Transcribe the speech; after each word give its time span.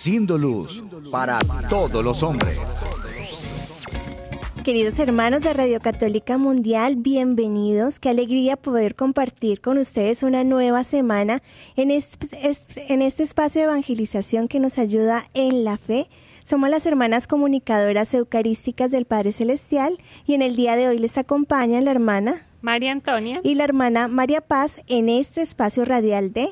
Siendo 0.00 0.38
luz 0.38 0.82
para 1.12 1.38
todos 1.68 2.02
los 2.02 2.22
hombres. 2.22 2.56
Queridos 4.64 4.98
hermanos 4.98 5.42
de 5.42 5.52
Radio 5.52 5.78
Católica 5.78 6.38
Mundial, 6.38 6.96
bienvenidos. 6.96 8.00
Qué 8.00 8.08
alegría 8.08 8.56
poder 8.56 8.94
compartir 8.94 9.60
con 9.60 9.76
ustedes 9.76 10.22
una 10.22 10.42
nueva 10.42 10.84
semana 10.84 11.42
en 11.76 11.90
este, 11.90 12.16
en 12.88 13.02
este 13.02 13.24
espacio 13.24 13.60
de 13.60 13.66
evangelización 13.66 14.48
que 14.48 14.58
nos 14.58 14.78
ayuda 14.78 15.28
en 15.34 15.64
la 15.64 15.76
fe. 15.76 16.06
Somos 16.44 16.70
las 16.70 16.86
hermanas 16.86 17.26
comunicadoras 17.26 18.14
eucarísticas 18.14 18.90
del 18.90 19.04
Padre 19.04 19.32
Celestial 19.32 19.98
y 20.26 20.32
en 20.32 20.40
el 20.40 20.56
día 20.56 20.76
de 20.76 20.88
hoy 20.88 20.96
les 20.96 21.18
acompaña 21.18 21.78
la 21.82 21.90
hermana 21.90 22.46
María 22.62 22.92
Antonia 22.92 23.42
y 23.44 23.54
la 23.54 23.64
hermana 23.64 24.08
María 24.08 24.40
Paz 24.40 24.80
en 24.86 25.10
este 25.10 25.42
espacio 25.42 25.84
radial 25.84 26.32
de 26.32 26.48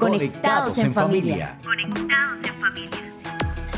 Conectados 0.00 0.78
en 0.78 0.94
familia. 0.94 1.58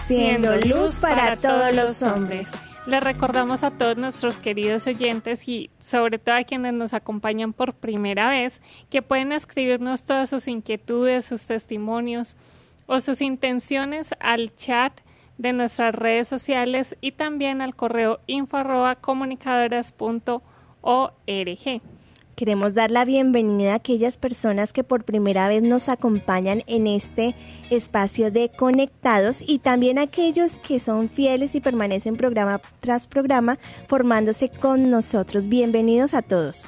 Siendo 0.00 0.54
luz 0.56 1.00
para 1.00 1.36
todos 1.36 1.74
los 1.74 2.00
hombres. 2.02 2.50
Les 2.86 3.02
recordamos 3.02 3.64
a 3.64 3.72
todos 3.72 3.96
nuestros 3.96 4.38
queridos 4.38 4.86
oyentes 4.86 5.48
y 5.48 5.70
sobre 5.80 6.18
todo 6.18 6.36
a 6.36 6.44
quienes 6.44 6.74
nos 6.74 6.94
acompañan 6.94 7.52
por 7.52 7.74
primera 7.74 8.30
vez 8.30 8.62
que 8.88 9.02
pueden 9.02 9.32
escribirnos 9.32 10.04
todas 10.04 10.30
sus 10.30 10.46
inquietudes, 10.48 11.24
sus 11.24 11.46
testimonios 11.46 12.36
o 12.86 13.00
sus 13.00 13.20
intenciones 13.20 14.14
al 14.20 14.54
chat 14.54 14.92
de 15.38 15.52
nuestras 15.52 15.92
redes 15.94 16.28
sociales 16.28 16.96
y 17.00 17.12
también 17.12 17.60
al 17.60 17.74
correo 17.74 18.20
info 18.26 18.58
arroba 18.58 18.94
comunicadoras.org. 18.96 20.42
Queremos 22.42 22.74
dar 22.74 22.90
la 22.90 23.04
bienvenida 23.04 23.70
a 23.70 23.76
aquellas 23.76 24.18
personas 24.18 24.72
que 24.72 24.82
por 24.82 25.04
primera 25.04 25.46
vez 25.46 25.62
nos 25.62 25.88
acompañan 25.88 26.64
en 26.66 26.88
este 26.88 27.36
espacio 27.70 28.32
de 28.32 28.48
conectados 28.48 29.44
y 29.46 29.60
también 29.60 29.96
a 29.96 30.02
aquellos 30.02 30.56
que 30.56 30.80
son 30.80 31.08
fieles 31.08 31.54
y 31.54 31.60
permanecen 31.60 32.16
programa 32.16 32.60
tras 32.80 33.06
programa 33.06 33.60
formándose 33.86 34.48
con 34.48 34.90
nosotros. 34.90 35.46
Bienvenidos 35.46 36.14
a 36.14 36.22
todos. 36.22 36.64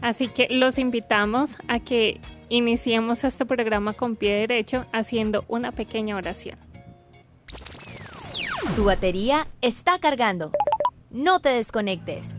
Así 0.00 0.28
que 0.28 0.46
los 0.48 0.78
invitamos 0.78 1.56
a 1.66 1.80
que 1.80 2.20
iniciemos 2.48 3.24
este 3.24 3.44
programa 3.44 3.94
con 3.94 4.14
pie 4.14 4.34
derecho 4.46 4.86
haciendo 4.92 5.44
una 5.48 5.72
pequeña 5.72 6.16
oración. 6.16 6.60
Tu 8.76 8.84
batería 8.84 9.48
está 9.62 9.98
cargando. 9.98 10.52
No 11.10 11.40
te 11.40 11.48
desconectes. 11.48 12.36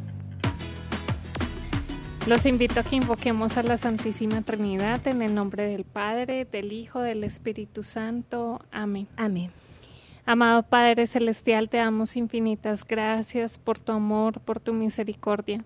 Los 2.26 2.46
invito 2.46 2.80
a 2.80 2.84
que 2.84 2.96
invoquemos 2.96 3.58
a 3.58 3.64
la 3.64 3.76
Santísima 3.76 4.42
Trinidad 4.44 5.06
en 5.08 5.22
el 5.22 5.36
nombre 5.36 5.68
del 5.68 5.84
Padre, 5.84 6.46
del 6.46 6.72
Hijo, 6.72 7.02
del 7.02 7.26
Espíritu 7.26 7.84
Santo. 7.84 8.62
Amén. 8.72 9.10
Amén. 9.18 9.52
Amado 10.26 10.64
Padre 10.64 11.06
Celestial, 11.06 11.68
te 11.68 11.78
damos 11.78 12.16
infinitas 12.16 12.88
gracias 12.88 13.58
por 13.58 13.78
tu 13.78 13.92
amor, 13.92 14.40
por 14.40 14.62
tu 14.62 14.74
misericordia. 14.74 15.66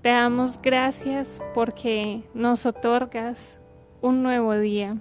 Te 0.00 0.10
damos 0.10 0.62
gracias 0.62 1.42
porque 1.54 2.22
nos 2.34 2.66
otorgas 2.66 3.58
un 4.00 4.22
nuevo 4.22 4.56
día. 4.56 4.98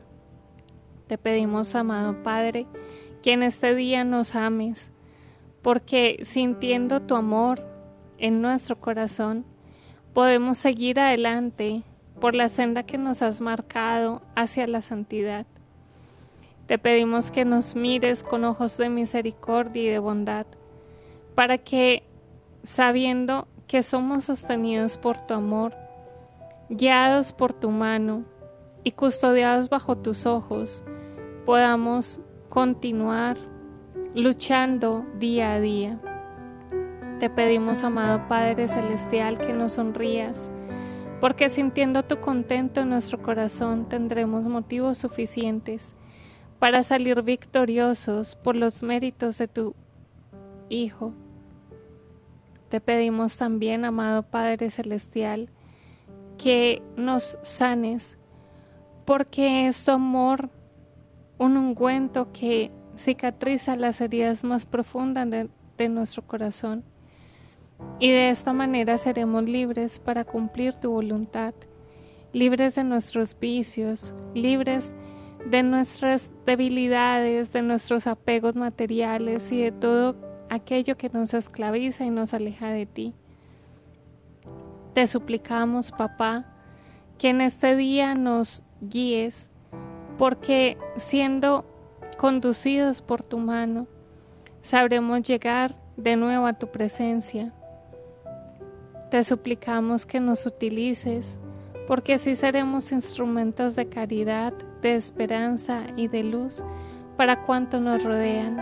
Te 1.06 1.20
pedimos, 1.20 1.76
amado 1.76 2.24
Padre, 2.24 2.66
que 3.22 3.34
en 3.34 3.44
este 3.44 3.76
día 3.76 4.04
nos 4.04 4.34
ames, 4.34 4.92
porque 5.62 6.18
sintiendo 6.24 7.00
tu 7.00 7.16
amor 7.16 7.64
en 8.18 8.42
nuestro 8.42 8.80
corazón, 8.80 9.46
podemos 10.14 10.58
seguir 10.58 11.00
adelante 11.00 11.84
por 12.20 12.36
la 12.36 12.50
senda 12.50 12.84
que 12.84 12.98
nos 12.98 13.22
has 13.22 13.42
marcado 13.42 14.22
hacia 14.36 14.68
la 14.68 14.82
santidad. 14.82 15.46
Te 16.68 16.78
pedimos 16.78 17.32
que 17.32 17.44
nos 17.44 17.76
mires 17.76 18.24
con 18.24 18.46
ojos 18.46 18.78
de 18.78 18.90
misericordia 18.90 19.84
y 19.84 19.88
de 19.88 20.00
bondad, 20.00 20.46
para 21.36 21.58
que, 21.58 22.04
sabiendo 22.64 23.48
que 23.68 23.84
somos 23.84 24.26
sostenidos 24.26 24.98
por 24.98 25.18
tu 25.18 25.34
amor, 25.34 25.74
guiados 26.70 27.34
por 27.34 27.52
tu 27.52 27.72
mano 27.72 28.24
y 28.84 28.92
custodiados 28.92 29.70
bajo 29.70 29.98
tus 29.98 30.26
ojos, 30.26 30.84
podamos 31.46 32.20
continuar 32.50 33.38
luchando 34.16 35.06
día 35.20 35.54
a 35.54 35.60
día. 35.60 36.13
Te 37.24 37.30
pedimos, 37.30 37.86
amado 37.86 38.28
Padre 38.28 38.68
Celestial, 38.68 39.38
que 39.38 39.54
nos 39.54 39.72
sonrías, 39.72 40.52
porque 41.22 41.48
sintiendo 41.48 42.04
tu 42.04 42.20
contento 42.20 42.82
en 42.82 42.90
nuestro 42.90 43.22
corazón 43.22 43.88
tendremos 43.88 44.50
motivos 44.50 44.98
suficientes 44.98 45.96
para 46.60 46.84
salir 46.84 47.22
victoriosos 47.22 48.36
por 48.36 48.58
los 48.58 48.84
méritos 48.84 49.38
de 49.38 49.48
tu 49.48 49.74
Hijo. 50.68 51.14
Te 52.68 52.82
pedimos 52.82 53.38
también, 53.38 53.86
amado 53.86 54.24
Padre 54.24 54.70
Celestial, 54.70 55.48
que 56.38 56.82
nos 56.98 57.38
sanes, 57.42 58.18
porque 59.06 59.68
es 59.68 59.86
tu 59.86 59.92
amor 59.92 60.50
un 61.38 61.56
ungüento 61.56 62.34
que 62.34 62.70
cicatriza 62.98 63.78
las 63.78 64.02
heridas 64.02 64.44
más 64.44 64.66
profundas 64.66 65.30
de, 65.30 65.50
de 65.78 65.88
nuestro 65.88 66.28
corazón 66.28 66.84
y 68.04 68.12
de 68.12 68.30
esta 68.30 68.52
manera 68.52 68.98
seremos 68.98 69.44
libres 69.44 69.98
para 69.98 70.26
cumplir 70.26 70.76
tu 70.76 70.92
voluntad, 70.92 71.54
libres 72.34 72.76
de 72.76 72.84
nuestros 72.84 73.40
vicios, 73.40 74.14
libres 74.34 74.94
de 75.50 75.64
nuestras 75.64 76.30
debilidades, 76.46 77.54
de 77.54 77.62
nuestros 77.62 78.08
apegos 78.08 78.56
materiales 78.56 79.54
y 79.54 79.62
de 79.62 79.72
todo 79.72 80.18
aquello 80.50 80.98
que 80.98 81.10
nos 81.10 81.34
esclaviza 81.34 82.04
y 82.04 82.10
nos 82.10 82.34
aleja 82.34 82.70
de 82.72 82.86
ti. 82.86 83.14
Te 84.94 85.08
suplicamos, 85.08 85.92
papá, 85.92 86.46
que 87.18 87.30
en 87.30 87.40
este 87.40 87.76
día 87.78 88.16
nos 88.16 88.64
guíes, 88.82 89.50
porque 90.18 90.78
siendo 90.98 91.66
conducidos 92.18 93.02
por 93.02 93.24
tu 93.24 93.38
mano, 93.38 93.88
sabremos 94.62 95.24
llegar 95.24 95.76
de 95.96 96.18
nuevo 96.18 96.46
a 96.48 96.54
tu 96.54 96.68
presencia 96.68 97.54
te 99.14 99.24
suplicamos 99.24 100.08
que 100.08 100.20
nos 100.20 100.48
utilices, 100.48 101.38
porque 101.86 102.16
así 102.16 102.36
seremos 102.36 102.92
instrumentos 102.92 103.76
de 103.76 103.88
caridad, 103.88 104.54
de 104.82 104.96
esperanza 104.96 105.84
y 105.96 106.08
de 106.08 106.24
luz 106.24 106.64
para 107.16 107.44
cuantos 107.44 107.80
nos 107.80 108.04
rodean. 108.04 108.58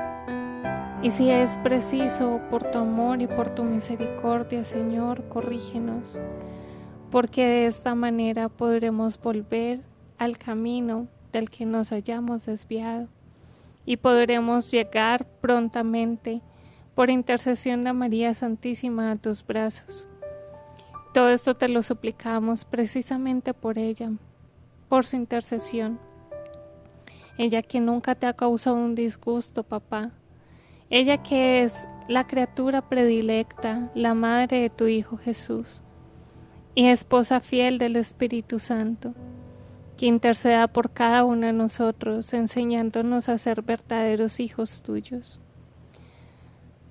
Y 1.02 1.10
si 1.12 1.30
es 1.30 1.56
preciso, 1.56 2.42
por 2.50 2.70
tu 2.70 2.80
amor 2.80 3.22
y 3.22 3.28
por 3.28 3.56
tu 3.56 3.64
misericordia, 3.64 4.66
Señor, 4.66 5.24
corrígenos, 5.30 6.20
porque 7.12 7.46
de 7.46 7.68
esta 7.68 7.96
manera 7.96 8.50
podremos 8.50 9.18
volver 9.18 9.80
al 10.18 10.38
camino 10.38 11.08
del 11.32 11.50
que 11.50 11.66
nos 11.66 11.94
hayamos 11.94 12.46
desviado 12.46 13.08
y 13.86 13.96
podremos 13.96 14.70
llegar 14.70 15.26
prontamente, 15.40 16.42
por 16.94 17.10
intercesión 17.10 17.86
de 17.86 17.94
María 17.94 18.34
Santísima, 18.34 19.12
a 19.12 19.16
tus 19.16 19.48
brazos 19.48 20.10
todo 21.14 21.30
esto 21.30 21.56
te 21.56 21.68
lo 21.68 21.82
suplicamos 21.82 22.64
precisamente 22.64 23.54
por 23.54 23.78
ella, 23.78 24.12
por 24.88 25.06
su 25.06 25.18
intercesión. 25.18 26.00
Ella 27.38 27.62
que 27.62 27.80
nunca 27.80 28.16
te 28.16 28.28
ha 28.28 28.34
causado 28.34 28.78
un 28.78 28.96
disgusto, 28.96 29.64
papá. 29.64 30.12
Ella 30.90 31.22
que 31.22 31.64
es 31.64 31.88
la 32.08 32.28
criatura 32.28 32.88
predilecta, 32.88 33.92
la 33.96 34.14
madre 34.14 34.62
de 34.62 34.70
tu 34.70 34.88
Hijo 34.88 35.18
Jesús, 35.18 35.82
y 36.76 36.88
esposa 36.88 37.40
fiel 37.40 37.78
del 37.78 37.96
Espíritu 37.96 38.60
Santo, 38.60 39.14
que 39.98 40.06
interceda 40.06 40.68
por 40.68 40.92
cada 40.92 41.24
uno 41.24 41.46
de 41.46 41.54
nosotros, 41.54 42.34
enseñándonos 42.34 43.30
a 43.30 43.38
ser 43.38 43.62
verdaderos 43.62 44.40
hijos 44.40 44.82
tuyos. 44.82 45.40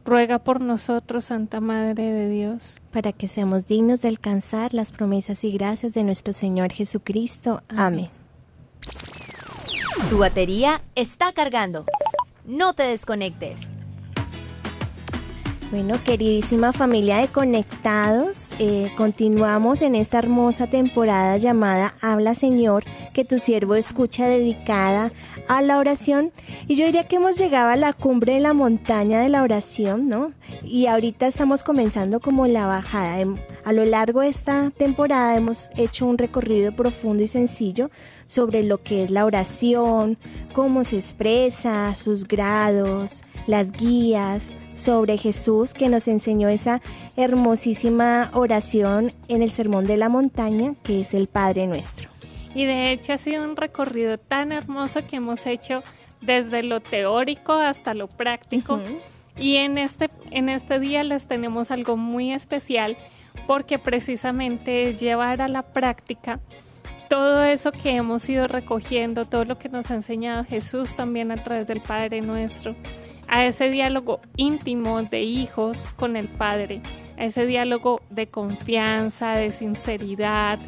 Ruega 0.05 0.39
por 0.39 0.61
nosotros, 0.61 1.27
Santa 1.27 1.61
Madre 1.61 2.05
de 2.13 2.29
Dios, 2.29 2.81
para 2.91 3.13
que 3.13 3.29
seamos 3.29 3.67
dignos 3.67 4.03
de 4.03 4.09
alcanzar 4.09 4.73
las 4.75 4.93
promesas 4.93 5.45
y 5.45 5.53
gracias 5.53 5.93
de 5.93 6.05
nuestro 6.05 6.33
Señor 6.33 6.73
Jesucristo. 6.73 7.63
Amén. 7.69 8.09
Tu 10.09 10.19
batería 10.19 10.81
está 10.95 11.33
cargando. 11.33 11.85
No 12.45 12.73
te 12.75 12.85
desconectes. 12.85 13.71
Bueno, 15.71 15.95
queridísima 16.05 16.73
familia 16.73 17.19
de 17.19 17.29
Conectados, 17.29 18.51
eh, 18.59 18.91
continuamos 18.97 19.83
en 19.83 19.95
esta 19.95 20.19
hermosa 20.19 20.67
temporada 20.67 21.37
llamada 21.37 21.95
Habla 22.01 22.35
Señor, 22.35 22.83
que 23.15 23.25
tu 23.25 23.39
siervo 23.39 23.77
escucha 23.77 24.27
dedicada 24.27 25.13
a 25.47 25.63
la 25.63 25.79
oración. 25.79 26.33
Y 26.67 26.75
yo 26.75 26.87
diría 26.87 27.07
que 27.07 27.17
hemos 27.17 27.39
llegado 27.39 27.69
a 27.69 27.77
la 27.77 27.93
cumbre 27.93 28.35
de 28.35 28.41
la 28.41 28.53
montaña 28.53 29.21
de 29.21 29.29
la 29.29 29.45
oración, 29.45 30.09
¿no? 30.09 30.33
Y 30.65 30.87
ahorita 30.87 31.29
estamos 31.29 31.63
comenzando 31.63 32.19
como 32.19 32.49
la 32.49 32.67
bajada. 32.67 33.21
Em, 33.21 33.37
a 33.65 33.73
lo 33.73 33.85
largo 33.85 34.23
de 34.23 34.29
esta 34.29 34.71
temporada 34.71 35.37
hemos 35.37 35.71
hecho 35.77 36.05
un 36.05 36.19
recorrido 36.19 36.73
profundo 36.73 37.23
y 37.23 37.29
sencillo 37.29 37.93
sobre 38.27 38.65
lo 38.65 38.79
que 38.79 39.05
es 39.05 39.11
la 39.11 39.25
oración, 39.25 40.19
cómo 40.53 40.83
se 40.83 40.97
expresa, 40.97 41.95
sus 41.95 42.27
grados, 42.27 43.23
las 43.47 43.71
guías, 43.71 44.53
sobre 44.81 45.19
Jesús 45.19 45.75
que 45.75 45.89
nos 45.89 46.09
enseñó 46.09 46.49
esa 46.49 46.81
hermosísima 47.17 48.31
oración 48.35 49.13
en 49.29 49.43
el 49.43 49.51
Sermón 49.51 49.85
de 49.85 49.97
la 49.97 50.09
Montaña, 50.09 50.75
que 50.83 51.03
es 51.03 51.15
el 51.15 51.29
Padre 51.29 51.67
Nuestro. 51.67 52.09
Y 52.55 52.65
de 52.65 52.91
hecho 52.91 53.13
ha 53.13 53.19
sido 53.19 53.45
un 53.45 53.57
recorrido 53.57 54.19
tan 54.19 54.51
hermoso 54.53 55.07
que 55.07 55.17
hemos 55.17 55.47
hecho 55.47 55.83
desde 56.21 56.63
lo 56.63 56.81
teórico 56.81 57.53
hasta 57.53 57.95
lo 57.95 58.09
práctico. 58.09 58.81
Y 59.39 59.57
en 59.57 59.79
este, 59.79 60.11
en 60.31 60.49
este 60.49 60.81
día 60.81 61.05
les 61.05 61.27
tenemos 61.27 61.71
algo 61.71 61.97
muy 61.97 62.33
especial 62.33 62.97
porque 63.47 63.79
precisamente 63.79 64.89
es 64.89 65.01
llevar 65.01 65.41
a 65.41 65.49
la 65.49 65.63
práctica 65.63 66.41
todo 67.11 67.43
eso 67.43 67.73
que 67.73 67.97
hemos 67.97 68.27
ido 68.29 68.47
recogiendo, 68.47 69.25
todo 69.25 69.45
lo 69.45 69.59
que 69.59 69.69
nos 69.69 69.91
ha 69.91 69.95
enseñado 69.95 70.45
Jesús 70.45 70.95
también 70.95 71.33
a 71.33 71.43
través 71.43 71.67
del 71.67 71.81
Padre 71.81 72.21
nuestro 72.21 72.77
a 73.27 73.45
ese 73.45 73.69
diálogo 73.69 74.21
íntimo 74.37 75.03
de 75.03 75.23
hijos 75.23 75.87
con 75.97 76.17
el 76.17 76.29
Padre, 76.29 76.83
a 77.19 77.25
ese 77.25 77.47
diálogo 77.47 78.01
de 78.11 78.29
confianza, 78.29 79.35
de 79.35 79.53
sinceridad, 79.53 80.59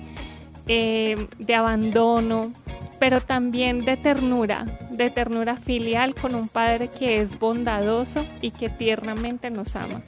eh, 0.67 1.29
de 1.39 1.55
abandono, 1.55 2.53
pero 2.99 3.21
también 3.21 3.85
de 3.85 3.97
ternura, 3.97 4.79
de 4.91 5.11
ternura 5.11 5.57
filial 5.57 6.15
con 6.15 6.35
un 6.35 6.49
Padre 6.49 6.89
que 6.89 7.21
es 7.21 7.39
bondadoso 7.39 8.27
y 8.41 8.51
que 8.53 8.69
tiernamente 8.69 9.51
nos 9.51 9.75
ama. 9.75 10.03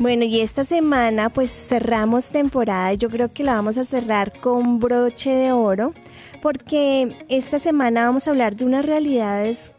Bueno, 0.00 0.24
y 0.24 0.40
esta 0.40 0.64
semana 0.64 1.28
pues 1.28 1.50
cerramos 1.50 2.30
temporada 2.30 2.94
yo 2.94 3.10
creo 3.10 3.30
que 3.34 3.44
la 3.44 3.52
vamos 3.52 3.76
a 3.76 3.84
cerrar 3.84 4.32
con 4.40 4.80
broche 4.80 5.28
de 5.28 5.52
oro 5.52 5.92
porque 6.40 7.14
esta 7.28 7.58
semana 7.58 8.06
vamos 8.06 8.26
a 8.26 8.30
hablar 8.30 8.56
de 8.56 8.64
unas 8.64 8.86
realidades 8.86 9.74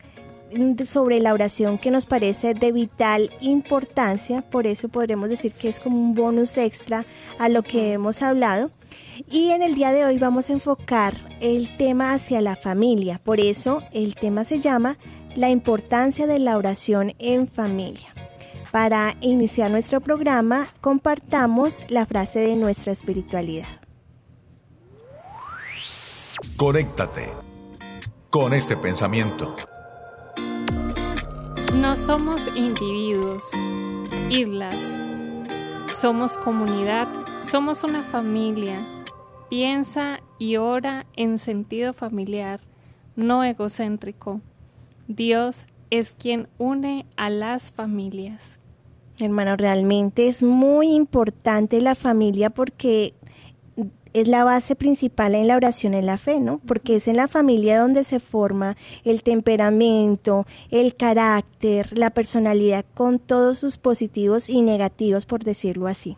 sobre 0.86 1.22
la 1.22 1.34
oración 1.34 1.80
que 1.80 1.90
nos 1.90 2.06
parece 2.06 2.54
de 2.54 2.72
vital 2.72 3.32
importancia, 3.42 4.44
por 4.44 4.68
eso 4.68 4.90
podremos 4.90 5.28
decir 5.28 5.54
que 5.54 5.70
es 5.70 5.80
como 5.80 6.00
un 6.00 6.14
bonus 6.14 6.56
extra 6.56 7.04
a 7.40 7.50
lo 7.50 7.64
que 7.64 7.94
hemos 7.94 8.22
hablado. 8.22 8.70
Y 9.32 9.50
en 9.50 9.64
el 9.64 9.74
día 9.74 9.92
de 9.92 10.06
hoy 10.06 10.20
vamos 10.20 10.52
a 10.52 10.54
enfocar 10.54 11.16
el 11.40 11.76
tema 11.78 12.14
hacia 12.14 12.42
la 12.42 12.56
familia, 12.56 13.20
por 13.24 13.40
eso 13.40 13.82
el 13.92 14.14
tema 14.14 14.44
se 14.44 14.60
llama 14.60 15.00
la 15.36 15.50
importancia 15.50 16.28
de 16.28 16.38
la 16.38 16.58
oración 16.58 17.16
en 17.18 17.48
familia. 17.48 18.21
Para 18.72 19.18
iniciar 19.20 19.70
nuestro 19.70 20.00
programa, 20.00 20.66
compartamos 20.80 21.84
la 21.90 22.06
frase 22.06 22.40
de 22.40 22.56
nuestra 22.56 22.94
espiritualidad. 22.94 23.68
Conéctate 26.56 27.34
con 28.30 28.54
este 28.54 28.78
pensamiento. 28.78 29.58
No 31.76 31.98
somos 31.98 32.48
individuos, 32.56 33.44
islas. 34.30 34.82
Somos 35.90 36.38
comunidad, 36.38 37.10
somos 37.42 37.84
una 37.84 38.04
familia. 38.04 38.88
Piensa 39.50 40.22
y 40.40 40.56
ora 40.56 41.06
en 41.18 41.40
sentido 41.40 41.94
familiar, 41.94 42.62
no 43.18 43.44
egocéntrico. 43.44 44.40
Dios 45.10 45.68
es 45.90 46.16
quien 46.16 46.48
une 46.58 47.06
a 47.18 47.30
las 47.30 47.74
familias. 47.74 48.61
Hermano, 49.22 49.56
realmente 49.56 50.28
es 50.28 50.44
muy 50.44 50.88
importante 50.94 51.80
la 51.80 51.96
familia 51.96 52.50
porque 52.50 53.14
es 54.14 54.28
la 54.28 54.44
base 54.44 54.76
principal 54.76 55.36
en 55.36 55.48
la 55.48 55.56
oración 55.56 55.94
en 55.94 56.06
la 56.06 56.18
fe, 56.18 56.40
¿no? 56.40 56.60
Porque 56.66 56.98
es 56.98 57.08
en 57.08 57.18
la 57.18 57.28
familia 57.28 57.80
donde 57.80 58.04
se 58.04 58.20
forma 58.20 58.76
el 59.04 59.24
temperamento, 59.24 60.46
el 60.70 60.96
carácter, 60.96 61.98
la 61.98 62.10
personalidad 62.10 62.86
con 62.94 63.20
todos 63.20 63.60
sus 63.60 63.78
positivos 63.78 64.50
y 64.50 64.62
negativos, 64.62 65.26
por 65.26 65.44
decirlo 65.44 65.88
así. 65.88 66.18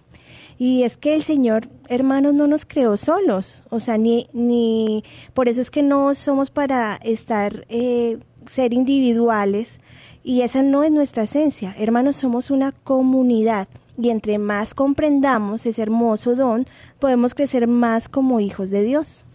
Y 0.57 0.83
es 0.83 0.97
que 0.97 1.15
el 1.15 1.23
Señor, 1.23 1.67
hermanos, 1.89 2.33
no 2.33 2.47
nos 2.47 2.65
creó 2.65 2.95
solos, 2.97 3.63
o 3.69 3.79
sea, 3.79 3.97
ni, 3.97 4.27
ni, 4.33 5.03
por 5.33 5.49
eso 5.49 5.61
es 5.61 5.69
que 5.69 5.83
no 5.83 6.15
somos 6.15 6.51
para 6.51 6.95
estar, 7.03 7.65
eh, 7.69 8.19
ser 8.45 8.73
individuales, 8.73 9.79
y 10.23 10.41
esa 10.41 10.63
no 10.63 10.83
es 10.83 10.91
nuestra 10.91 11.23
esencia. 11.23 11.75
Hermanos, 11.77 12.15
somos 12.15 12.49
una 12.49 12.71
comunidad, 12.71 13.67
y 13.97 14.09
entre 14.09 14.39
más 14.39 14.73
comprendamos 14.73 15.65
ese 15.65 15.81
hermoso 15.81 16.35
don, 16.35 16.65
podemos 16.99 17.35
crecer 17.35 17.67
más 17.67 18.09
como 18.09 18.39
hijos 18.39 18.69
de 18.69 18.83
Dios. 18.83 19.25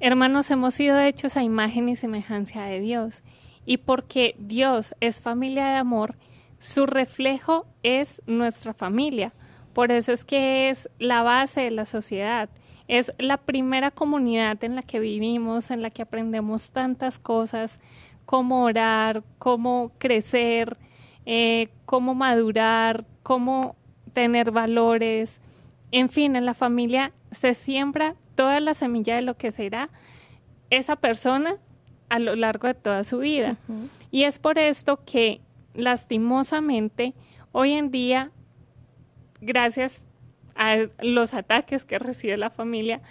Hermanos, 0.00 0.50
hemos 0.50 0.74
sido 0.74 0.98
hechos 0.98 1.36
a 1.36 1.42
imagen 1.42 1.88
y 1.88 1.96
semejanza 1.96 2.64
de 2.64 2.80
Dios. 2.80 3.22
Y 3.64 3.78
porque 3.78 4.36
Dios 4.38 4.94
es 5.00 5.20
familia 5.20 5.66
de 5.66 5.76
amor, 5.76 6.16
su 6.58 6.86
reflejo 6.86 7.66
es 7.82 8.22
nuestra 8.26 8.74
familia. 8.74 9.32
Por 9.72 9.90
eso 9.92 10.12
es 10.12 10.24
que 10.24 10.70
es 10.70 10.88
la 10.98 11.22
base 11.22 11.62
de 11.62 11.70
la 11.70 11.84
sociedad. 11.84 12.48
Es 12.88 13.12
la 13.18 13.36
primera 13.36 13.90
comunidad 13.90 14.62
en 14.62 14.76
la 14.76 14.82
que 14.82 15.00
vivimos, 15.00 15.70
en 15.70 15.82
la 15.82 15.90
que 15.90 16.02
aprendemos 16.02 16.70
tantas 16.70 17.18
cosas, 17.18 17.80
cómo 18.26 18.64
orar, 18.64 19.22
cómo 19.38 19.92
crecer, 19.98 20.76
eh, 21.24 21.68
cómo 21.86 22.14
madurar, 22.14 23.06
cómo 23.22 23.76
tener 24.12 24.50
valores. 24.50 25.40
En 25.92 26.10
fin, 26.10 26.36
en 26.36 26.44
la 26.44 26.54
familia 26.54 27.12
se 27.30 27.54
siembra 27.54 28.16
toda 28.34 28.60
la 28.60 28.74
semilla 28.74 29.14
de 29.14 29.22
lo 29.22 29.36
que 29.36 29.52
será 29.52 29.88
esa 30.70 30.96
persona 30.96 31.56
a 32.08 32.18
lo 32.18 32.36
largo 32.36 32.68
de 32.68 32.74
toda 32.74 33.04
su 33.04 33.18
vida. 33.18 33.56
Y 34.10 34.24
es 34.24 34.38
por 34.38 34.58
esto 34.58 35.00
que 35.04 35.40
lastimosamente 35.74 37.14
hoy 37.52 37.72
en 37.72 37.90
día, 37.90 38.32
gracias 39.40 40.02
a 40.54 40.76
los 41.00 41.34
ataques 41.34 41.84
que 41.84 41.98
recibe 41.98 42.36
la 42.36 42.50
familia, 42.50 43.02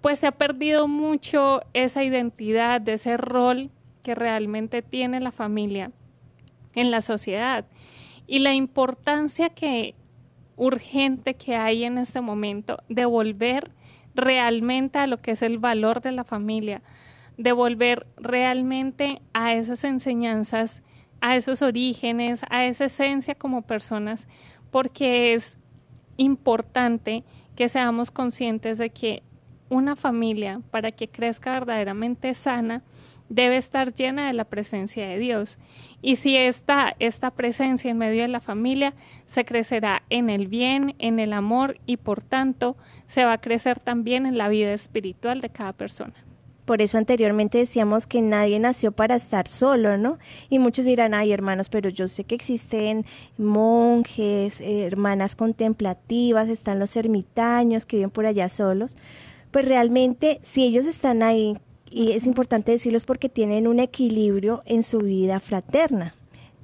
pues 0.00 0.20
se 0.20 0.26
ha 0.26 0.32
perdido 0.32 0.88
mucho 0.88 1.62
esa 1.72 2.04
identidad, 2.04 2.80
de 2.80 2.94
ese 2.94 3.16
rol 3.16 3.70
que 4.06 4.14
realmente 4.14 4.82
tiene 4.82 5.18
la 5.18 5.32
familia 5.32 5.90
en 6.76 6.92
la 6.92 7.00
sociedad 7.00 7.66
y 8.28 8.38
la 8.38 8.54
importancia 8.54 9.48
que 9.48 9.96
urgente 10.54 11.34
que 11.34 11.56
hay 11.56 11.82
en 11.82 11.98
este 11.98 12.20
momento 12.20 12.78
de 12.88 13.04
volver 13.04 13.72
realmente 14.14 15.00
a 15.00 15.08
lo 15.08 15.20
que 15.20 15.32
es 15.32 15.42
el 15.42 15.58
valor 15.58 16.02
de 16.02 16.12
la 16.12 16.22
familia, 16.22 16.82
de 17.36 17.50
volver 17.50 18.06
realmente 18.16 19.22
a 19.32 19.54
esas 19.54 19.82
enseñanzas, 19.82 20.82
a 21.20 21.34
esos 21.34 21.60
orígenes, 21.60 22.44
a 22.48 22.64
esa 22.64 22.84
esencia 22.84 23.34
como 23.34 23.62
personas, 23.62 24.28
porque 24.70 25.34
es 25.34 25.58
importante 26.16 27.24
que 27.56 27.68
seamos 27.68 28.12
conscientes 28.12 28.78
de 28.78 28.90
que 28.90 29.24
una 29.68 29.96
familia, 29.96 30.60
para 30.70 30.92
que 30.92 31.08
crezca 31.08 31.50
verdaderamente 31.50 32.34
sana, 32.34 32.84
debe 33.28 33.56
estar 33.56 33.92
llena 33.92 34.26
de 34.26 34.32
la 34.32 34.44
presencia 34.44 35.06
de 35.06 35.18
Dios. 35.18 35.58
Y 36.02 36.16
si 36.16 36.36
está 36.36 36.94
esta 36.98 37.30
presencia 37.30 37.90
en 37.90 37.98
medio 37.98 38.22
de 38.22 38.28
la 38.28 38.40
familia, 38.40 38.94
se 39.26 39.44
crecerá 39.44 40.02
en 40.10 40.30
el 40.30 40.48
bien, 40.48 40.94
en 40.98 41.18
el 41.18 41.32
amor 41.32 41.78
y 41.86 41.96
por 41.96 42.22
tanto 42.22 42.76
se 43.06 43.24
va 43.24 43.32
a 43.32 43.40
crecer 43.40 43.78
también 43.78 44.26
en 44.26 44.38
la 44.38 44.48
vida 44.48 44.72
espiritual 44.72 45.40
de 45.40 45.50
cada 45.50 45.72
persona. 45.72 46.14
Por 46.66 46.82
eso 46.82 46.98
anteriormente 46.98 47.58
decíamos 47.58 48.08
que 48.08 48.20
nadie 48.20 48.58
nació 48.58 48.90
para 48.90 49.14
estar 49.14 49.46
solo, 49.46 49.96
¿no? 49.98 50.18
Y 50.50 50.58
muchos 50.58 50.84
dirán, 50.84 51.14
ay 51.14 51.30
hermanos, 51.30 51.68
pero 51.68 51.90
yo 51.90 52.08
sé 52.08 52.24
que 52.24 52.34
existen 52.34 53.06
monjes, 53.38 54.60
hermanas 54.60 55.36
contemplativas, 55.36 56.48
están 56.48 56.80
los 56.80 56.96
ermitaños 56.96 57.86
que 57.86 57.98
viven 57.98 58.10
por 58.10 58.26
allá 58.26 58.48
solos. 58.48 58.96
Pues 59.52 59.64
realmente, 59.64 60.40
si 60.42 60.64
ellos 60.64 60.86
están 60.86 61.22
ahí 61.22 61.56
y 61.90 62.12
es 62.12 62.26
importante 62.26 62.72
decirlos 62.72 63.04
porque 63.04 63.28
tienen 63.28 63.66
un 63.66 63.80
equilibrio 63.80 64.62
en 64.66 64.82
su 64.82 64.98
vida 64.98 65.40
fraterna. 65.40 66.14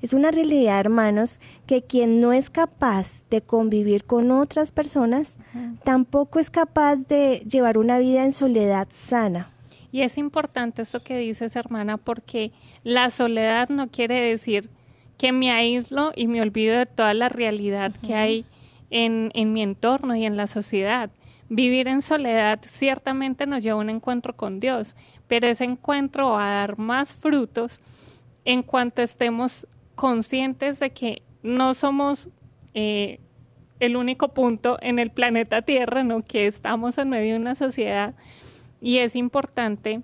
Es 0.03 0.13
una 0.13 0.33
realidad, 0.33 0.81
hermanos, 0.81 1.39
que 1.67 1.83
quien 1.83 2.21
no 2.21 2.33
es 2.33 2.51
capaz 2.51 3.23
de 3.31 3.41
convivir 3.41 4.05
con 4.05 4.33
otras 4.33 4.73
personas, 4.73 5.39
tampoco 5.85 6.41
es 6.41 6.51
capaz 6.51 6.97
de 6.97 7.45
llevar 7.49 7.79
una 7.79 8.01
vida 8.01 8.25
en 8.25 8.33
soledad 8.33 8.89
sana. 8.91 9.53
Y 9.93 10.01
es 10.01 10.19
importante 10.19 10.83
esto 10.83 11.05
que 11.05 11.19
dices, 11.19 11.55
hermana, 11.55 11.99
porque 11.99 12.51
la 12.83 13.11
soledad 13.11 13.69
no 13.69 13.91
quiere 13.91 14.21
decir 14.21 14.71
que 15.19 15.31
me 15.31 15.53
aíslo 15.53 16.11
y 16.17 16.27
me 16.27 16.41
olvido 16.41 16.77
de 16.77 16.87
toda 16.87 17.15
la 17.15 17.29
realidad 17.29 17.93
que 18.05 18.17
hay 18.17 18.45
en, 18.91 19.31
en 19.35 19.53
mi 19.53 19.63
entorno 19.63 20.17
y 20.17 20.25
en 20.25 20.37
la 20.37 20.49
sociedad. 20.49 21.11
Vivir 21.55 21.87
en 21.87 22.01
soledad 22.01 22.61
ciertamente 22.67 23.47
nos 23.47 23.63
lleva 23.63 23.77
a 23.77 23.83
un 23.83 23.91
encuentro 23.91 24.35
con 24.35 24.59
Dios, 24.59 24.97
pero 25.29 25.47
ese 25.47 25.65
encuentro 25.65 26.31
va 26.31 26.47
a 26.47 26.55
dar 26.61 26.79
más 26.79 27.13
frutos 27.13 27.83
en 28.47 28.63
cuanto 28.63 29.03
estemos 29.03 29.67
conscientes 29.95 30.81
de 30.81 30.95
que 30.95 31.21
no 31.43 31.75
somos 31.75 32.31
eh, 32.73 33.21
el 33.81 33.97
único 33.97 34.29
punto 34.29 34.79
en 34.81 34.99
el 34.99 35.11
planeta 35.11 35.61
Tierra, 35.61 36.03
¿no? 36.03 36.25
que 36.25 36.47
estamos 36.47 36.97
en 36.97 37.11
medio 37.11 37.35
de 37.35 37.41
una 37.41 37.55
sociedad 37.55 38.15
y 38.81 38.99
es 38.99 39.15
importante 39.15 40.01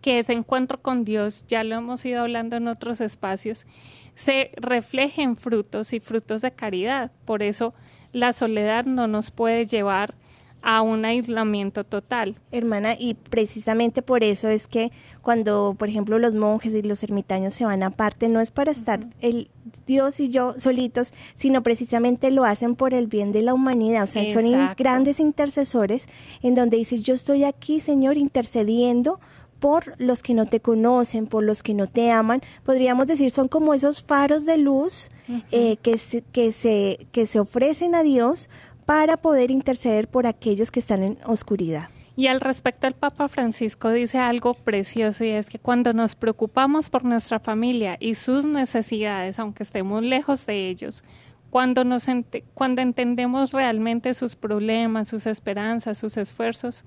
que 0.00 0.20
ese 0.20 0.32
encuentro 0.32 0.80
con 0.80 1.04
Dios, 1.04 1.44
ya 1.48 1.64
lo 1.64 1.74
hemos 1.74 2.02
ido 2.06 2.22
hablando 2.22 2.56
en 2.56 2.66
otros 2.68 3.02
espacios, 3.02 3.66
se 4.14 4.52
refleje 4.56 5.20
en 5.20 5.36
frutos 5.36 5.92
y 5.92 6.00
frutos 6.00 6.40
de 6.40 6.52
caridad. 6.52 7.12
Por 7.26 7.42
eso 7.42 7.74
la 8.14 8.32
soledad 8.32 8.86
no 8.86 9.06
nos 9.06 9.30
puede 9.30 9.66
llevar 9.66 10.14
a 10.62 10.82
un 10.82 11.04
aislamiento 11.04 11.84
total. 11.84 12.36
Hermana, 12.50 12.94
y 12.98 13.14
precisamente 13.14 14.02
por 14.02 14.24
eso 14.24 14.48
es 14.48 14.66
que 14.66 14.92
cuando, 15.20 15.74
por 15.78 15.88
ejemplo, 15.88 16.18
los 16.18 16.34
monjes 16.34 16.74
y 16.74 16.82
los 16.82 17.02
ermitaños 17.02 17.54
se 17.54 17.64
van 17.64 17.82
aparte, 17.82 18.28
no 18.28 18.40
es 18.40 18.50
para 18.50 18.70
estar 18.70 19.00
el 19.20 19.50
Dios 19.86 20.20
y 20.20 20.28
yo 20.28 20.54
solitos, 20.58 21.12
sino 21.34 21.62
precisamente 21.62 22.30
lo 22.30 22.44
hacen 22.44 22.74
por 22.74 22.94
el 22.94 23.06
bien 23.06 23.32
de 23.32 23.42
la 23.42 23.54
humanidad. 23.54 24.04
O 24.04 24.06
sea, 24.06 24.26
son 24.28 24.44
grandes 24.76 25.20
intercesores 25.20 26.08
en 26.42 26.54
donde 26.54 26.76
dices, 26.76 27.02
yo 27.02 27.14
estoy 27.14 27.44
aquí, 27.44 27.80
Señor, 27.80 28.16
intercediendo 28.16 29.20
por 29.62 29.94
los 29.98 30.24
que 30.24 30.34
no 30.34 30.46
te 30.46 30.58
conocen, 30.58 31.28
por 31.28 31.44
los 31.44 31.62
que 31.62 31.72
no 31.72 31.86
te 31.86 32.10
aman. 32.10 32.42
Podríamos 32.64 33.06
decir, 33.06 33.30
son 33.30 33.46
como 33.46 33.74
esos 33.74 34.02
faros 34.02 34.44
de 34.44 34.58
luz 34.58 35.08
eh, 35.52 35.76
que, 35.76 36.00
que, 36.32 36.50
se, 36.50 37.06
que 37.12 37.26
se 37.26 37.38
ofrecen 37.38 37.94
a 37.94 38.02
Dios 38.02 38.50
para 38.86 39.16
poder 39.16 39.50
interceder 39.50 40.08
por 40.08 40.26
aquellos 40.26 40.70
que 40.70 40.80
están 40.80 41.02
en 41.02 41.18
oscuridad. 41.24 41.88
Y 42.14 42.26
al 42.26 42.40
respecto, 42.40 42.86
el 42.86 42.94
Papa 42.94 43.28
Francisco 43.28 43.90
dice 43.90 44.18
algo 44.18 44.52
precioso 44.52 45.24
y 45.24 45.30
es 45.30 45.48
que 45.48 45.58
cuando 45.58 45.94
nos 45.94 46.14
preocupamos 46.14 46.90
por 46.90 47.04
nuestra 47.04 47.40
familia 47.40 47.96
y 47.98 48.16
sus 48.16 48.44
necesidades, 48.44 49.38
aunque 49.38 49.62
estemos 49.62 50.02
lejos 50.02 50.44
de 50.44 50.68
ellos, 50.68 51.02
cuando, 51.48 51.84
nos 51.84 52.06
cuando 52.54 52.82
entendemos 52.82 53.52
realmente 53.52 54.12
sus 54.12 54.36
problemas, 54.36 55.08
sus 55.08 55.26
esperanzas, 55.26 55.98
sus 55.98 56.18
esfuerzos, 56.18 56.84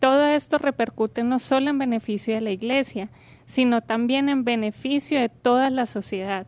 todo 0.00 0.26
esto 0.26 0.58
repercute 0.58 1.22
no 1.22 1.38
solo 1.38 1.70
en 1.70 1.78
beneficio 1.78 2.34
de 2.34 2.40
la 2.40 2.50
Iglesia, 2.50 3.10
sino 3.46 3.80
también 3.80 4.28
en 4.28 4.44
beneficio 4.44 5.20
de 5.20 5.28
toda 5.28 5.70
la 5.70 5.86
sociedad, 5.86 6.46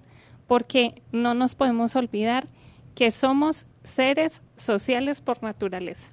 porque 0.49 1.03
no 1.13 1.35
nos 1.35 1.55
podemos 1.55 1.95
olvidar 1.95 2.49
que 2.95 3.11
somos 3.11 3.67
seres 3.87 4.43
sociales 4.57 5.21
por 5.21 5.43
naturaleza. 5.43 6.09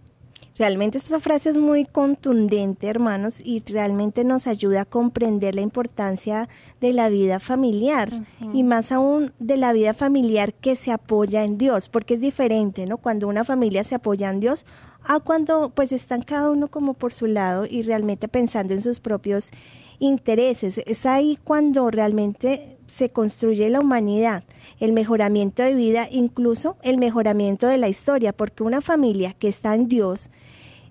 Realmente 0.56 1.00
esta 1.00 1.18
frase 1.18 1.50
es 1.50 1.58
muy 1.58 1.84
contundente, 1.84 2.86
hermanos, 2.86 3.39
y 3.44 3.63
realmente 3.65 4.24
nos 4.24 4.46
ayuda 4.46 4.82
a 4.82 4.86
comprender 4.86 5.56
la 5.56 5.62
importancia 5.62 6.48
de 6.80 6.94
la 6.94 7.10
vida 7.10 7.39
familiar 7.39 8.10
y 8.53 8.62
más 8.62 8.92
aún 8.92 9.34
de 9.39 9.58
la 9.58 9.74
vida 9.74 9.96
familiar 9.96 10.53
que 10.53 10.75
se 10.75 10.92
apoya 10.92 11.44
en 11.44 11.58
Dios, 11.58 11.89
porque 11.89 12.13
es 12.13 12.22
diferente, 12.22 12.86
¿no? 12.86 12.98
Cuando 12.98 13.27
una 13.27 13.44
familia 13.44 13.84
se 13.84 13.96
apoya 13.96 14.30
en 14.30 14.39
Dios 14.39 14.68
a 15.03 15.20
cuando 15.20 15.72
pues 15.72 15.92
están 15.92 16.22
cada 16.22 16.51
uno 16.51 16.68
como 16.68 16.94
por 16.94 17.13
su 17.13 17.25
lado 17.25 17.65
y 17.68 17.82
realmente 17.82 18.27
pensando 18.27 18.75
en 18.75 18.84
sus 18.84 19.00
propios 19.00 19.50
intereses. 19.98 20.82
Es 20.86 21.08
ahí 21.08 21.39
cuando 21.44 21.89
realmente 21.89 22.77
se 22.93 23.09
construye 23.09 23.71
la 23.71 23.79
humanidad, 23.79 24.43
el 24.79 24.93
mejoramiento 24.93 25.63
de 25.63 25.73
vida, 25.73 26.07
incluso 26.12 26.77
el 26.83 27.00
mejoramiento 27.00 27.65
de 27.65 27.79
la 27.79 27.89
historia, 27.89 28.33
porque 28.33 28.62
una 28.62 28.81
familia 28.81 29.33
que 29.33 29.47
está 29.47 29.73
en 29.73 29.88
Dios, 29.88 30.29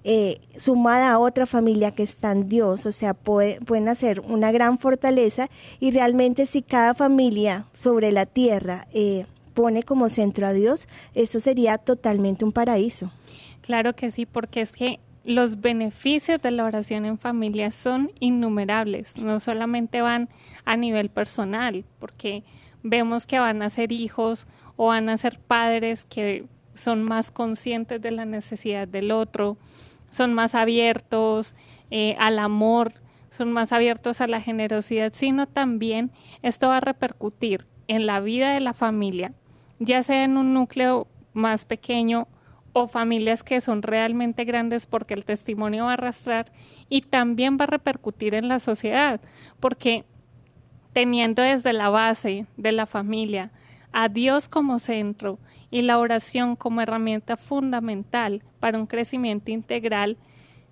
eh, 0.03 0.41
sumada 0.57 1.13
a 1.13 1.21
otra 1.21 1.47
familia 1.47 1.93
que 1.93 2.03
está 2.03 2.33
en 2.33 2.49
Dios, 2.49 2.87
o 2.87 2.93
sea, 2.93 3.15
puede, 3.15 3.61
pueden 3.61 3.89
hacer 3.89 4.19
una 4.19 4.51
gran 4.51 4.79
fortaleza 4.79 5.49
y 5.79 5.93
realmente 5.93 6.45
si 6.47 6.63
cada 6.63 6.93
familia 6.93 7.67
sobre 7.73 8.11
la 8.11 8.27
tierra 8.27 8.89
eh, 8.93 9.27
pone 9.55 9.85
como 9.85 10.09
centro 10.09 10.49
a 10.49 10.53
Dios, 10.53 10.89
eso 11.15 11.39
sería 11.39 11.79
totalmente 11.79 12.45
un 12.45 12.51
paraíso. 12.51 13.13
Claro 13.61 13.95
que 13.95 14.11
sí, 14.11 14.27
porque 14.27 14.61
es 14.61 14.73
que 14.73 14.99
los 15.25 15.61
beneficios 15.61 16.41
de 16.41 16.51
la 16.51 16.65
oración 16.65 17.05
en 17.05 17.19
familia 17.19 17.71
son 17.71 18.11
innumerables, 18.19 19.19
no 19.19 19.41
solamente 19.41 20.03
van 20.03 20.29
a 20.65 20.77
nivel 20.77 21.11
personal, 21.11 21.85
porque 21.99 22.43
vemos 22.83 23.27
que 23.27 23.39
van 23.39 23.63
a 23.63 23.71
ser 23.71 23.93
hijos 23.93 24.47
o 24.77 24.87
van 24.87 25.09
a 25.09 25.17
ser 25.17 25.39
padres 25.39 26.05
que 26.05 26.47
son 26.75 27.03
más 27.03 27.31
conscientes 27.31 28.01
de 28.01 28.11
la 28.11 28.25
necesidad 28.25 28.89
del 28.89 29.13
otro, 29.13 29.57
son 30.09 30.35
más 30.35 30.55
abiertos 30.55 31.55
eh, 31.91 32.17
al 32.19 32.39
amor, 32.39 32.93
son 33.31 33.53
más 33.53 33.73
abiertos 33.73 34.21
a 34.21 34.27
la 34.27 34.41
generosidad, 34.41 35.13
sino 35.15 35.47
también 35.47 36.11
esto 36.43 36.69
va 36.69 36.79
a 36.79 36.81
repercutir 36.81 37.67
en 37.89 38.07
la 38.07 38.21
vida 38.21 38.53
de 38.53 38.61
la 38.61 38.75
familia, 38.75 39.33
ya 39.79 40.03
sea 40.03 40.25
en 40.25 40.37
un 40.37 40.53
núcleo 40.53 41.07
más 41.33 41.65
pequeño 41.65 42.29
o 42.73 42.87
familias 42.89 43.43
que 43.43 43.61
son 43.61 43.83
realmente 43.83 44.45
grandes 44.45 44.87
porque 44.87 45.15
el 45.15 45.25
testimonio 45.25 45.85
va 45.85 45.91
a 45.91 45.95
arrastrar 45.95 46.53
y 46.89 47.03
también 47.03 47.59
va 47.59 47.65
a 47.65 47.69
repercutir 47.69 48.35
en 48.35 48.49
la 48.49 48.59
sociedad, 48.59 49.21
porque 49.61 50.05
teniendo 50.93 51.43
desde 51.43 51.73
la 51.73 51.89
base 51.89 52.47
de 52.57 52.73
la 52.73 52.87
familia 52.87 53.51
a 53.93 54.09
Dios 54.09 54.49
como 54.49 54.79
centro 54.79 55.39
y 55.71 55.83
la 55.83 55.99
oración 55.99 56.57
como 56.57 56.81
herramienta 56.81 57.37
fundamental 57.37 58.43
para 58.61 58.79
un 58.79 58.87
crecimiento 58.87 59.51
integral 59.51 60.17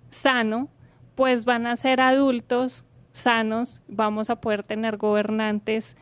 sano, 0.09 0.69
pues 1.15 1.45
van 1.45 1.67
a 1.67 1.75
ser 1.75 2.01
adultos 2.01 2.83
sanos, 3.11 3.81
vamos 3.87 4.29
a 4.29 4.39
poder 4.39 4.63
tener 4.63 4.97
gobernantes 4.97 5.97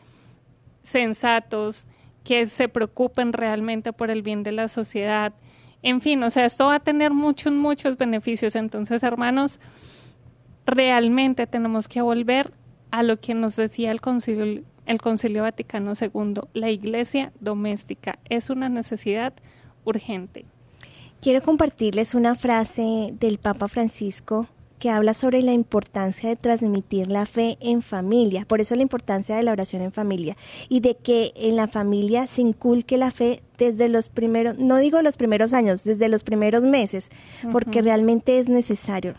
sensatos 0.82 1.86
que 2.24 2.46
se 2.46 2.68
preocupen 2.68 3.32
realmente 3.32 3.92
por 3.92 4.10
el 4.10 4.22
bien 4.22 4.42
de 4.42 4.52
la 4.52 4.68
sociedad, 4.68 5.32
en 5.82 6.00
fin, 6.00 6.22
o 6.22 6.30
sea, 6.30 6.44
esto 6.44 6.66
va 6.66 6.76
a 6.76 6.80
tener 6.80 7.12
muchos, 7.12 7.52
muchos 7.52 7.96
beneficios. 7.96 8.54
Entonces, 8.54 9.02
hermanos, 9.02 9.60
realmente 10.66 11.46
tenemos 11.46 11.88
que 11.88 12.02
volver 12.02 12.52
a 12.90 13.02
lo 13.02 13.18
que 13.18 13.34
nos 13.34 13.56
decía 13.56 13.90
el 13.90 14.00
Concilio, 14.00 14.62
el 14.86 15.00
Concilio 15.00 15.42
Vaticano 15.42 15.92
II. 15.98 16.40
La 16.52 16.70
iglesia 16.70 17.32
doméstica 17.40 18.18
es 18.28 18.50
una 18.50 18.68
necesidad 18.68 19.32
urgente. 19.84 20.44
Quiero 21.20 21.42
compartirles 21.42 22.14
una 22.14 22.34
frase 22.34 23.10
del 23.12 23.38
Papa 23.38 23.68
Francisco 23.68 24.48
que 24.80 24.90
habla 24.90 25.14
sobre 25.14 25.42
la 25.42 25.52
importancia 25.52 26.28
de 26.28 26.34
transmitir 26.34 27.08
la 27.08 27.26
fe 27.26 27.56
en 27.60 27.82
familia, 27.82 28.44
por 28.48 28.60
eso 28.60 28.74
la 28.74 28.82
importancia 28.82 29.36
de 29.36 29.44
la 29.44 29.52
oración 29.52 29.82
en 29.82 29.92
familia 29.92 30.36
y 30.68 30.80
de 30.80 30.96
que 30.96 31.32
en 31.36 31.54
la 31.54 31.68
familia 31.68 32.26
se 32.26 32.40
inculque 32.40 32.96
la 32.96 33.12
fe 33.12 33.42
desde 33.58 33.88
los 33.88 34.08
primeros, 34.08 34.58
no 34.58 34.78
digo 34.78 35.02
los 35.02 35.16
primeros 35.16 35.52
años, 35.52 35.84
desde 35.84 36.08
los 36.08 36.24
primeros 36.24 36.64
meses, 36.64 37.10
porque 37.52 37.82
realmente 37.82 38.38
es 38.38 38.48
necesario. 38.48 39.14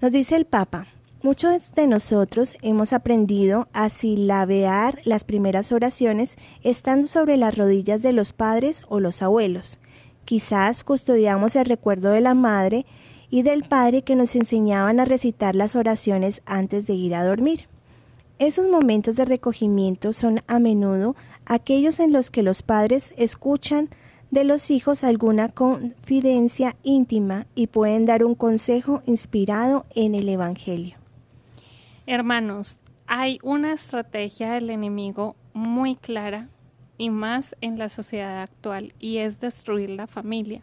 Nos 0.00 0.10
dice 0.10 0.34
el 0.34 0.46
Papa, 0.46 0.88
Muchos 1.24 1.72
de 1.76 1.86
nosotros 1.86 2.56
hemos 2.62 2.92
aprendido 2.92 3.68
a 3.72 3.90
silabear 3.90 4.98
las 5.04 5.22
primeras 5.22 5.70
oraciones 5.70 6.36
estando 6.64 7.06
sobre 7.06 7.36
las 7.36 7.56
rodillas 7.56 8.02
de 8.02 8.12
los 8.12 8.32
padres 8.32 8.82
o 8.88 8.98
los 8.98 9.22
abuelos. 9.22 9.78
Quizás 10.24 10.82
custodiamos 10.82 11.54
el 11.54 11.66
recuerdo 11.66 12.10
de 12.10 12.22
la 12.22 12.34
madre 12.34 12.86
y 13.32 13.44
del 13.44 13.62
Padre 13.62 14.02
que 14.02 14.14
nos 14.14 14.36
enseñaban 14.36 15.00
a 15.00 15.06
recitar 15.06 15.56
las 15.56 15.74
oraciones 15.74 16.42
antes 16.44 16.86
de 16.86 16.92
ir 16.92 17.14
a 17.14 17.24
dormir. 17.24 17.66
Esos 18.38 18.68
momentos 18.68 19.16
de 19.16 19.24
recogimiento 19.24 20.12
son 20.12 20.42
a 20.48 20.58
menudo 20.58 21.16
aquellos 21.46 21.98
en 21.98 22.12
los 22.12 22.30
que 22.30 22.42
los 22.42 22.62
padres 22.62 23.14
escuchan 23.16 23.88
de 24.30 24.44
los 24.44 24.70
hijos 24.70 25.02
alguna 25.02 25.48
confidencia 25.48 26.76
íntima 26.82 27.46
y 27.54 27.68
pueden 27.68 28.04
dar 28.04 28.22
un 28.22 28.34
consejo 28.34 29.02
inspirado 29.06 29.86
en 29.94 30.14
el 30.14 30.28
Evangelio. 30.28 30.96
Hermanos, 32.06 32.80
hay 33.06 33.38
una 33.42 33.72
estrategia 33.72 34.52
del 34.52 34.68
enemigo 34.68 35.36
muy 35.54 35.96
clara 35.96 36.50
y 36.98 37.08
más 37.08 37.56
en 37.62 37.78
la 37.78 37.88
sociedad 37.88 38.42
actual 38.42 38.92
y 39.00 39.18
es 39.18 39.40
destruir 39.40 39.88
la 39.88 40.06
familia. 40.06 40.62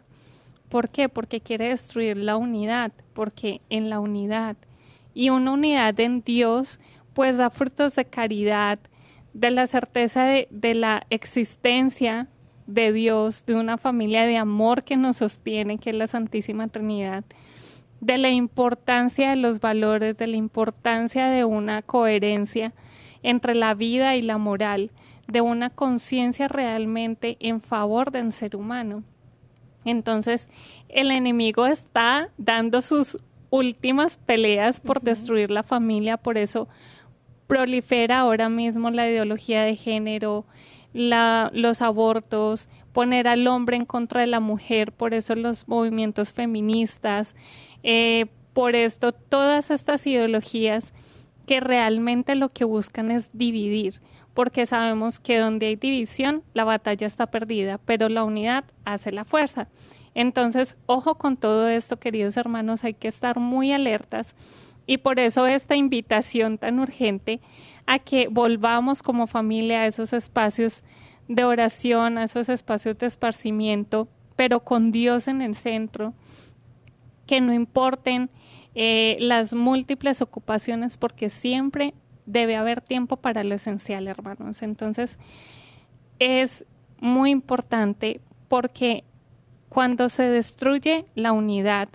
¿Por 0.70 0.88
qué? 0.88 1.08
Porque 1.08 1.40
quiere 1.40 1.68
destruir 1.68 2.16
la 2.16 2.36
unidad, 2.36 2.92
porque 3.12 3.60
en 3.68 3.90
la 3.90 4.00
unidad 4.00 4.56
y 5.14 5.30
una 5.30 5.52
unidad 5.52 5.98
en 6.00 6.22
Dios 6.22 6.80
pues 7.12 7.36
da 7.36 7.50
frutos 7.50 7.96
de 7.96 8.04
caridad, 8.04 8.78
de 9.34 9.50
la 9.50 9.66
certeza 9.66 10.24
de, 10.24 10.74
la 10.74 11.06
existencia 11.10 12.28
de 12.66 12.92
Dios, 12.92 13.44
de 13.46 13.56
una 13.56 13.78
familia 13.78 14.24
de 14.24 14.36
amor 14.36 14.84
que 14.84 14.96
nos 14.96 15.18
sostiene, 15.18 15.78
que 15.78 15.90
es 15.90 15.96
la 15.96 16.06
Santísima 16.06 16.68
Trinidad, 16.68 17.24
de 18.00 18.16
la 18.16 18.30
importancia 18.30 19.30
de 19.30 19.36
los 19.36 19.60
valores, 19.60 20.16
de 20.18 20.28
la 20.28 20.36
importancia 20.36 21.26
de 21.28 21.44
una 21.44 21.82
coherencia 21.82 22.72
entre 23.22 23.54
la 23.54 23.74
vida 23.74 24.16
y 24.16 24.22
la 24.22 24.38
moral, 24.38 24.92
de 25.26 25.40
una 25.40 25.70
conciencia 25.70 26.48
realmente 26.48 27.36
en 27.40 27.60
favor 27.60 28.12
del 28.12 28.32
ser 28.32 28.56
humano. 28.56 29.02
Entonces, 29.84 30.48
el 30.88 31.10
enemigo 31.10 31.66
está 31.66 32.30
dando 32.36 32.82
sus 32.82 33.18
últimas 33.50 34.18
peleas 34.18 34.80
por 34.80 35.00
destruir 35.00 35.50
la 35.50 35.62
familia, 35.62 36.16
por 36.16 36.38
eso 36.38 36.68
prolifera 37.46 38.20
ahora 38.20 38.48
mismo 38.48 38.90
la 38.90 39.08
ideología 39.08 39.64
de 39.64 39.74
género, 39.74 40.44
los 40.92 41.82
abortos, 41.82 42.68
poner 42.92 43.26
al 43.28 43.46
hombre 43.46 43.76
en 43.76 43.84
contra 43.84 44.20
de 44.20 44.26
la 44.26 44.40
mujer, 44.40 44.92
por 44.92 45.14
eso 45.14 45.34
los 45.34 45.66
movimientos 45.68 46.32
feministas, 46.32 47.34
eh, 47.82 48.26
por 48.52 48.76
esto 48.76 49.12
todas 49.12 49.70
estas 49.70 50.06
ideologías 50.06 50.92
que 51.46 51.60
realmente 51.60 52.34
lo 52.34 52.48
que 52.48 52.64
buscan 52.64 53.10
es 53.10 53.30
dividir, 53.32 54.00
porque 54.34 54.66
sabemos 54.66 55.18
que 55.18 55.38
donde 55.38 55.66
hay 55.66 55.76
división 55.76 56.42
la 56.54 56.64
batalla 56.64 57.06
está 57.06 57.26
perdida, 57.26 57.78
pero 57.84 58.08
la 58.08 58.24
unidad 58.24 58.64
hace 58.84 59.12
la 59.12 59.24
fuerza. 59.24 59.68
Entonces, 60.14 60.76
ojo 60.86 61.16
con 61.16 61.36
todo 61.36 61.68
esto, 61.68 61.98
queridos 61.98 62.36
hermanos, 62.36 62.84
hay 62.84 62.94
que 62.94 63.08
estar 63.08 63.38
muy 63.38 63.72
alertas 63.72 64.34
y 64.86 64.98
por 64.98 65.20
eso 65.20 65.46
esta 65.46 65.76
invitación 65.76 66.58
tan 66.58 66.80
urgente 66.80 67.40
a 67.86 67.98
que 67.98 68.28
volvamos 68.28 69.02
como 69.02 69.26
familia 69.26 69.82
a 69.82 69.86
esos 69.86 70.12
espacios 70.12 70.82
de 71.28 71.44
oración, 71.44 72.18
a 72.18 72.24
esos 72.24 72.48
espacios 72.48 72.98
de 72.98 73.06
esparcimiento, 73.06 74.08
pero 74.34 74.64
con 74.64 74.90
Dios 74.90 75.28
en 75.28 75.42
el 75.42 75.54
centro, 75.54 76.12
que 77.26 77.40
no 77.40 77.52
importen 77.52 78.30
eh, 78.74 79.16
las 79.20 79.52
múltiples 79.52 80.22
ocupaciones, 80.22 80.96
porque 80.96 81.30
siempre 81.30 81.94
debe 82.32 82.56
haber 82.56 82.80
tiempo 82.80 83.16
para 83.16 83.44
lo 83.44 83.54
esencial, 83.54 84.08
hermanos. 84.08 84.62
Entonces, 84.62 85.18
es 86.18 86.64
muy 86.98 87.30
importante 87.30 88.20
porque 88.48 89.04
cuando 89.68 90.08
se 90.08 90.24
destruye 90.24 91.06
la 91.14 91.32
unidad, 91.32 91.88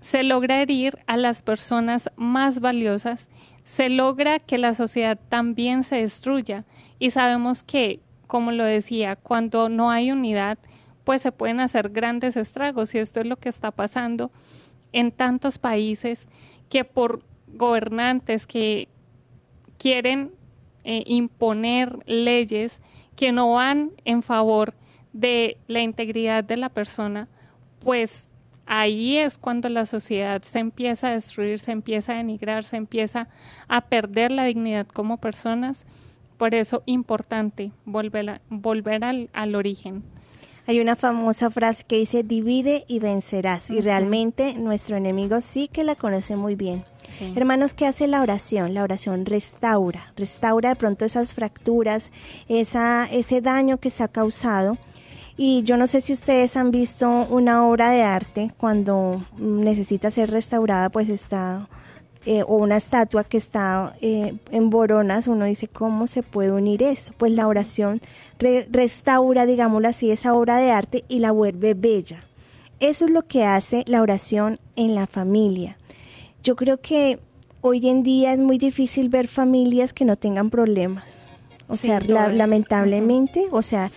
se 0.00 0.22
logra 0.22 0.60
herir 0.60 0.98
a 1.06 1.16
las 1.16 1.42
personas 1.42 2.10
más 2.16 2.60
valiosas, 2.60 3.28
se 3.64 3.88
logra 3.88 4.38
que 4.38 4.58
la 4.58 4.74
sociedad 4.74 5.18
también 5.28 5.82
se 5.82 5.96
destruya 5.96 6.64
y 6.98 7.10
sabemos 7.10 7.64
que, 7.64 8.00
como 8.26 8.52
lo 8.52 8.64
decía, 8.64 9.16
cuando 9.16 9.68
no 9.68 9.90
hay 9.90 10.12
unidad, 10.12 10.58
pues 11.04 11.22
se 11.22 11.32
pueden 11.32 11.60
hacer 11.60 11.90
grandes 11.90 12.36
estragos 12.36 12.94
y 12.94 12.98
esto 12.98 13.20
es 13.20 13.26
lo 13.26 13.36
que 13.36 13.48
está 13.48 13.70
pasando 13.70 14.30
en 14.92 15.10
tantos 15.10 15.58
países 15.58 16.28
que 16.68 16.84
por 16.84 17.22
gobernantes 17.48 18.46
que 18.46 18.88
quieren 19.86 20.32
eh, 20.82 21.04
imponer 21.06 22.00
leyes 22.06 22.80
que 23.14 23.30
no 23.30 23.52
van 23.52 23.92
en 24.04 24.24
favor 24.24 24.74
de 25.12 25.58
la 25.68 25.80
integridad 25.80 26.42
de 26.42 26.56
la 26.56 26.70
persona, 26.70 27.28
pues 27.78 28.28
ahí 28.66 29.16
es 29.18 29.38
cuando 29.38 29.68
la 29.68 29.86
sociedad 29.86 30.42
se 30.42 30.58
empieza 30.58 31.06
a 31.06 31.10
destruir, 31.12 31.60
se 31.60 31.70
empieza 31.70 32.14
a 32.14 32.16
denigrar, 32.16 32.64
se 32.64 32.78
empieza 32.78 33.28
a 33.68 33.82
perder 33.82 34.32
la 34.32 34.46
dignidad 34.46 34.88
como 34.88 35.18
personas. 35.18 35.86
Por 36.36 36.56
eso 36.56 36.82
importante 36.86 37.70
volver, 37.84 38.40
volver 38.50 39.04
al, 39.04 39.30
al 39.34 39.54
origen. 39.54 40.02
Hay 40.66 40.80
una 40.80 40.96
famosa 40.96 41.48
frase 41.48 41.84
que 41.86 41.98
dice 41.98 42.24
divide 42.24 42.84
y 42.88 42.98
vencerás 42.98 43.70
y 43.70 43.80
realmente 43.80 44.54
nuestro 44.54 44.96
enemigo 44.96 45.40
sí 45.40 45.68
que 45.68 45.84
la 45.84 45.94
conoce 45.94 46.34
muy 46.34 46.56
bien. 46.56 46.84
Hermanos, 47.34 47.74
¿qué 47.74 47.86
hace 47.86 48.06
la 48.06 48.22
oración? 48.22 48.74
La 48.74 48.82
oración 48.82 49.26
restaura, 49.26 50.12
restaura 50.16 50.70
de 50.70 50.76
pronto 50.76 51.04
esas 51.04 51.34
fracturas, 51.34 52.10
esa, 52.48 53.06
ese 53.10 53.40
daño 53.40 53.78
que 53.78 53.90
se 53.90 54.02
ha 54.02 54.08
causado 54.08 54.78
y 55.38 55.62
yo 55.64 55.76
no 55.76 55.86
sé 55.86 56.00
si 56.00 56.14
ustedes 56.14 56.56
han 56.56 56.70
visto 56.70 57.26
una 57.28 57.66
obra 57.66 57.90
de 57.90 58.02
arte 58.02 58.52
cuando 58.56 59.22
necesita 59.36 60.10
ser 60.10 60.30
restaurada, 60.30 60.88
pues 60.88 61.10
está, 61.10 61.68
eh, 62.24 62.42
o 62.42 62.56
una 62.56 62.78
estatua 62.78 63.22
que 63.22 63.36
está 63.36 63.94
eh, 64.00 64.34
en 64.50 64.70
boronas, 64.70 65.26
uno 65.26 65.44
dice, 65.44 65.68
¿cómo 65.68 66.06
se 66.06 66.22
puede 66.22 66.52
unir 66.52 66.82
eso? 66.82 67.12
Pues 67.18 67.32
la 67.32 67.48
oración 67.48 68.00
restaura, 68.38 69.44
digámoslo 69.44 69.88
así, 69.88 70.10
esa 70.10 70.32
obra 70.32 70.56
de 70.56 70.70
arte 70.70 71.04
y 71.06 71.18
la 71.18 71.32
vuelve 71.32 71.74
bella. 71.74 72.24
Eso 72.80 73.04
es 73.04 73.10
lo 73.10 73.22
que 73.22 73.44
hace 73.44 73.84
la 73.86 74.00
oración 74.00 74.58
en 74.74 74.94
la 74.94 75.06
familia. 75.06 75.76
Yo 76.46 76.54
creo 76.54 76.80
que 76.80 77.18
hoy 77.60 77.88
en 77.88 78.04
día 78.04 78.32
es 78.32 78.38
muy 78.38 78.56
difícil 78.56 79.08
ver 79.08 79.26
familias 79.26 79.92
que 79.92 80.04
no 80.04 80.14
tengan 80.14 80.48
problemas. 80.48 81.28
O 81.66 81.74
sea, 81.74 81.98
lamentablemente, 81.98 83.48
o 83.50 83.62
sea, 83.62 83.90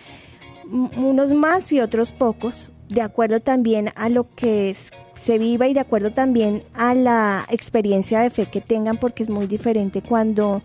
unos 0.68 1.32
más 1.32 1.70
y 1.70 1.78
otros 1.78 2.10
pocos, 2.10 2.72
de 2.88 3.02
acuerdo 3.02 3.38
también 3.38 3.90
a 3.94 4.08
lo 4.08 4.24
que 4.34 4.74
se 5.14 5.38
viva 5.38 5.68
y 5.68 5.74
de 5.74 5.78
acuerdo 5.78 6.12
también 6.12 6.64
a 6.74 6.92
la 6.94 7.46
experiencia 7.50 8.18
de 8.18 8.30
fe 8.30 8.46
que 8.46 8.60
tengan, 8.60 8.96
porque 8.96 9.22
es 9.22 9.28
muy 9.28 9.46
diferente 9.46 10.02
cuando 10.02 10.60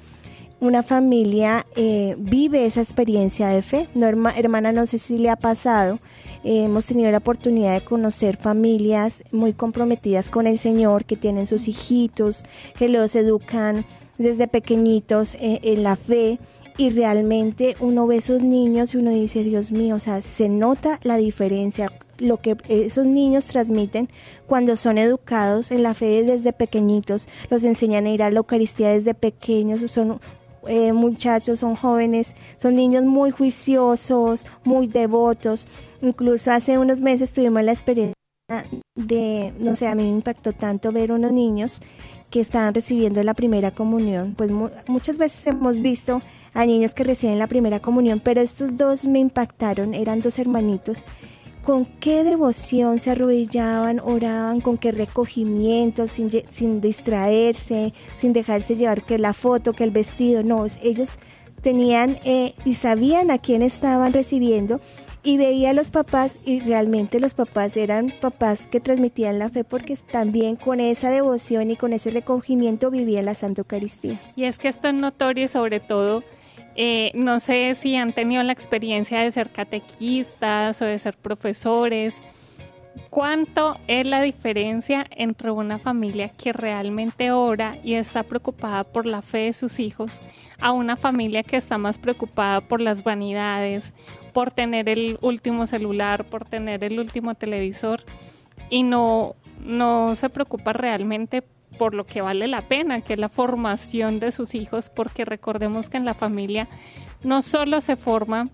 una 0.59 0.83
familia 0.83 1.65
eh, 1.75 2.15
vive 2.17 2.65
esa 2.65 2.81
experiencia 2.81 3.47
de 3.49 3.61
fe. 3.61 3.89
No, 3.93 4.07
hermana, 4.07 4.71
no 4.71 4.85
sé 4.85 4.99
si 4.99 5.17
le 5.17 5.29
ha 5.29 5.35
pasado. 5.35 5.99
Eh, 6.43 6.63
hemos 6.63 6.85
tenido 6.85 7.11
la 7.11 7.17
oportunidad 7.17 7.73
de 7.73 7.83
conocer 7.83 8.37
familias 8.37 9.23
muy 9.31 9.53
comprometidas 9.53 10.29
con 10.29 10.47
el 10.47 10.57
Señor, 10.57 11.05
que 11.05 11.17
tienen 11.17 11.47
sus 11.47 11.67
hijitos, 11.67 12.43
que 12.77 12.87
los 12.87 13.15
educan 13.15 13.85
desde 14.17 14.47
pequeñitos 14.47 15.35
eh, 15.35 15.59
en 15.63 15.83
la 15.83 15.95
fe 15.95 16.39
y 16.77 16.89
realmente 16.89 17.75
uno 17.79 18.05
ve 18.05 18.17
esos 18.17 18.41
niños 18.41 18.93
y 18.93 18.97
uno 18.97 19.11
dice, 19.11 19.43
Dios 19.43 19.71
mío, 19.71 19.95
o 19.95 19.99
sea, 19.99 20.21
se 20.21 20.49
nota 20.49 20.99
la 21.03 21.15
diferencia, 21.17 21.91
lo 22.17 22.37
que 22.37 22.57
esos 22.67 23.05
niños 23.05 23.45
transmiten 23.45 24.09
cuando 24.45 24.75
son 24.75 24.97
educados 24.97 25.71
en 25.71 25.83
la 25.83 25.93
fe 25.93 26.23
desde 26.23 26.53
pequeñitos, 26.53 27.27
los 27.49 27.63
enseñan 27.63 28.05
a 28.05 28.09
ir 28.09 28.23
a 28.23 28.29
la 28.29 28.37
Eucaristía 28.37 28.89
desde 28.89 29.13
pequeños, 29.13 29.89
son 29.89 30.19
eh, 30.67 30.93
muchachos, 30.93 31.59
son 31.59 31.75
jóvenes, 31.75 32.35
son 32.57 32.75
niños 32.75 33.03
muy 33.03 33.31
juiciosos, 33.31 34.45
muy 34.63 34.87
devotos. 34.87 35.67
Incluso 36.01 36.51
hace 36.51 36.77
unos 36.77 37.01
meses 37.01 37.33
tuvimos 37.33 37.63
la 37.63 37.71
experiencia 37.71 38.15
de, 38.95 39.53
no 39.59 39.75
sé, 39.75 39.87
a 39.87 39.95
mí 39.95 40.03
me 40.03 40.09
impactó 40.09 40.53
tanto 40.53 40.91
ver 40.91 41.11
unos 41.11 41.31
niños 41.31 41.81
que 42.29 42.41
estaban 42.41 42.73
recibiendo 42.73 43.21
la 43.23 43.33
primera 43.33 43.71
comunión. 43.71 44.35
Pues 44.35 44.51
muchas 44.87 45.17
veces 45.17 45.47
hemos 45.47 45.79
visto 45.79 46.21
a 46.53 46.65
niños 46.65 46.93
que 46.93 47.03
reciben 47.03 47.39
la 47.39 47.47
primera 47.47 47.79
comunión, 47.79 48.21
pero 48.23 48.41
estos 48.41 48.77
dos 48.77 49.05
me 49.05 49.19
impactaron, 49.19 49.93
eran 49.93 50.21
dos 50.21 50.39
hermanitos. 50.39 51.05
Con 51.65 51.85
qué 51.85 52.23
devoción 52.23 52.99
se 52.99 53.09
arrodillaban, 53.09 53.99
oraban, 53.99 54.61
con 54.61 54.77
qué 54.77 54.91
recogimiento, 54.91 56.07
sin, 56.07 56.29
distraerse, 56.79 57.91
sin 58.15 58.33
dejarse 58.33 58.75
llevar 58.75 59.03
que 59.03 59.17
la 59.17 59.33
foto, 59.33 59.73
que 59.73 59.83
el 59.83 59.89
vestido. 59.89 60.43
No, 60.43 60.65
ellos 60.83 61.17
tenían 61.63 62.19
eh, 62.23 62.53
y 62.65 62.75
sabían 62.75 63.31
a 63.31 63.39
quién 63.39 63.63
estaban 63.63 64.13
recibiendo 64.13 64.79
y 65.23 65.37
veía 65.37 65.71
a 65.71 65.73
los 65.73 65.89
papás 65.89 66.37
y 66.45 66.59
realmente 66.59 67.19
los 67.19 67.33
papás 67.33 67.75
eran 67.75 68.13
papás 68.21 68.67
que 68.67 68.79
transmitían 68.79 69.39
la 69.39 69.49
fe 69.49 69.63
porque 69.63 69.97
también 69.97 70.55
con 70.55 70.79
esa 70.79 71.09
devoción 71.09 71.71
y 71.71 71.75
con 71.75 71.93
ese 71.93 72.11
recogimiento 72.11 72.91
vivían 72.91 73.25
la 73.25 73.33
Santa 73.33 73.61
Eucaristía. 73.61 74.21
Y 74.35 74.43
es 74.43 74.59
que 74.59 74.67
esto 74.67 74.87
es 74.87 74.93
notorio 74.93 75.47
sobre 75.47 75.79
todo 75.79 76.23
eh, 76.75 77.11
no 77.13 77.39
sé 77.39 77.73
si 77.75 77.95
han 77.95 78.13
tenido 78.13 78.43
la 78.43 78.51
experiencia 78.51 79.21
de 79.21 79.31
ser 79.31 79.49
catequistas 79.49 80.81
o 80.81 80.85
de 80.85 80.99
ser 80.99 81.15
profesores. 81.15 82.21
¿Cuánto 83.09 83.77
es 83.87 84.05
la 84.05 84.21
diferencia 84.21 85.05
entre 85.11 85.51
una 85.51 85.79
familia 85.79 86.29
que 86.29 86.51
realmente 86.51 87.31
ora 87.31 87.77
y 87.83 87.93
está 87.93 88.23
preocupada 88.23 88.83
por 88.83 89.05
la 89.05 89.21
fe 89.21 89.39
de 89.39 89.53
sus 89.53 89.79
hijos 89.79 90.21
a 90.59 90.71
una 90.71 90.97
familia 90.97 91.43
que 91.43 91.55
está 91.57 91.77
más 91.77 91.97
preocupada 91.97 92.61
por 92.61 92.81
las 92.81 93.03
vanidades, 93.03 93.93
por 94.33 94.51
tener 94.51 94.89
el 94.89 95.17
último 95.21 95.65
celular, 95.65 96.25
por 96.25 96.45
tener 96.45 96.83
el 96.83 96.99
último 96.99 97.35
televisor 97.35 98.03
y 98.69 98.83
no, 98.83 99.35
no 99.63 100.15
se 100.15 100.29
preocupa 100.29 100.73
realmente 100.73 101.41
por 101.77 101.93
lo 101.93 102.05
que 102.05 102.21
vale 102.21 102.47
la 102.47 102.61
pena, 102.61 103.01
que 103.01 103.13
es 103.13 103.19
la 103.19 103.29
formación 103.29 104.19
de 104.19 104.31
sus 104.31 104.55
hijos, 104.55 104.89
porque 104.89 105.25
recordemos 105.25 105.89
que 105.89 105.97
en 105.97 106.05
la 106.05 106.13
familia 106.13 106.67
no 107.23 107.41
solo 107.41 107.81
se 107.81 107.95
forma 107.95 108.49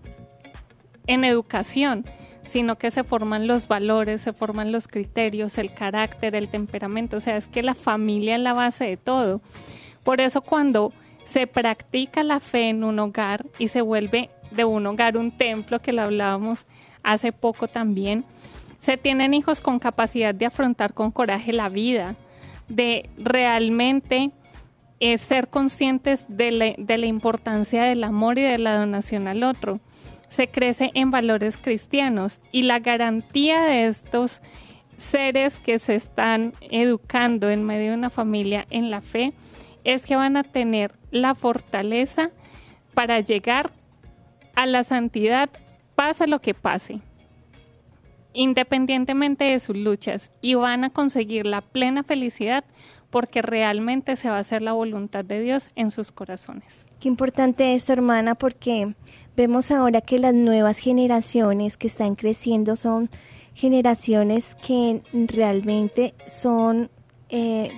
en 1.06 1.24
educación, 1.24 2.04
sino 2.44 2.76
que 2.76 2.90
se 2.90 3.04
forman 3.04 3.46
los 3.46 3.68
valores, 3.68 4.22
se 4.22 4.32
forman 4.32 4.72
los 4.72 4.88
criterios, 4.88 5.58
el 5.58 5.72
carácter, 5.72 6.34
el 6.34 6.48
temperamento, 6.48 7.18
o 7.18 7.20
sea, 7.20 7.36
es 7.36 7.48
que 7.48 7.62
la 7.62 7.74
familia 7.74 8.36
es 8.36 8.40
la 8.40 8.52
base 8.52 8.84
de 8.84 8.96
todo. 8.96 9.40
Por 10.02 10.20
eso 10.20 10.42
cuando 10.42 10.92
se 11.24 11.46
practica 11.46 12.24
la 12.24 12.40
fe 12.40 12.68
en 12.68 12.84
un 12.84 12.98
hogar 12.98 13.44
y 13.58 13.68
se 13.68 13.80
vuelve 13.80 14.30
de 14.50 14.64
un 14.64 14.86
hogar 14.86 15.16
un 15.16 15.30
templo, 15.30 15.78
que 15.78 15.92
lo 15.92 16.02
hablábamos 16.02 16.66
hace 17.02 17.32
poco 17.32 17.68
también, 17.68 18.24
se 18.78 18.96
tienen 18.96 19.32
hijos 19.32 19.60
con 19.60 19.78
capacidad 19.78 20.34
de 20.34 20.46
afrontar 20.46 20.92
con 20.92 21.12
coraje 21.12 21.52
la 21.52 21.68
vida, 21.68 22.16
de 22.68 23.08
realmente 23.16 24.30
es 25.00 25.20
ser 25.20 25.48
conscientes 25.48 26.26
de 26.28 26.50
la, 26.52 26.74
de 26.78 26.98
la 26.98 27.06
importancia 27.06 27.82
del 27.82 28.04
amor 28.04 28.38
y 28.38 28.42
de 28.42 28.58
la 28.58 28.76
donación 28.76 29.26
al 29.28 29.42
otro. 29.42 29.80
Se 30.28 30.48
crece 30.48 30.90
en 30.94 31.10
valores 31.10 31.56
cristianos 31.56 32.40
y 32.52 32.62
la 32.62 32.78
garantía 32.78 33.62
de 33.62 33.86
estos 33.86 34.42
seres 34.96 35.58
que 35.58 35.78
se 35.78 35.96
están 35.96 36.54
educando 36.70 37.50
en 37.50 37.64
medio 37.64 37.90
de 37.90 37.96
una 37.96 38.10
familia 38.10 38.66
en 38.70 38.90
la 38.90 39.00
fe 39.00 39.32
es 39.84 40.06
que 40.06 40.16
van 40.16 40.36
a 40.36 40.44
tener 40.44 40.94
la 41.10 41.34
fortaleza 41.34 42.30
para 42.94 43.20
llegar 43.20 43.72
a 44.54 44.66
la 44.66 44.84
santidad, 44.84 45.50
pase 45.94 46.26
lo 46.26 46.40
que 46.40 46.54
pase, 46.54 47.00
independientemente 48.32 49.44
de 49.44 49.58
sus 49.58 49.76
luchas, 49.76 50.32
y 50.40 50.54
van 50.54 50.84
a 50.84 50.90
conseguir 50.90 51.46
la 51.46 51.60
plena 51.60 52.02
felicidad 52.02 52.64
porque 53.10 53.42
realmente 53.42 54.16
se 54.16 54.30
va 54.30 54.36
a 54.36 54.40
hacer 54.40 54.62
la 54.62 54.72
voluntad 54.72 55.24
de 55.24 55.40
Dios 55.40 55.68
en 55.76 55.90
sus 55.90 56.12
corazones. 56.12 56.86
Qué 56.98 57.08
importante 57.08 57.74
esto, 57.74 57.92
hermana, 57.92 58.34
porque 58.34 58.94
vemos 59.36 59.70
ahora 59.70 60.00
que 60.00 60.18
las 60.18 60.34
nuevas 60.34 60.78
generaciones 60.78 61.76
que 61.76 61.86
están 61.86 62.14
creciendo 62.14 62.74
son 62.74 63.10
generaciones 63.54 64.54
que 64.54 65.02
realmente 65.12 66.14
son 66.26 66.90
eh, 67.28 67.70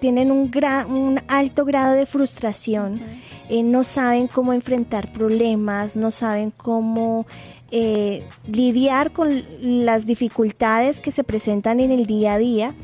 tienen 0.00 0.30
un, 0.30 0.50
un 0.88 1.20
alto 1.28 1.64
grado 1.64 1.94
de 1.94 2.04
frustración, 2.04 3.00
eh, 3.48 3.62
no 3.62 3.84
saben 3.84 4.28
cómo 4.28 4.52
enfrentar 4.52 5.10
problemas, 5.12 5.96
no 5.96 6.10
saben 6.10 6.50
cómo 6.50 7.26
eh, 7.70 8.26
lidiar 8.46 9.12
con 9.12 9.42
las 9.60 10.06
dificultades 10.06 11.00
que 11.00 11.10
se 11.10 11.24
presentan 11.24 11.80
en 11.80 11.90
el 11.90 12.06
día 12.06 12.34
a 12.34 12.38
día 12.38 12.74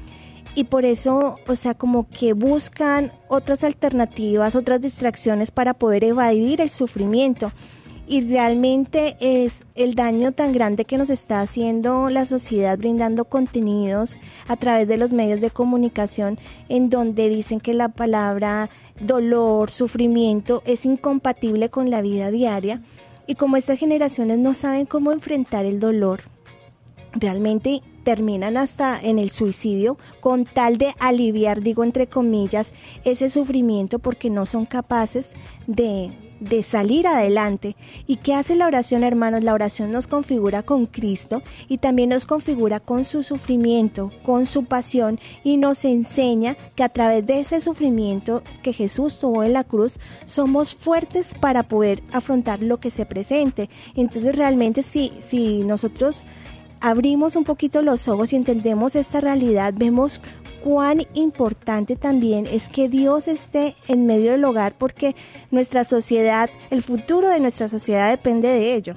y 0.54 0.64
por 0.64 0.84
eso, 0.84 1.36
o 1.46 1.56
sea, 1.56 1.74
como 1.74 2.08
que 2.08 2.32
buscan 2.32 3.12
otras 3.28 3.62
alternativas, 3.62 4.56
otras 4.56 4.80
distracciones 4.80 5.50
para 5.50 5.74
poder 5.74 6.04
evadir 6.04 6.60
el 6.60 6.70
sufrimiento. 6.70 7.52
Y 8.08 8.26
realmente 8.26 9.16
es 9.20 9.64
el 9.76 9.94
daño 9.94 10.32
tan 10.32 10.52
grande 10.52 10.84
que 10.84 10.98
nos 10.98 11.10
está 11.10 11.40
haciendo 11.40 12.10
la 12.10 12.26
sociedad 12.26 12.76
brindando 12.76 13.26
contenidos 13.26 14.18
a 14.48 14.56
través 14.56 14.88
de 14.88 14.96
los 14.96 15.12
medios 15.12 15.40
de 15.40 15.50
comunicación 15.50 16.36
en 16.68 16.90
donde 16.90 17.28
dicen 17.28 17.60
que 17.60 17.72
la 17.72 17.88
palabra 17.88 18.68
dolor, 19.00 19.70
sufrimiento 19.70 20.62
es 20.66 20.84
incompatible 20.84 21.70
con 21.70 21.88
la 21.90 22.02
vida 22.02 22.32
diaria 22.32 22.80
y 23.30 23.36
como 23.36 23.56
estas 23.56 23.78
generaciones 23.78 24.40
no 24.40 24.54
saben 24.54 24.86
cómo 24.86 25.12
enfrentar 25.12 25.64
el 25.64 25.78
dolor, 25.78 26.22
realmente 27.12 27.80
terminan 28.02 28.56
hasta 28.56 29.00
en 29.00 29.20
el 29.20 29.30
suicidio 29.30 29.98
con 30.18 30.44
tal 30.44 30.78
de 30.78 30.96
aliviar, 30.98 31.62
digo 31.62 31.84
entre 31.84 32.08
comillas, 32.08 32.74
ese 33.04 33.30
sufrimiento 33.30 34.00
porque 34.00 34.30
no 34.30 34.46
son 34.46 34.66
capaces 34.66 35.34
de 35.68 36.10
de 36.40 36.62
salir 36.62 37.06
adelante. 37.06 37.76
¿Y 38.06 38.16
qué 38.16 38.34
hace 38.34 38.56
la 38.56 38.66
oración, 38.66 39.04
hermanos? 39.04 39.44
La 39.44 39.54
oración 39.54 39.92
nos 39.92 40.06
configura 40.06 40.62
con 40.62 40.86
Cristo 40.86 41.42
y 41.68 41.78
también 41.78 42.08
nos 42.08 42.26
configura 42.26 42.80
con 42.80 43.04
su 43.04 43.22
sufrimiento, 43.22 44.10
con 44.24 44.46
su 44.46 44.64
pasión 44.64 45.20
y 45.44 45.58
nos 45.58 45.84
enseña 45.84 46.56
que 46.74 46.82
a 46.82 46.88
través 46.88 47.26
de 47.26 47.40
ese 47.40 47.60
sufrimiento 47.60 48.42
que 48.62 48.72
Jesús 48.72 49.18
tuvo 49.18 49.44
en 49.44 49.52
la 49.52 49.64
cruz, 49.64 49.98
somos 50.24 50.74
fuertes 50.74 51.34
para 51.34 51.62
poder 51.62 52.02
afrontar 52.12 52.62
lo 52.62 52.78
que 52.78 52.90
se 52.90 53.06
presente. 53.06 53.68
Entonces 53.94 54.36
realmente 54.36 54.82
si, 54.82 55.12
si 55.20 55.62
nosotros 55.62 56.26
abrimos 56.80 57.36
un 57.36 57.44
poquito 57.44 57.82
los 57.82 58.08
ojos 58.08 58.32
y 58.32 58.36
entendemos 58.36 58.96
esta 58.96 59.20
realidad, 59.20 59.74
vemos 59.76 60.20
cuán 60.62 61.02
importante 61.14 61.96
también 61.96 62.46
es 62.46 62.68
que 62.68 62.88
Dios 62.88 63.28
esté 63.28 63.76
en 63.88 64.06
medio 64.06 64.32
del 64.32 64.44
hogar 64.44 64.74
porque 64.76 65.14
nuestra 65.50 65.84
sociedad, 65.84 66.50
el 66.70 66.82
futuro 66.82 67.28
de 67.28 67.40
nuestra 67.40 67.68
sociedad 67.68 68.10
depende 68.10 68.48
de 68.48 68.74
ello. 68.74 68.94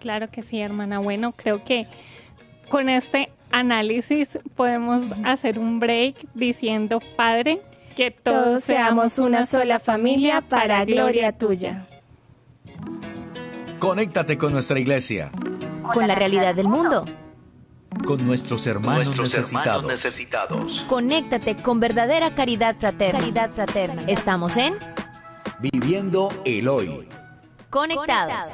Claro 0.00 0.30
que 0.30 0.42
sí, 0.42 0.60
hermana. 0.60 0.98
Bueno, 0.98 1.32
creo 1.32 1.64
que 1.64 1.86
con 2.68 2.88
este 2.88 3.30
análisis 3.50 4.38
podemos 4.54 5.12
hacer 5.24 5.58
un 5.58 5.80
break 5.80 6.16
diciendo, 6.34 7.00
Padre, 7.16 7.62
que 7.94 8.10
todos, 8.10 8.62
seamos 8.62 9.18
una 9.18 9.46
sola 9.46 9.78
familia 9.78 10.42
para 10.42 10.84
gloria 10.84 11.32
tuya. 11.32 11.86
Conéctate 13.78 14.38
con 14.38 14.52
nuestra 14.52 14.78
iglesia. 14.78 15.30
Con 15.92 16.06
la 16.08 16.14
realidad 16.14 16.54
del 16.54 16.68
mundo 16.68 17.04
con 18.04 18.26
nuestros 18.26 18.66
hermanos, 18.66 19.16
necesitados. 19.16 20.84
Conéctate 20.88 21.56
con 21.56 21.80
verdadera 21.80 22.34
caridad 22.34 22.76
fraterna. 22.78 23.20
Caridad 23.20 23.50
fraterna. 23.50 24.02
Estamos 24.06 24.56
en 24.56 24.74
Viviendo 25.60 26.28
el 26.44 26.68
Hoy. 26.68 27.08
Conectados. 27.70 28.52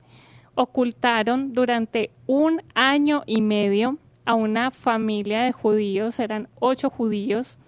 ocultaron 0.55 1.53
durante 1.53 2.11
un 2.27 2.61
año 2.73 3.23
y 3.25 3.41
medio 3.41 3.97
a 4.25 4.33
una 4.33 4.71
familia 4.71 5.43
de 5.43 5.51
judíos, 5.51 6.19
eran 6.19 6.49
ocho 6.59 6.89
judíos, 6.89 7.59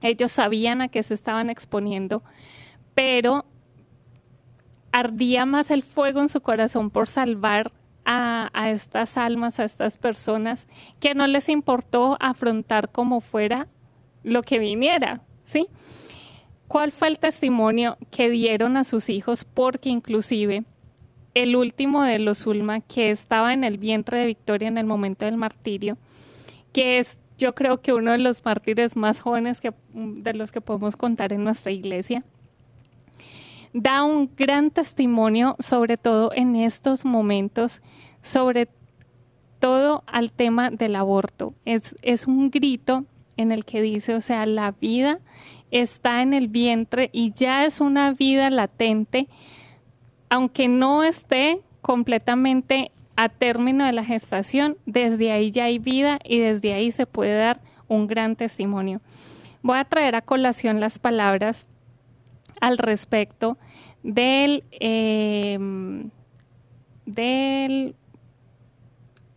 ellos 0.00 0.32
sabían 0.32 0.80
a 0.80 0.88
qué 0.88 1.02
se 1.02 1.14
estaban 1.14 1.50
exponiendo, 1.50 2.22
pero 2.94 3.44
ardía 4.90 5.46
más 5.46 5.70
el 5.70 5.82
fuego 5.82 6.20
en 6.20 6.28
su 6.28 6.40
corazón 6.40 6.90
por 6.90 7.06
salvar 7.06 7.72
a, 8.04 8.50
a, 8.54 8.70
estas 8.70 9.18
almas, 9.18 9.60
a 9.60 9.64
estas 9.64 9.98
personas, 9.98 10.66
que 10.98 11.14
no 11.14 11.26
les 11.26 11.48
importó 11.48 12.16
afrontar 12.20 12.90
como 12.90 13.20
fuera 13.20 13.68
lo 14.24 14.42
que 14.42 14.58
viniera, 14.58 15.20
¿sí? 15.42 15.68
¿Cuál 16.68 16.92
fue 16.92 17.08
el 17.08 17.18
testimonio 17.18 17.96
que 18.10 18.28
dieron 18.28 18.76
a 18.76 18.84
sus 18.84 19.08
hijos? 19.08 19.44
Porque 19.44 19.88
inclusive 19.88 20.64
el 21.34 21.56
último 21.56 22.02
de 22.02 22.18
los 22.18 22.46
Ulma, 22.46 22.80
que 22.80 23.10
estaba 23.10 23.52
en 23.54 23.64
el 23.64 23.78
vientre 23.78 24.18
de 24.18 24.26
Victoria 24.26 24.68
en 24.68 24.76
el 24.76 24.84
momento 24.86 25.24
del 25.24 25.36
martirio, 25.36 25.96
que 26.72 26.98
es 26.98 27.18
yo 27.38 27.54
creo 27.54 27.80
que 27.80 27.92
uno 27.92 28.12
de 28.12 28.18
los 28.18 28.44
mártires 28.44 28.96
más 28.96 29.20
jóvenes 29.20 29.60
que, 29.60 29.72
de 29.94 30.34
los 30.34 30.50
que 30.50 30.60
podemos 30.60 30.96
contar 30.96 31.32
en 31.32 31.44
nuestra 31.44 31.70
iglesia, 31.70 32.24
da 33.72 34.02
un 34.02 34.30
gran 34.36 34.70
testimonio, 34.70 35.56
sobre 35.60 35.96
todo 35.96 36.32
en 36.34 36.56
estos 36.56 37.04
momentos, 37.04 37.80
sobre 38.20 38.68
todo 39.60 40.02
al 40.06 40.32
tema 40.32 40.70
del 40.70 40.96
aborto. 40.96 41.54
Es, 41.64 41.94
es 42.02 42.26
un 42.26 42.50
grito 42.50 43.04
en 43.36 43.52
el 43.52 43.64
que 43.64 43.80
dice, 43.80 44.14
o 44.14 44.20
sea, 44.20 44.44
la 44.46 44.72
vida 44.72 45.20
está 45.70 46.22
en 46.22 46.32
el 46.32 46.48
vientre 46.48 47.10
y 47.12 47.32
ya 47.32 47.64
es 47.64 47.80
una 47.80 48.12
vida 48.12 48.50
latente, 48.50 49.28
aunque 50.28 50.68
no 50.68 51.02
esté 51.02 51.60
completamente 51.80 52.90
a 53.16 53.28
término 53.28 53.84
de 53.84 53.92
la 53.92 54.04
gestación, 54.04 54.76
desde 54.86 55.32
ahí 55.32 55.50
ya 55.50 55.64
hay 55.64 55.78
vida 55.78 56.18
y 56.24 56.38
desde 56.38 56.72
ahí 56.72 56.92
se 56.92 57.06
puede 57.06 57.36
dar 57.36 57.60
un 57.88 58.06
gran 58.06 58.36
testimonio. 58.36 59.00
Voy 59.62 59.78
a 59.78 59.84
traer 59.84 60.14
a 60.14 60.22
colación 60.22 60.78
las 60.80 60.98
palabras 60.98 61.68
al 62.60 62.78
respecto 62.78 63.58
del, 64.02 64.64
em, 64.70 66.10
del, 67.06 67.96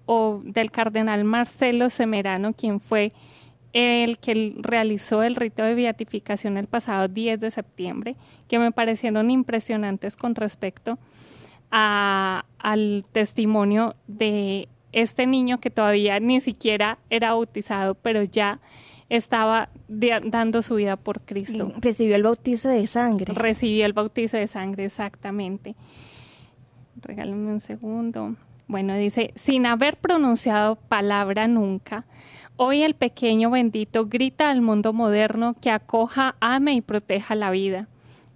o 0.06 0.42
del 0.44 0.72
cardenal 0.72 1.24
Marcelo 1.24 1.90
Semerano, 1.90 2.54
quien 2.54 2.80
fue 2.80 3.14
el 3.74 4.18
que 4.18 4.54
realizó 4.58 5.24
el 5.24 5.36
rito 5.36 5.64
de 5.64 5.76
beatificación 5.76 6.58
el 6.58 6.68
pasado 6.68 7.08
10 7.08 7.40
de 7.40 7.52
septiembre, 7.52 8.16
que 8.48 8.60
me 8.60 8.72
parecieron 8.72 9.32
impresionantes 9.32 10.16
con 10.16 10.36
respecto 10.36 11.00
al 11.70 13.06
testimonio 13.14 13.96
de 14.08 14.68
este 14.92 15.26
niño 15.26 15.60
que 15.60 15.70
todavía 15.70 16.20
ni 16.20 16.42
siquiera 16.42 16.98
era 17.10 17.30
bautizado, 17.34 17.96
pero 17.96 18.24
ya 18.24 18.60
estaba 19.10 19.70
dando 19.88 20.62
su 20.62 20.76
vida 20.76 20.96
por 20.96 21.22
Cristo. 21.22 21.74
Recibió 21.80 22.16
el 22.16 22.24
bautizo 22.24 22.70
de 22.70 22.88
sangre. 22.88 23.34
Recibió 23.34 23.86
el 23.86 23.94
bautizo 23.94 24.38
de 24.38 24.48
sangre, 24.48 24.86
exactamente. 24.86 25.76
Regálame 27.02 27.52
un 27.52 27.60
segundo. 27.60 28.36
Bueno, 28.68 28.96
dice, 28.96 29.34
sin 29.36 29.66
haber 29.66 29.98
pronunciado 29.98 30.78
palabra 30.78 31.50
nunca, 31.50 32.06
hoy 32.64 32.84
el 32.84 32.94
pequeño 32.94 33.50
bendito 33.50 34.06
grita 34.06 34.52
al 34.52 34.62
mundo 34.62 34.94
moderno 34.94 35.56
que 35.60 35.72
acoja, 35.72 36.36
ame 36.40 36.74
y 36.74 36.82
proteja 36.82 37.34
la 37.34 37.50
vida 37.50 37.88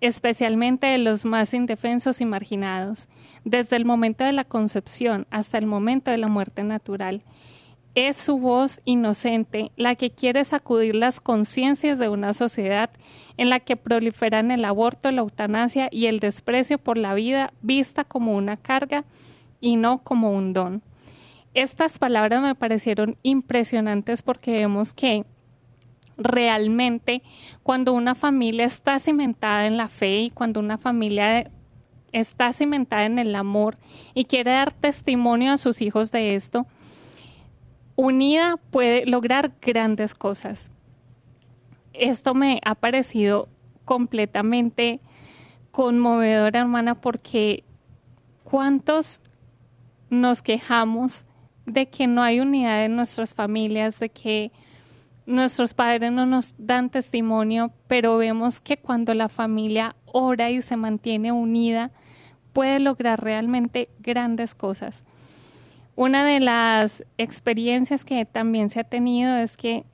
especialmente 0.02 0.88
de 0.88 0.98
los 0.98 1.26
más 1.26 1.54
indefensos 1.54 2.22
y 2.22 2.26
marginados, 2.26 3.08
desde 3.44 3.76
el 3.76 3.86
momento 3.86 4.24
de 4.24 4.34
la 4.34 4.44
concepción 4.44 5.28
hasta 5.30 5.58
el 5.58 5.66
momento 5.66 6.12
de 6.12 6.18
la 6.18 6.28
muerte 6.28 6.64
natural. 6.64 7.22
Es 7.96 8.18
su 8.18 8.38
voz 8.38 8.82
inocente 8.84 9.72
la 9.78 9.96
que 9.96 10.12
quiere 10.12 10.44
sacudir 10.44 10.96
las 10.96 11.22
conciencias 11.22 11.98
de 11.98 12.10
una 12.10 12.34
sociedad 12.34 12.90
en 13.38 13.50
la 13.50 13.60
que 13.60 13.78
proliferan 13.78 14.52
el 14.52 14.66
aborto, 14.66 15.12
la 15.12 15.22
eutanasia 15.22 15.88
y 15.92 16.08
el 16.08 16.20
desprecio 16.20 16.78
por 16.78 16.98
la 16.98 17.14
vida 17.14 17.54
vista 17.62 18.04
como 18.04 18.36
una 18.36 18.58
carga 18.58 19.06
y 19.62 19.78
no 19.78 20.00
como 20.00 20.32
un 20.32 20.52
don. 20.52 20.82
Estas 21.56 22.00
palabras 22.00 22.42
me 22.42 22.54
parecieron 22.54 23.18
impresionantes 23.24 24.22
porque 24.22 24.52
vemos 24.52 24.94
que 24.94 25.26
realmente 26.18 27.24
cuando 27.64 27.94
una 27.94 28.14
familia 28.14 28.66
está 28.66 29.00
cimentada 29.00 29.66
en 29.66 29.78
la 29.78 29.88
fe 29.88 30.24
y 30.24 30.30
cuando 30.32 30.60
una 30.60 30.78
familia 30.78 31.50
está 32.12 32.52
cimentada 32.52 33.06
en 33.06 33.20
el 33.20 33.34
amor 33.36 33.78
y 34.14 34.26
quiere 34.26 34.52
dar 34.52 34.74
testimonio 34.74 35.54
a 35.54 35.58
sus 35.58 35.82
hijos 35.82 36.12
de 36.12 36.36
esto, 36.36 36.68
unida 37.96 38.58
puede 38.70 39.06
lograr 39.06 39.54
grandes 39.62 40.14
cosas. 40.14 40.72
Esto 41.94 42.34
me 42.34 42.60
ha 42.66 42.76
parecido 42.76 43.48
completamente 43.86 45.00
conmovedor, 45.72 46.58
hermana, 46.58 46.96
porque 46.96 47.64
cuántos 48.44 49.22
nos 50.10 50.42
quejamos 50.42 51.26
de 51.66 51.88
que 51.88 52.08
no 52.08 52.22
hay 52.22 52.40
unidad 52.40 52.86
en 52.86 52.96
nuestras 52.96 53.34
familias, 53.34 54.00
de 54.00 54.10
que 54.10 54.52
nuestros 55.26 55.74
padres 55.74 56.12
no 56.12 56.26
nos 56.26 56.54
dan 56.58 56.90
testimonio, 56.90 57.72
pero 57.88 58.18
vemos 58.18 58.60
que 58.60 58.78
cuando 58.78 59.14
la 59.14 59.30
familia 59.30 59.96
ora 60.06 60.50
y 60.52 60.62
se 60.62 60.78
mantiene 60.78 61.32
unida, 61.32 61.92
puede 62.54 62.80
lograr 62.80 63.24
realmente 63.24 63.90
grandes 64.00 64.56
cosas. 64.56 65.04
Una 65.96 66.26
de 66.26 66.40
las 66.40 67.04
experiencias 67.18 68.06
que 68.06 68.26
también 68.26 68.70
se 68.70 68.80
ha 68.82 68.84
tenido 68.84 69.36
es 69.36 69.58
que 69.58 69.86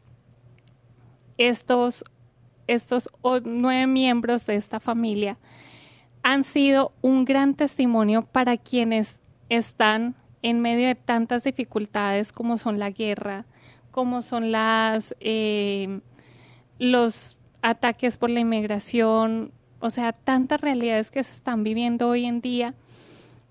estos, 1.38 2.04
estos 2.68 3.10
nueve 3.46 3.88
miembros 3.88 4.46
de 4.46 4.56
esta 4.56 4.80
familia 4.80 5.38
han 6.24 6.44
sido 6.44 6.92
un 7.02 7.26
gran 7.26 7.56
testimonio 7.56 8.24
para 8.24 8.58
quienes 8.58 9.20
están 9.50 10.16
en 10.42 10.62
medio 10.62 10.88
de 10.88 10.96
tantas 10.96 11.44
dificultades 11.44 12.32
como 12.32 12.58
son 12.58 12.80
la 12.80 12.90
guerra, 12.90 13.46
como 13.92 14.22
son 14.22 14.52
eh, 15.20 16.00
los 16.80 17.38
ataques 17.62 18.18
por 18.18 18.30
la 18.30 18.40
inmigración, 18.40 19.52
o 19.80 19.90
sea, 19.90 20.14
tantas 20.14 20.62
realidades 20.62 21.12
que 21.12 21.24
se 21.24 21.34
están 21.34 21.64
viviendo 21.64 22.08
hoy 22.08 22.26
en 22.26 22.42
día 22.42 22.76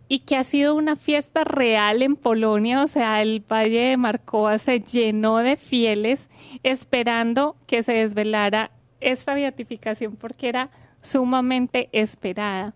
y 0.09 0.21
que 0.21 0.37
ha 0.37 0.43
sido 0.43 0.75
una 0.75 0.97
fiesta 0.97 1.45
real 1.45 2.03
en 2.03 2.17
Polonia, 2.17 2.83
o 2.83 2.87
sea, 2.89 3.23
el 3.23 3.41
Valle 3.41 3.91
de 3.91 3.97
Marcoa 3.97 4.59
se 4.59 4.81
llenó 4.81 5.39
de 5.39 5.57
fieles 5.57 6.29
esperando 6.65 7.57
que 7.69 7.85
se 7.85 7.93
desvelara 7.93 8.73
esta 9.01 9.35
beatificación 9.35 10.17
porque 10.17 10.49
era 10.49 10.71
sumamente 11.01 11.89
esperada. 11.93 12.75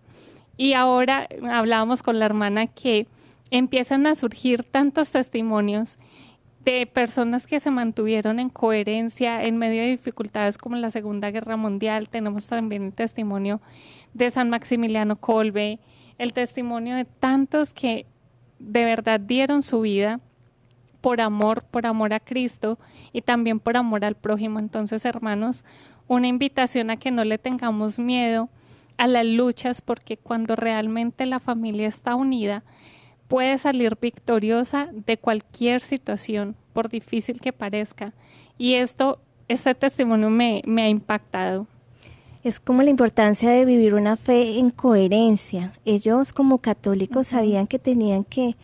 Y 0.57 0.73
ahora 0.73 1.27
hablábamos 1.51 2.03
con 2.03 2.19
la 2.19 2.25
hermana 2.25 2.67
que 2.67 3.07
empiezan 3.51 4.07
a 4.07 4.15
surgir 4.15 4.63
tantos 4.63 5.11
testimonios 5.11 5.97
de 6.65 6.87
personas 6.87 7.45
que 7.45 7.59
se 7.59 7.69
mantuvieron 7.69 8.39
en 8.39 8.49
coherencia 8.49 9.43
en 9.43 9.57
medio 9.57 9.81
de 9.83 9.89
dificultades 9.89 10.57
como 10.57 10.75
la 10.75 10.89
Segunda 10.89 11.29
Guerra 11.29 11.57
Mundial. 11.57 12.09
Tenemos 12.09 12.47
también 12.47 12.83
el 12.85 12.93
testimonio 12.93 13.61
de 14.13 14.31
San 14.31 14.49
Maximiliano 14.49 15.15
Colbe, 15.15 15.79
el 16.17 16.33
testimonio 16.33 16.95
de 16.95 17.05
tantos 17.05 17.73
que 17.73 18.07
de 18.57 18.83
verdad 18.83 19.19
dieron 19.19 19.61
su 19.61 19.81
vida 19.81 20.19
por 21.01 21.21
amor, 21.21 21.63
por 21.65 21.85
amor 21.85 22.13
a 22.13 22.19
Cristo 22.19 22.79
y 23.13 23.21
también 23.21 23.59
por 23.59 23.77
amor 23.77 24.03
al 24.03 24.15
prójimo. 24.15 24.57
Entonces, 24.57 25.05
hermanos, 25.05 25.63
una 26.07 26.27
invitación 26.27 26.89
a 26.89 26.97
que 26.97 27.11
no 27.11 27.23
le 27.23 27.37
tengamos 27.37 27.99
miedo 27.99 28.49
a 28.97 29.05
las 29.05 29.25
luchas 29.25 29.81
porque 29.81 30.17
cuando 30.17 30.55
realmente 30.55 31.27
la 31.27 31.37
familia 31.37 31.87
está 31.87 32.15
unida, 32.15 32.63
puede 33.27 33.57
salir 33.57 33.97
victoriosa 33.99 34.89
de 34.91 35.17
cualquier 35.17 35.81
situación, 35.81 36.55
por 36.73 36.89
difícil 36.89 37.39
que 37.39 37.53
parezca. 37.53 38.13
Y 38.57 38.75
esto, 38.75 39.19
este 39.47 39.75
testimonio 39.75 40.29
me, 40.29 40.61
me 40.65 40.83
ha 40.83 40.89
impactado. 40.89 41.67
Es 42.43 42.59
como 42.59 42.83
la 42.83 42.91
importancia 42.91 43.49
de 43.49 43.65
vivir 43.65 43.95
una 43.95 44.17
fe 44.17 44.59
en 44.59 44.69
coherencia. 44.69 45.73
Ellos 45.83 46.31
como 46.31 46.59
católicos 46.59 47.29
sabían 47.29 47.65
que 47.65 47.79
tenían 47.79 48.23
que, 48.23 48.55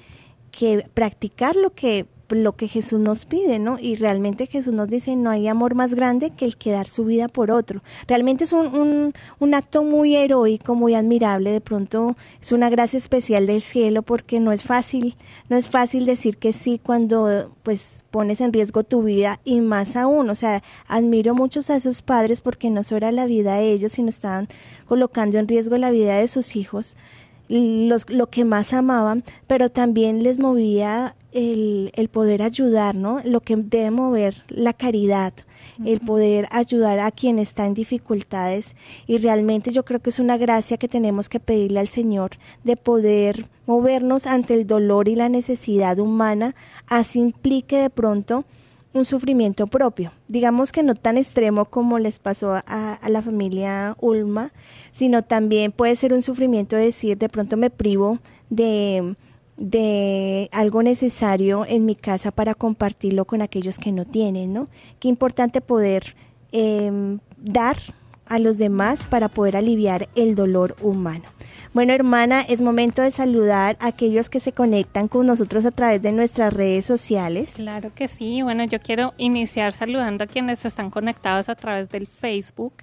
que 0.51 0.87
practicar 0.93 1.55
lo 1.55 1.73
que 1.73 2.05
lo 2.37 2.55
que 2.55 2.67
Jesús 2.67 2.99
nos 2.99 3.25
pide, 3.25 3.59
¿no? 3.59 3.77
Y 3.79 3.95
realmente 3.95 4.47
Jesús 4.47 4.73
nos 4.73 4.89
dice, 4.89 5.15
no 5.15 5.29
hay 5.29 5.47
amor 5.47 5.75
más 5.75 5.95
grande 5.95 6.31
que 6.31 6.45
el 6.45 6.57
que 6.57 6.71
dar 6.71 6.87
su 6.87 7.05
vida 7.05 7.27
por 7.27 7.51
otro. 7.51 7.81
Realmente 8.07 8.43
es 8.43 8.53
un, 8.53 9.13
un, 9.39 9.53
acto 9.53 9.83
muy 9.83 10.15
heroico, 10.15 10.75
muy 10.75 10.95
admirable, 10.95 11.51
de 11.51 11.61
pronto 11.61 12.15
es 12.41 12.51
una 12.51 12.69
gracia 12.69 12.97
especial 12.97 13.47
del 13.47 13.61
cielo 13.61 14.01
porque 14.01 14.39
no 14.39 14.51
es 14.51 14.63
fácil, 14.63 15.15
no 15.49 15.57
es 15.57 15.69
fácil 15.69 16.05
decir 16.05 16.37
que 16.37 16.53
sí 16.53 16.79
cuando 16.81 17.51
pues 17.63 18.03
pones 18.11 18.41
en 18.41 18.53
riesgo 18.53 18.83
tu 18.83 19.03
vida 19.03 19.39
y 19.43 19.61
más 19.61 19.95
aún, 19.95 20.29
o 20.29 20.35
sea, 20.35 20.63
admiro 20.87 21.33
muchos 21.33 21.69
a 21.69 21.75
esos 21.75 22.01
padres 22.01 22.41
porque 22.41 22.69
no 22.69 22.83
solo 22.83 22.97
era 22.97 23.11
la 23.11 23.25
vida 23.25 23.55
de 23.55 23.71
ellos, 23.71 23.93
sino 23.93 24.09
estaban 24.09 24.47
colocando 24.87 25.37
en 25.37 25.47
riesgo 25.47 25.77
la 25.77 25.91
vida 25.91 26.17
de 26.17 26.27
sus 26.27 26.55
hijos. 26.55 26.95
Los, 27.53 28.09
lo 28.09 28.27
que 28.27 28.45
más 28.45 28.71
amaban, 28.71 29.25
pero 29.45 29.67
también 29.67 30.23
les 30.23 30.39
movía 30.39 31.17
el, 31.33 31.91
el, 31.95 32.07
poder 32.07 32.41
ayudar, 32.41 32.95
¿no? 32.95 33.19
Lo 33.25 33.41
que 33.41 33.57
debe 33.57 33.91
mover 33.91 34.45
la 34.47 34.71
caridad, 34.71 35.33
el 35.85 35.99
poder 35.99 36.47
ayudar 36.51 36.99
a 36.99 37.11
quien 37.11 37.39
está 37.39 37.65
en 37.65 37.73
dificultades 37.73 38.75
y 39.05 39.17
realmente 39.17 39.71
yo 39.71 39.83
creo 39.83 39.99
que 39.99 40.11
es 40.11 40.19
una 40.19 40.37
gracia 40.37 40.77
que 40.77 40.87
tenemos 40.87 41.27
que 41.27 41.41
pedirle 41.41 41.81
al 41.81 41.89
Señor 41.89 42.31
de 42.63 42.77
poder 42.77 43.47
movernos 43.65 44.27
ante 44.27 44.53
el 44.53 44.65
dolor 44.65 45.09
y 45.09 45.15
la 45.15 45.27
necesidad 45.27 45.99
humana, 45.99 46.55
así 46.87 47.19
implique 47.19 47.77
de 47.77 47.89
pronto 47.89 48.45
un 48.93 49.05
sufrimiento 49.05 49.67
propio, 49.67 50.11
digamos 50.27 50.71
que 50.71 50.83
no 50.83 50.95
tan 50.95 51.17
extremo 51.17 51.65
como 51.65 51.97
les 51.99 52.19
pasó 52.19 52.53
a, 52.53 52.99
la 53.07 53.21
familia 53.21 53.95
Ulma, 54.01 54.51
sino 54.91 55.23
también 55.23 55.71
puede 55.71 55.95
ser 55.95 56.13
un 56.13 56.21
sufrimiento 56.21 56.75
de 56.75 56.85
decir 56.85 57.17
de 57.17 57.29
pronto 57.29 57.57
me 57.57 57.69
privo 57.69 58.19
de 58.49 59.15
de 59.57 60.49
algo 60.51 60.81
necesario 60.81 61.65
en 61.67 61.85
mi 61.85 61.95
casa 61.95 62.31
para 62.31 62.55
compartirlo 62.55 63.25
con 63.25 63.43
aquellos 63.43 63.77
que 63.77 63.91
no 63.91 64.05
tienen, 64.05 64.53
¿no? 64.53 64.69
Qué 64.99 65.07
importante 65.07 65.61
poder 65.61 66.15
em, 66.51 67.19
dar 67.37 67.77
a 68.31 68.39
los 68.39 68.57
demás 68.57 69.05
para 69.05 69.27
poder 69.27 69.57
aliviar 69.57 70.07
el 70.15 70.35
dolor 70.35 70.77
humano. 70.81 71.25
Bueno, 71.73 71.91
hermana, 71.91 72.41
es 72.41 72.61
momento 72.61 73.01
de 73.01 73.11
saludar 73.11 73.75
a 73.81 73.87
aquellos 73.87 74.29
que 74.29 74.39
se 74.39 74.53
conectan 74.53 75.09
con 75.09 75.25
nosotros 75.25 75.65
a 75.65 75.71
través 75.71 76.01
de 76.01 76.13
nuestras 76.13 76.53
redes 76.53 76.85
sociales. 76.85 77.53
Claro 77.55 77.91
que 77.93 78.07
sí. 78.07 78.41
Bueno, 78.41 78.63
yo 78.63 78.79
quiero 78.79 79.13
iniciar 79.17 79.73
saludando 79.73 80.23
a 80.23 80.27
quienes 80.27 80.63
están 80.63 80.89
conectados 80.89 81.49
a 81.49 81.55
través 81.55 81.89
del 81.89 82.07
Facebook. 82.07 82.73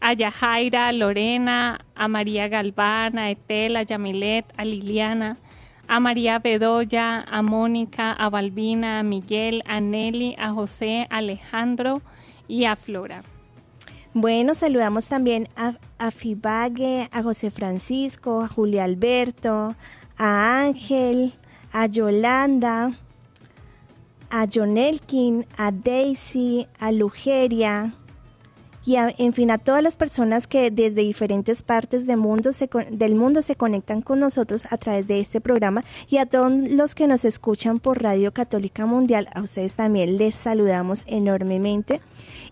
A 0.00 0.14
Yajaira, 0.14 0.88
a 0.88 0.92
Lorena, 0.92 1.84
a 1.94 2.08
María 2.08 2.48
Galván, 2.48 3.18
a 3.18 3.30
Etel, 3.30 3.76
a 3.76 3.82
Yamilet, 3.82 4.46
a 4.56 4.64
Liliana, 4.64 5.36
a 5.86 6.00
María 6.00 6.40
Bedoya, 6.40 7.24
a 7.30 7.42
Mónica, 7.42 8.12
a 8.12 8.28
Balbina, 8.30 8.98
a 8.98 9.02
Miguel, 9.04 9.62
a 9.64 9.80
Nelly, 9.80 10.34
a 10.38 10.50
José, 10.50 11.06
a 11.08 11.18
Alejandro 11.18 12.02
y 12.48 12.64
a 12.64 12.74
Flora. 12.74 13.22
Bueno, 14.14 14.54
saludamos 14.54 15.08
también 15.08 15.48
a, 15.56 15.78
a 15.98 16.10
Fibague, 16.10 17.08
a 17.12 17.22
José 17.22 17.50
Francisco, 17.50 18.42
a 18.42 18.48
Julia 18.48 18.84
Alberto, 18.84 19.74
a 20.18 20.60
Ángel, 20.60 21.32
a 21.72 21.86
Yolanda, 21.86 22.92
a 24.28 24.46
John 24.52 24.76
Elkin, 24.76 25.46
a 25.56 25.72
Daisy, 25.72 26.66
a 26.78 26.92
Lugeria, 26.92 27.94
y 28.84 28.96
en 28.96 29.32
fin 29.32 29.50
a 29.50 29.58
todas 29.58 29.82
las 29.82 29.96
personas 29.96 30.46
que 30.46 30.70
desde 30.70 31.02
diferentes 31.02 31.62
partes 31.62 32.06
del 32.06 32.16
mundo, 32.16 32.52
se, 32.52 32.68
del 32.90 33.14
mundo 33.14 33.42
se 33.42 33.54
conectan 33.54 34.02
con 34.02 34.18
nosotros 34.18 34.66
a 34.70 34.76
través 34.76 35.06
de 35.06 35.20
este 35.20 35.40
programa 35.40 35.84
y 36.08 36.18
a 36.18 36.26
todos 36.26 36.52
los 36.52 36.94
que 36.94 37.06
nos 37.06 37.24
escuchan 37.24 37.78
por 37.78 38.02
Radio 38.02 38.32
Católica 38.32 38.86
Mundial, 38.86 39.28
a 39.34 39.40
ustedes 39.40 39.76
también 39.76 40.18
les 40.18 40.34
saludamos 40.34 41.04
enormemente. 41.06 42.00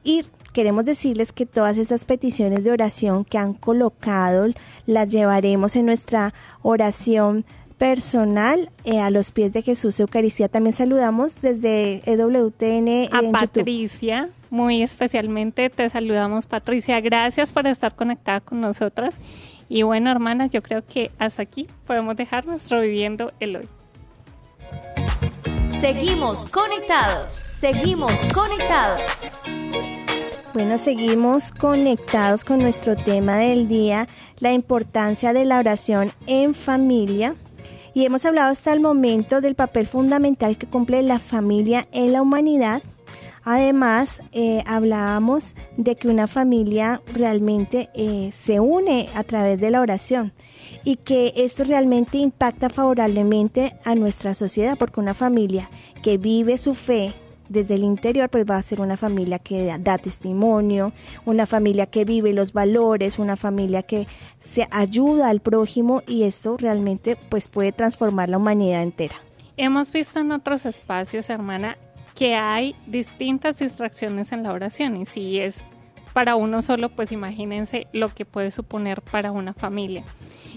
Y 0.05 0.25
queremos 0.53 0.85
decirles 0.85 1.33
que 1.33 1.47
todas 1.47 1.79
esas 1.79 2.05
peticiones 2.05 2.65
de 2.65 2.73
oración 2.73 3.25
que 3.25 3.39
han 3.39 3.55
colocado 3.55 4.47
las 4.87 5.13
llevaremos 5.13 5.77
en 5.77 5.87
nuestra 5.87 6.35
oración 6.63 7.45
personal 7.79 8.71
eh, 8.85 9.01
a 9.01 9.11
los 9.11 9.33
pies 9.33 9.53
de 9.53 9.63
Jesús 9.63 9.99
Eucaristía. 10.01 10.49
También 10.49 10.73
saludamos 10.73 11.41
desde 11.41 12.03
EWTN 12.05 13.09
a 13.13 13.31
Patricia 13.33 14.29
muy 14.51 14.83
especialmente 14.83 15.71
te 15.71 15.89
saludamos 15.89 16.47
Patricia. 16.47 17.01
Gracias 17.01 17.53
por 17.53 17.67
estar 17.67 17.95
conectada 17.95 18.41
con 18.41 18.61
nosotras. 18.61 19.19
Y 19.69 19.83
bueno, 19.83 20.11
hermanas, 20.11 20.51
yo 20.51 20.63
creo 20.63 20.85
que 20.85 21.11
hasta 21.19 21.43
aquí 21.43 21.69
podemos 21.87 22.17
dejar 22.17 22.47
nuestro 22.47 22.81
viviendo 22.81 23.33
el 23.39 23.57
hoy. 23.57 23.67
Seguimos 25.81 26.45
conectados, 26.45 27.33
seguimos 27.33 28.13
conectados. 28.35 29.01
Bueno, 30.53 30.79
seguimos 30.79 31.53
conectados 31.53 32.45
con 32.45 32.59
nuestro 32.59 32.97
tema 32.97 33.37
del 33.37 33.69
día, 33.69 34.09
la 34.41 34.53
importancia 34.53 35.33
de 35.33 35.45
la 35.45 35.59
oración 35.59 36.11
en 36.27 36.55
familia. 36.55 37.35
Y 37.95 38.05
hemos 38.05 38.25
hablado 38.25 38.51
hasta 38.51 38.73
el 38.73 38.81
momento 38.81 39.41
del 39.41 39.55
papel 39.55 39.87
fundamental 39.87 40.59
que 40.59 40.67
cumple 40.67 41.03
la 41.03 41.19
familia 41.19 41.87
en 41.93 42.13
la 42.13 42.23
humanidad 42.23 42.83
Además, 43.43 44.21
eh, 44.33 44.63
hablábamos 44.67 45.57
de 45.77 45.97
que 45.97 46.09
una 46.09 46.27
familia 46.27 47.01
realmente 47.15 47.89
eh, 47.95 48.31
se 48.35 48.61
une 48.61 49.09
a 49.15 49.25
través 49.25 49.61
de 49.61 49.71
la 49.71 49.81
oración 49.81 50.33
y 50.85 50.97
que 50.97 51.33
esto 51.37 51.65
realmente 51.65 52.19
impacta 52.19 52.69
favorablemente 52.69 53.77
a 53.85 53.95
nuestra 53.95 54.35
sociedad, 54.35 54.77
porque 54.79 55.01
una 55.01 55.15
familia 55.15 55.71
que 56.03 56.19
vive 56.19 56.59
su 56.59 56.75
fe 56.75 57.15
desde 57.51 57.75
el 57.75 57.85
interior, 57.85 58.31
pues 58.31 58.47
va 58.49 58.57
a 58.57 58.63
ser 58.63 58.81
una 58.81 58.97
familia 58.97 59.39
que 59.41 59.77
da, 59.81 59.99
testimonio, 59.99 60.93
una 61.27 61.45
familia 61.45 61.87
que 61.87 62.05
vive 62.05 62.33
los 62.33 62.53
valores, 62.53 63.19
una 63.19 63.37
familia 63.37 63.83
que 63.83 64.07
se 64.39 64.67
ayuda 64.71 65.29
al 65.29 65.41
prójimo 65.41 66.03
y 66.07 66.23
esto 66.23 66.57
realmente 66.57 67.17
pues 67.29 67.49
puede 67.49 67.73
transformar 67.73 68.29
la 68.29 68.39
humanidad 68.39 68.83
entera. 68.83 69.17
Hemos 69.57 69.93
visto 69.93 70.21
en 70.21 70.31
otros 70.33 70.65
espacios, 70.65 71.29
hermana, 71.29 71.77
que 72.15 72.37
hay 72.37 72.77
distintas 72.87 73.59
distracciones 73.59 74.31
en 74.31 74.45
la 74.45 74.53
oración 74.53 74.97
y 74.97 75.05
si 75.05 75.41
es 75.41 75.63
para 76.13 76.37
uno 76.37 76.63
solo, 76.63 76.89
pues 76.89 77.13
imagínense 77.13 77.87
lo 77.93 78.09
que 78.09 78.25
puede 78.25 78.51
suponer 78.51 79.03
para 79.03 79.33
una 79.33 79.55
familia. 79.55 80.05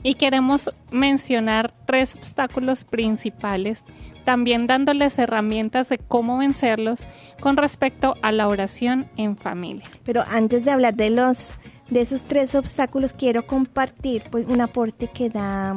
Y 0.04 0.16
queremos 0.16 0.72
mencionar 0.92 1.72
tres 1.86 2.16
obstáculos 2.16 2.84
principales, 2.84 3.84
también 4.24 4.68
dándoles 4.68 5.18
herramientas 5.20 5.90
de 5.90 5.98
cómo 5.98 6.38
vencerlos 6.38 7.08
con 7.40 7.58
respecto 7.58 8.16
a 8.22 8.32
la 8.32 8.48
oración 8.48 9.08
en 9.18 9.38
familia. 9.38 9.86
Pero 10.04 10.24
antes 10.28 10.66
de 10.66 10.72
hablar 10.72 10.96
de 10.96 11.10
los 11.10 11.52
de 11.90 12.02
esos 12.02 12.24
tres 12.24 12.56
obstáculos, 12.56 13.14
quiero 13.14 13.46
compartir 13.46 14.24
pues, 14.32 14.48
un 14.48 14.62
aporte 14.62 15.08
que 15.08 15.30
da 15.30 15.76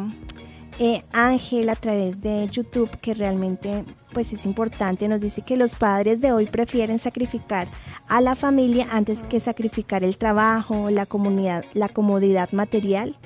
eh, 0.78 1.02
Ángel 1.12 1.68
a 1.68 1.74
través 1.74 2.20
de 2.20 2.46
YouTube, 2.48 2.90
que 3.00 3.14
realmente 3.14 3.85
pues 4.12 4.32
es 4.32 4.46
importante, 4.46 5.09
nos 5.09 5.20
dice 5.20 5.42
que 5.42 5.56
los 5.56 5.74
padres 5.74 6.20
de 6.20 6.32
hoy 6.32 6.46
prefieren 6.46 6.98
sacrificar 6.98 7.68
a 8.09 8.20
la 8.20 8.35
familia 8.35 8.87
antes 8.90 9.22
que 9.24 9.40
sacrificar 9.40 10.04
el 10.04 10.16
trabajo, 10.16 10.90
la 10.90 11.06
comunidad, 11.06 11.64
la 11.74 11.88
comodidad 11.88 12.50
material. 12.52 13.16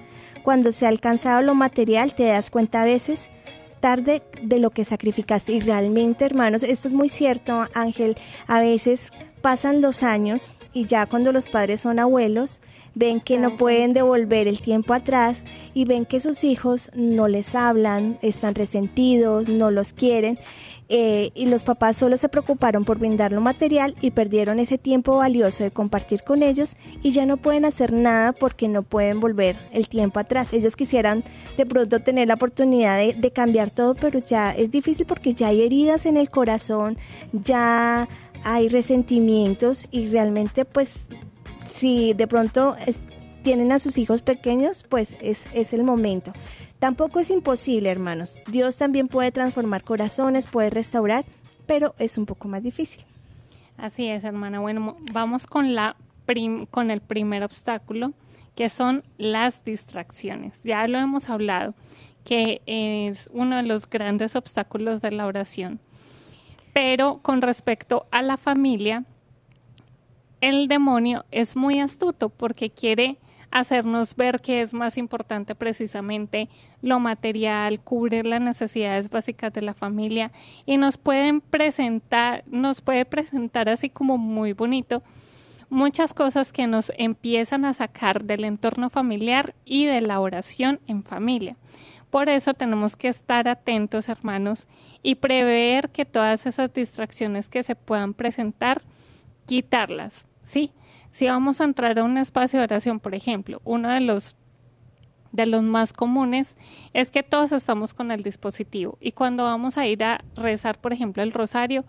Cuando 0.43 0.73
se 0.73 0.87
ha 0.87 0.89
alcanzado 0.89 1.43
lo 1.43 1.55
material, 1.55 2.15
te 2.15 2.27
das 2.27 2.51
cuenta 2.51 2.83
a 2.83 2.85
veces 2.85 3.31
tarde 3.81 4.23
de 4.43 4.59
lo 4.59 4.71
que 4.71 4.85
sacrificaste. 4.85 5.53
Y 5.53 5.61
realmente, 5.61 6.25
hermanos, 6.25 6.63
esto 6.63 6.89
es 6.89 6.95
muy 6.95 7.09
cierto, 7.09 7.67
Ángel. 7.75 8.17
A 8.47 8.61
veces 8.61 9.13
pasan 9.41 9.81
los 9.81 10.03
años 10.03 10.55
y 10.73 10.87
ya 10.87 11.07
cuando 11.07 11.33
los 11.33 11.49
padres 11.49 11.81
son 11.81 11.99
abuelos, 11.99 12.61
ven 12.95 13.21
que 13.21 13.39
no 13.39 13.57
pueden 13.57 13.93
devolver 13.93 14.49
el 14.49 14.61
tiempo 14.61 14.95
atrás 14.95 15.45
y 15.75 15.85
ven 15.85 16.05
que 16.05 16.21
sus 16.21 16.45
hijos 16.45 16.91
no 16.95 17.29
les 17.29 17.55
hablan, 17.55 18.19
están 18.23 18.55
resentidos, 18.55 19.49
no 19.49 19.71
los 19.71 19.93
quieren. 19.93 20.39
Eh, 20.93 21.31
y 21.37 21.47
los 21.47 21.63
papás 21.63 21.97
solo 21.97 22.17
se 22.17 22.29
preocuparon 22.29 22.85
por 22.85 22.99
brindar 22.99 23.31
lo 23.31 23.41
material 23.41 23.95
y 24.01 24.11
perdieron 24.11 24.59
ese 24.59 24.77
tiempo 24.77 25.19
valioso 25.19 25.63
de 25.63 25.71
compartir 25.71 26.23
con 26.23 26.43
ellos 26.43 26.77
y 27.01 27.13
ya 27.13 27.27
no 27.27 27.37
pueden 27.37 27.65
hacer 27.65 27.93
nada 27.93 28.33
porque 28.33 28.67
no 28.67 28.83
pueden 28.83 29.21
volver 29.21 29.57
el 29.73 29.89
tiempo 29.89 30.19
atrás. 30.19 30.53
Ellos 30.53 30.75
quisieran 30.75 31.23
de 31.57 31.65
pronto 31.65 32.01
tener 32.01 32.27
la 32.27 32.35
oportunidad 32.35 32.99
de, 32.99 33.13
de 33.13 33.31
cambiar 33.31 33.71
todo, 33.71 33.95
pero 33.95 34.19
ya 34.19 34.51
es 34.51 34.73
difícil 34.73 35.07
porque 35.07 35.33
ya 35.33 35.49
hay 35.49 35.63
heridas 35.63 36.07
en 36.07 36.17
el 36.17 36.29
corazón, 36.29 36.99
ya 37.33 38.09
hay 38.43 38.69
resentimientos 38.69 39.87
y 39.93 40.09
realmente 40.09 40.65
pues 40.65 41.07
si 41.71 42.13
de 42.15 42.27
pronto 42.27 42.77
tienen 43.43 43.73
a 43.73 43.79
sus 43.79 43.97
hijos 43.97 44.23
pequeños, 44.23 44.85
pues 44.89 45.17
es, 45.21 45.47
es 45.55 45.73
el 45.73 45.85
momento. 45.85 46.33
Tampoco 46.79 47.21
es 47.21 47.31
imposible, 47.31 47.91
hermanos. 47.91 48.43
Dios 48.51 48.77
también 48.77 49.09
puede 49.09 49.33
transformar 49.33 49.83
corazones, 49.83 50.47
puede 50.47 50.71
restaurar, 50.71 51.25
pero 51.67 51.95
es 51.99 52.19
un 52.19 52.27
poco 52.27 52.49
más 52.49 52.63
difícil. 52.63 53.05
Así 53.77 54.09
es, 54.09 54.25
hermana. 54.25 54.61
Bueno, 54.61 54.97
vamos 55.13 55.47
con, 55.47 55.75
la 55.75 55.97
con 56.71 56.91
el 56.91 57.01
primer 57.01 57.43
obstáculo, 57.43 58.13
que 58.55 58.69
son 58.69 59.03
las 59.19 59.65
distracciones. 59.65 60.63
Ya 60.63 60.87
lo 60.87 60.99
hemos 60.99 61.29
hablado, 61.29 61.75
que 62.25 62.63
es 62.67 63.29
uno 63.33 63.57
de 63.57 63.63
los 63.63 63.89
grandes 63.89 64.37
obstáculos 64.37 65.01
de 65.01 65.13
la 65.13 65.27
oración. 65.27 65.81
Pero 66.73 67.19
con 67.23 67.43
respecto 67.43 68.07
a 68.11 68.23
la 68.23 68.37
familia, 68.37 69.05
el 70.41 70.69
demonio 70.69 71.25
es 71.31 71.57
muy 71.57 71.81
astuto 71.81 72.29
porque 72.29 72.71
quiere 72.71 73.19
hacernos 73.51 74.15
ver 74.15 74.37
que 74.37 74.61
es 74.61 74.75
más 74.75 74.97
importante 74.97 75.55
precisamente 75.55 76.49
lo 76.83 77.01
material, 77.01 77.81
cubrir 77.81 78.27
las 78.27 78.41
necesidades 78.41 79.11
básicas 79.11 79.53
de 79.53 79.63
la 79.63 79.75
familia 79.75 80.31
y 80.67 80.77
nos 80.77 80.99
pueden 80.99 81.41
presentar, 81.41 82.45
nos 82.47 82.81
puede 82.81 83.05
presentar 83.05 83.69
así 83.69 83.91
como 83.91 84.19
muy 84.19 84.53
bonito 84.53 85.03
muchas 85.69 86.15
cosas 86.15 86.53
que 86.53 86.67
nos 86.67 86.93
empiezan 86.99 87.65
a 87.65 87.75
sacar 87.75 88.25
del 88.25 88.45
entorno 88.45 88.91
familiar 88.91 89.55
y 89.65 89.87
de 89.87 90.01
la 90.01 90.21
oración 90.21 90.81
en 90.87 91.03
familia. 91.05 91.57
Por 92.11 92.29
eso 92.29 92.55
tenemos 92.55 92.97
que 92.97 93.07
estar 93.07 93.47
atentos, 93.47 94.09
hermanos, 94.09 94.67
y 95.01 95.15
prever 95.15 95.91
que 95.91 96.05
todas 96.05 96.45
esas 96.45 96.73
distracciones 96.75 97.49
que 97.49 97.63
se 97.63 97.77
puedan 97.77 98.15
presentar, 98.15 98.83
quitarlas. 99.47 100.27
Sí, 100.43 100.73
si 101.11 101.27
vamos 101.27 101.61
a 101.61 101.65
entrar 101.65 101.99
a 101.99 102.05
un 102.05 102.19
espacio 102.19 102.59
de 102.59 102.65
oración, 102.65 103.01
por 103.01 103.15
ejemplo, 103.15 103.61
uno 103.65 103.89
de 103.89 104.01
los 104.01 104.37
de 105.33 105.47
los 105.47 105.63
más 105.63 105.93
comunes 105.93 106.57
es 106.93 107.13
que 107.13 107.23
todos 107.23 107.53
estamos 107.53 107.95
con 107.95 108.11
el 108.11 108.25
dispositivo 108.25 108.99
y 109.01 109.13
cuando 109.13 109.45
vamos 109.45 109.79
a 109.79 109.87
ir 109.87 110.03
a 110.03 110.25
rezar, 110.35 110.81
por 110.81 110.93
ejemplo, 110.93 111.23
el 111.23 111.33
rosario, 111.33 111.85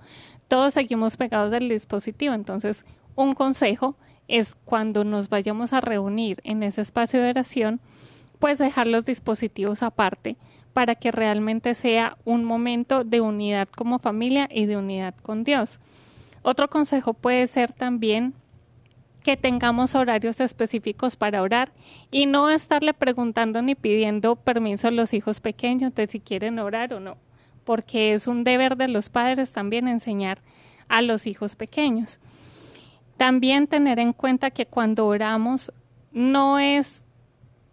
todos 0.48 0.76
seguimos 0.76 1.18
pegados 1.18 1.52
del 1.52 1.68
dispositivo. 1.68 2.34
Entonces, 2.34 2.86
un 3.16 3.34
consejo 3.34 3.96
es 4.28 4.56
cuando 4.66 5.04
nos 5.04 5.30
vayamos 5.30 5.74
a 5.74 5.82
reunir 5.82 6.40
en 6.44 6.64
ese 6.64 6.82
espacio 6.82 7.22
de 7.22 7.32
oración, 7.32 7.82
pues 8.40 8.60
dejar 8.60 8.88
los 8.88 9.06
dispositivos 9.06 9.84
aparte 9.84 10.38
para 10.74 10.96
que 10.96 11.12
realmente 11.12 11.74
sea 11.76 12.18
un 12.24 12.44
momento 12.44 13.04
de 13.04 13.22
unidad 13.22 13.68
como 13.68 14.00
familia 14.00 14.48
y 14.50 14.66
de 14.66 14.78
unidad 14.78 15.16
con 15.16 15.44
Dios. 15.44 15.80
Otro 16.44 16.70
consejo 16.70 17.14
puede 17.14 17.46
ser 17.48 17.74
también 17.74 18.34
que 19.24 19.38
tengamos 19.38 19.96
horarios 19.96 20.40
específicos 20.40 21.16
para 21.16 21.42
orar 21.42 21.72
y 22.10 22.26
no 22.26 22.50
estarle 22.50 22.94
preguntando 22.94 23.62
ni 23.62 23.76
pidiendo 23.76 24.36
permiso 24.36 24.88
a 24.88 24.92
los 24.92 25.14
hijos 25.14 25.40
pequeños 25.40 25.94
de 25.96 26.08
si 26.08 26.20
quieren 26.20 26.60
orar 26.60 26.94
o 26.94 27.00
no, 27.00 27.18
porque 27.64 28.14
es 28.14 28.28
un 28.28 28.44
deber 28.44 28.78
de 28.78 28.88
los 28.88 29.10
padres 29.10 29.54
también 29.54 29.88
enseñar 29.88 30.40
a 30.90 31.02
los 31.02 31.28
hijos 31.28 31.56
pequeños. 31.56 32.20
También 33.18 33.68
tener 33.68 34.00
en 34.00 34.14
cuenta 34.14 34.50
que 34.52 34.66
cuando 34.66 35.06
oramos 35.06 35.72
no 36.12 36.60
es 36.60 37.04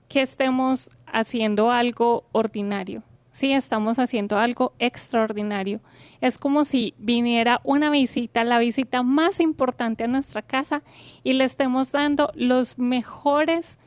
que 0.09 0.23
estemos 0.23 0.91
haciendo 1.07 1.71
algo 1.71 2.25
ordinario, 2.33 3.03
Sí, 3.31 3.53
estamos 3.53 3.99
haciendo 3.99 4.39
algo 4.39 4.73
extraordinario. 4.79 5.81
Es 6.21 6.39
como 6.39 6.65
si 6.65 6.95
viniera 6.99 7.61
una 7.63 7.91
visita, 7.91 8.43
la 8.45 8.59
visita 8.59 9.03
más 9.03 9.39
importante 9.39 10.05
a 10.05 10.09
nuestra 10.09 10.43
casa 10.43 10.83
y 11.23 11.35
le 11.35 11.45
estemos 11.45 11.93
dando 11.93 12.33
los 12.35 12.79
mejores 12.79 13.79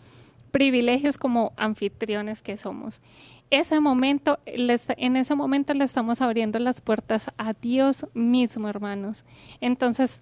privilegios 0.52 1.18
como 1.18 1.54
anfitriones 1.58 2.42
que 2.42 2.56
somos. 2.58 3.02
Ese 3.50 3.82
momento, 3.82 4.40
en 4.46 5.16
ese 5.18 5.36
momento 5.36 5.74
le 5.74 5.84
estamos 5.84 6.22
abriendo 6.22 6.58
las 6.60 6.80
puertas 6.80 7.32
a 7.38 7.54
Dios 7.54 8.06
mismo, 8.14 8.70
hermanos. 8.70 9.26
Entonces, 9.60 10.22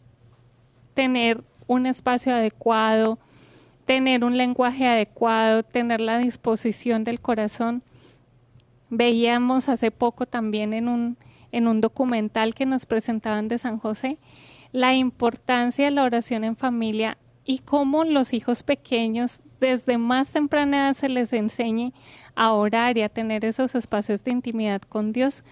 tener 0.96 1.44
un 1.68 1.86
espacio 1.86 2.34
adecuado, 2.34 3.20
tener 3.86 4.24
un 4.24 4.38
lenguaje 4.38 4.88
adecuado, 4.88 5.62
tener 5.62 6.02
la 6.02 6.18
disposición 6.18 7.04
del 7.04 7.22
corazón. 7.22 7.84
Veíamos 8.90 9.70
hace 9.70 9.92
poco 9.92 10.26
también 10.26 10.74
en 10.74 10.88
un, 10.88 11.18
en 11.52 11.68
un 11.68 11.82
documental 11.82 12.56
que 12.56 12.66
nos 12.66 12.86
presentaban 12.86 13.48
de 13.48 13.58
San 13.58 13.80
José 13.80 14.18
la 14.72 14.94
importancia 14.94 15.86
de 15.86 15.92
la 15.92 16.04
oración 16.04 16.44
en 16.44 16.56
familia 16.56 17.18
y 17.44 17.60
cómo 17.60 18.04
los 18.04 18.34
hijos 18.34 18.62
pequeños 18.62 19.42
desde 19.60 19.98
más 19.98 20.32
temprana 20.32 20.86
edad 20.86 20.94
se 20.94 21.10
les 21.10 21.34
enseñe 21.34 21.94
a 22.36 22.54
orar 22.54 22.98
y 22.98 23.02
a 23.02 23.10
tener 23.10 23.44
esos 23.44 23.76
espacios 23.76 24.24
de 24.24 24.32
intimidad 24.32 24.82
con 24.84 25.12
Dios, 25.12 25.44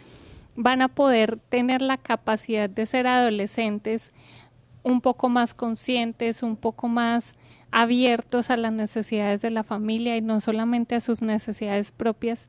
van 0.55 0.81
a 0.81 0.87
poder 0.87 1.39
tener 1.49 1.81
la 1.81 1.97
capacidad 1.97 2.69
de 2.69 2.85
ser 2.85 3.07
adolescentes 3.07 4.11
un 4.83 5.01
poco 5.01 5.27
más 5.27 5.53
conscientes, 5.53 6.43
un 6.43 6.55
poco 6.55 6.87
más 6.87 7.35
abiertos 7.71 8.49
a 8.49 8.57
las 8.57 8.71
necesidades 8.71 9.41
de 9.41 9.49
la 9.49 9.63
familia 9.63 10.15
y 10.15 10.21
no 10.21 10.39
solamente 10.39 10.95
a 10.95 11.01
sus 11.01 11.21
necesidades 11.21 11.91
propias. 11.91 12.47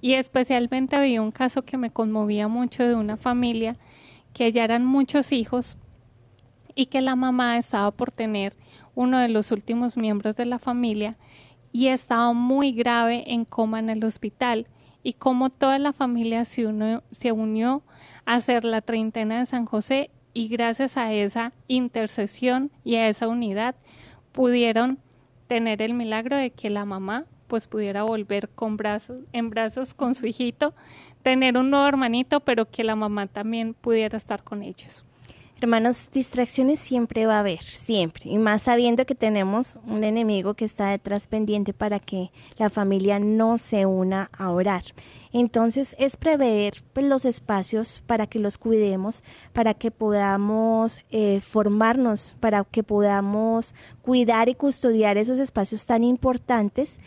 Y 0.00 0.14
especialmente 0.14 0.96
había 0.96 1.22
un 1.22 1.32
caso 1.32 1.62
que 1.62 1.78
me 1.78 1.90
conmovía 1.90 2.48
mucho 2.48 2.84
de 2.84 2.94
una 2.94 3.16
familia 3.16 3.76
que 4.32 4.52
ya 4.52 4.64
eran 4.64 4.84
muchos 4.84 5.32
hijos 5.32 5.78
y 6.74 6.86
que 6.86 7.00
la 7.00 7.16
mamá 7.16 7.56
estaba 7.56 7.90
por 7.90 8.10
tener 8.10 8.54
uno 8.94 9.18
de 9.18 9.28
los 9.28 9.50
últimos 9.50 9.96
miembros 9.96 10.36
de 10.36 10.46
la 10.46 10.58
familia 10.58 11.16
y 11.72 11.88
estaba 11.88 12.32
muy 12.32 12.72
grave 12.72 13.24
en 13.32 13.44
coma 13.44 13.78
en 13.78 13.90
el 13.90 14.04
hospital. 14.04 14.66
Y 15.02 15.14
como 15.14 15.50
toda 15.50 15.78
la 15.78 15.92
familia 15.92 16.44
se, 16.44 16.66
se 17.10 17.32
unió 17.32 17.82
a 18.24 18.34
hacer 18.34 18.64
la 18.64 18.80
treintena 18.80 19.38
de 19.38 19.46
San 19.46 19.66
José 19.66 20.10
y 20.34 20.48
gracias 20.48 20.96
a 20.96 21.12
esa 21.12 21.52
intercesión 21.68 22.70
y 22.84 22.96
a 22.96 23.08
esa 23.08 23.28
unidad 23.28 23.74
pudieron 24.32 24.98
tener 25.46 25.80
el 25.80 25.94
milagro 25.94 26.36
de 26.36 26.50
que 26.50 26.68
la 26.70 26.84
mamá 26.84 27.24
pues 27.46 27.66
pudiera 27.66 28.02
volver 28.02 28.48
con 28.48 28.76
brazos 28.76 29.20
en 29.32 29.50
brazos 29.50 29.94
con 29.94 30.14
su 30.14 30.26
hijito, 30.26 30.74
tener 31.22 31.56
un 31.56 31.70
nuevo 31.70 31.86
hermanito, 31.86 32.40
pero 32.40 32.70
que 32.70 32.84
la 32.84 32.96
mamá 32.96 33.26
también 33.26 33.74
pudiera 33.74 34.16
estar 34.16 34.42
con 34.42 34.62
ellos. 34.62 35.04
Hermanos, 35.58 36.10
distracciones 36.12 36.78
siempre 36.78 37.24
va 37.24 37.36
a 37.36 37.40
haber, 37.40 37.62
siempre, 37.62 38.28
y 38.28 38.36
más 38.36 38.64
sabiendo 38.64 39.06
que 39.06 39.14
tenemos 39.14 39.78
un 39.86 40.04
enemigo 40.04 40.52
que 40.52 40.66
está 40.66 40.90
detrás 40.90 41.28
pendiente 41.28 41.72
para 41.72 41.98
que 41.98 42.30
la 42.58 42.68
familia 42.68 43.18
no 43.18 43.56
se 43.56 43.86
una 43.86 44.28
a 44.36 44.50
orar. 44.50 44.82
Entonces 45.32 45.96
es 45.98 46.18
prever 46.18 46.74
pues, 46.92 47.06
los 47.06 47.24
espacios 47.24 48.02
para 48.06 48.26
que 48.26 48.38
los 48.38 48.58
cuidemos, 48.58 49.22
para 49.54 49.72
que 49.72 49.90
podamos 49.90 51.00
eh, 51.10 51.40
formarnos, 51.40 52.34
para 52.38 52.62
que 52.64 52.82
podamos 52.82 53.74
cuidar 54.02 54.50
y 54.50 54.54
custodiar 54.54 55.16
esos 55.16 55.38
espacios 55.38 55.86
tan 55.86 56.04
importantes 56.04 56.98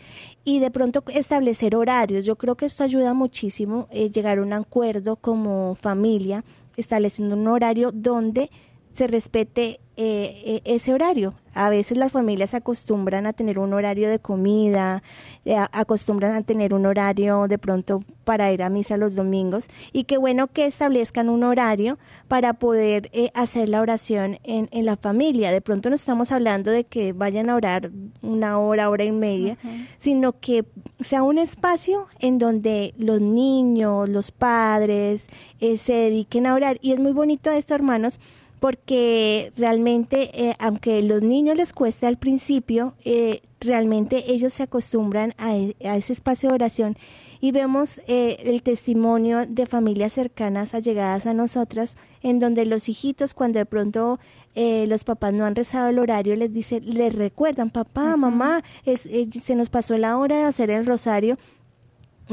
y 0.42 0.58
de 0.58 0.72
pronto 0.72 1.04
establecer 1.06 1.76
horarios. 1.76 2.24
Yo 2.24 2.34
creo 2.34 2.56
que 2.56 2.66
esto 2.66 2.82
ayuda 2.82 3.14
muchísimo, 3.14 3.86
eh, 3.92 4.10
llegar 4.10 4.38
a 4.38 4.42
un 4.42 4.52
acuerdo 4.52 5.14
como 5.14 5.76
familia 5.76 6.42
estableciendo 6.76 7.36
un 7.36 7.48
horario 7.48 7.90
donde 7.92 8.50
se 8.92 9.06
respete 9.06 9.80
eh, 10.02 10.42
eh, 10.46 10.60
ese 10.64 10.94
horario. 10.94 11.34
A 11.52 11.68
veces 11.68 11.98
las 11.98 12.10
familias 12.10 12.54
acostumbran 12.54 13.26
a 13.26 13.34
tener 13.34 13.58
un 13.58 13.74
horario 13.74 14.08
de 14.08 14.18
comida, 14.18 15.02
eh, 15.44 15.56
acostumbran 15.72 16.32
a 16.32 16.40
tener 16.40 16.72
un 16.72 16.86
horario 16.86 17.48
de 17.48 17.58
pronto 17.58 18.02
para 18.24 18.50
ir 18.50 18.62
a 18.62 18.70
misa 18.70 18.96
los 18.96 19.14
domingos 19.14 19.68
y 19.92 20.04
qué 20.04 20.16
bueno 20.16 20.46
que 20.46 20.64
establezcan 20.64 21.28
un 21.28 21.42
horario 21.42 21.98
para 22.28 22.54
poder 22.54 23.10
hacer 23.34 23.68
la 23.68 23.82
oración 23.82 24.38
en, 24.42 24.70
en, 24.70 24.86
la 24.86 24.96
familia. 24.96 25.52
De 25.52 25.60
pronto 25.60 25.90
no 25.90 25.96
estamos 25.96 26.32
hablando 26.32 26.70
de 26.70 26.84
que 26.84 27.12
vayan 27.12 27.50
a 27.50 27.56
orar 27.56 27.90
una 28.22 28.58
hora, 28.58 28.88
hora 28.88 29.04
y 29.04 29.12
media, 29.12 29.58
sino 29.98 30.32
que 30.40 30.64
sea 31.00 31.22
un 31.24 31.36
espacio 31.36 32.06
en 32.20 32.38
donde 32.38 32.94
los 32.96 33.20
niños, 33.20 34.08
los 34.08 34.30
padres 34.30 35.28
se 35.76 35.92
dediquen 35.92 36.46
a 36.46 36.54
orar. 36.54 36.78
Y 36.80 36.92
es 36.92 37.00
muy 37.00 37.12
bonito 37.12 37.50
esto, 37.50 37.74
hermanos, 37.74 38.18
porque 38.60 39.52
realmente, 39.56 40.30
eh, 40.48 40.54
aunque 40.58 41.02
los 41.02 41.22
niños 41.22 41.56
les 41.56 41.72
cueste 41.72 42.06
al 42.06 42.18
principio, 42.18 42.94
eh, 43.04 43.40
realmente 43.58 44.30
ellos 44.30 44.52
se 44.52 44.62
acostumbran 44.62 45.32
a, 45.38 45.56
e, 45.56 45.74
ese 45.80 46.12
espacio 46.12 46.50
de 46.50 46.56
oración. 46.56 46.96
Y 47.40 47.52
vemos 47.52 48.02
eh, 48.06 48.36
el 48.44 48.62
testimonio 48.62 49.46
de 49.48 49.64
familias 49.64 50.12
cercanas 50.12 50.74
allegadas 50.74 51.24
a 51.24 51.32
nosotras, 51.32 51.96
en 52.22 52.38
donde 52.38 52.66
los 52.66 52.90
hijitos, 52.90 53.32
cuando 53.32 53.58
de 53.58 53.66
pronto 53.66 54.20
los 54.52 55.04
papás 55.04 55.32
no 55.32 55.46
han 55.46 55.54
rezado 55.54 55.88
el 55.88 55.98
horario, 55.98 56.36
les 56.36 56.52
dice, 56.52 56.80
les 56.80 57.14
recuerdan, 57.14 57.70
papá, 57.70 58.16
mamá, 58.16 58.62
es, 58.84 59.08
se 59.40 59.54
nos 59.54 59.70
pasó 59.70 59.96
la 59.96 60.18
hora 60.18 60.38
de 60.38 60.42
hacer 60.42 60.70
el 60.70 60.84
rosario 60.84 61.38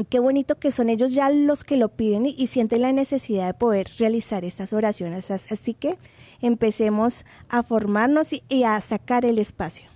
qué 0.04 0.18
bonito 0.18 0.58
que 0.58 0.70
son 0.70 0.90
ellos 0.90 1.14
ya 1.14 1.30
los 1.30 1.64
que 1.64 1.76
lo 1.76 1.88
piden 1.88 2.26
y, 2.26 2.46
sienten 2.48 2.82
la 2.82 2.92
necesidad 2.92 3.46
de 3.46 3.54
poder 3.54 3.90
realizar 3.98 4.44
estas 4.44 4.72
oraciones. 4.72 5.30
Así 5.30 5.74
que 5.74 5.96
empecemos 6.40 7.24
a 7.48 7.62
formarnos 7.62 8.32
y, 8.32 8.64
a 8.64 8.80
sacar 8.80 9.24
el 9.24 9.38
espacio. 9.38 9.86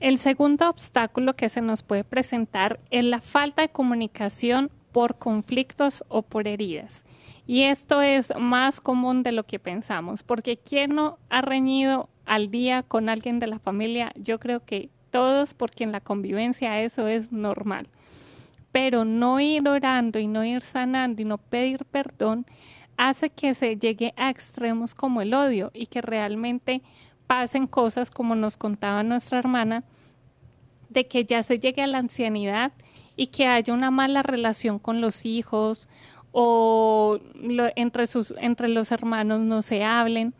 El 0.00 0.18
segundo 0.18 0.68
obstáculo 0.68 1.34
que 1.34 1.48
se 1.48 1.60
nos 1.60 1.82
puede 1.82 2.04
presentar 2.04 2.80
es 2.90 3.04
la 3.04 3.20
falta 3.20 3.62
de 3.62 3.68
comunicación 3.70 4.70
por 4.92 5.18
conflictos 5.18 6.04
o 6.08 6.22
por 6.22 6.46
heridas. 6.46 7.04
Y 7.46 7.62
esto 7.62 8.02
es 8.02 8.32
más 8.38 8.80
común 8.80 9.22
de 9.22 9.32
lo 9.32 9.44
que 9.44 9.58
pensamos, 9.58 10.22
porque 10.22 10.56
¿quién 10.56 10.90
no 10.90 11.18
ha 11.30 11.42
reñido 11.42 12.08
al 12.24 12.50
día 12.50 12.82
con 12.82 13.08
alguien 13.08 13.38
de 13.38 13.46
la 13.46 13.58
familia? 13.58 14.12
Yo 14.16 14.38
creo 14.38 14.64
que 14.64 14.90
todos, 15.10 15.54
porque 15.54 15.84
en 15.84 15.92
la 15.92 16.00
convivencia 16.00 16.80
eso 16.82 17.06
es 17.06 17.32
normal 17.32 17.88
pero 18.74 19.04
no 19.04 19.38
ir 19.38 19.68
orando 19.68 20.18
y 20.18 20.26
no 20.26 20.44
ir 20.44 20.60
sanando 20.60 21.22
y 21.22 21.24
no 21.24 21.38
pedir 21.38 21.84
perdón 21.84 22.44
hace 22.96 23.30
que 23.30 23.54
se 23.54 23.76
llegue 23.76 24.14
a 24.16 24.30
extremos 24.30 24.94
como 24.94 25.20
el 25.20 25.34
odio 25.34 25.70
y 25.74 25.86
que 25.86 26.00
realmente 26.02 26.82
pasen 27.26 27.66
cosas 27.66 28.10
como 28.10 28.34
nos 28.34 28.56
contaba 28.56 29.02
nuestra 29.02 29.38
hermana, 29.38 29.84
de 30.88 31.06
que 31.06 31.24
ya 31.24 31.42
se 31.42 31.58
llegue 31.58 31.82
a 31.82 31.86
la 31.86 31.98
ancianidad 31.98 32.72
y 33.16 33.28
que 33.28 33.46
haya 33.46 33.72
una 33.74 33.90
mala 33.90 34.22
relación 34.22 34.78
con 34.78 35.00
los 35.00 35.24
hijos 35.24 35.88
o 36.32 37.18
entre, 37.76 38.06
sus, 38.06 38.34
entre 38.38 38.68
los 38.68 38.92
hermanos 38.92 39.40
no 39.40 39.62
se 39.62 39.84
hablen. 39.84 40.34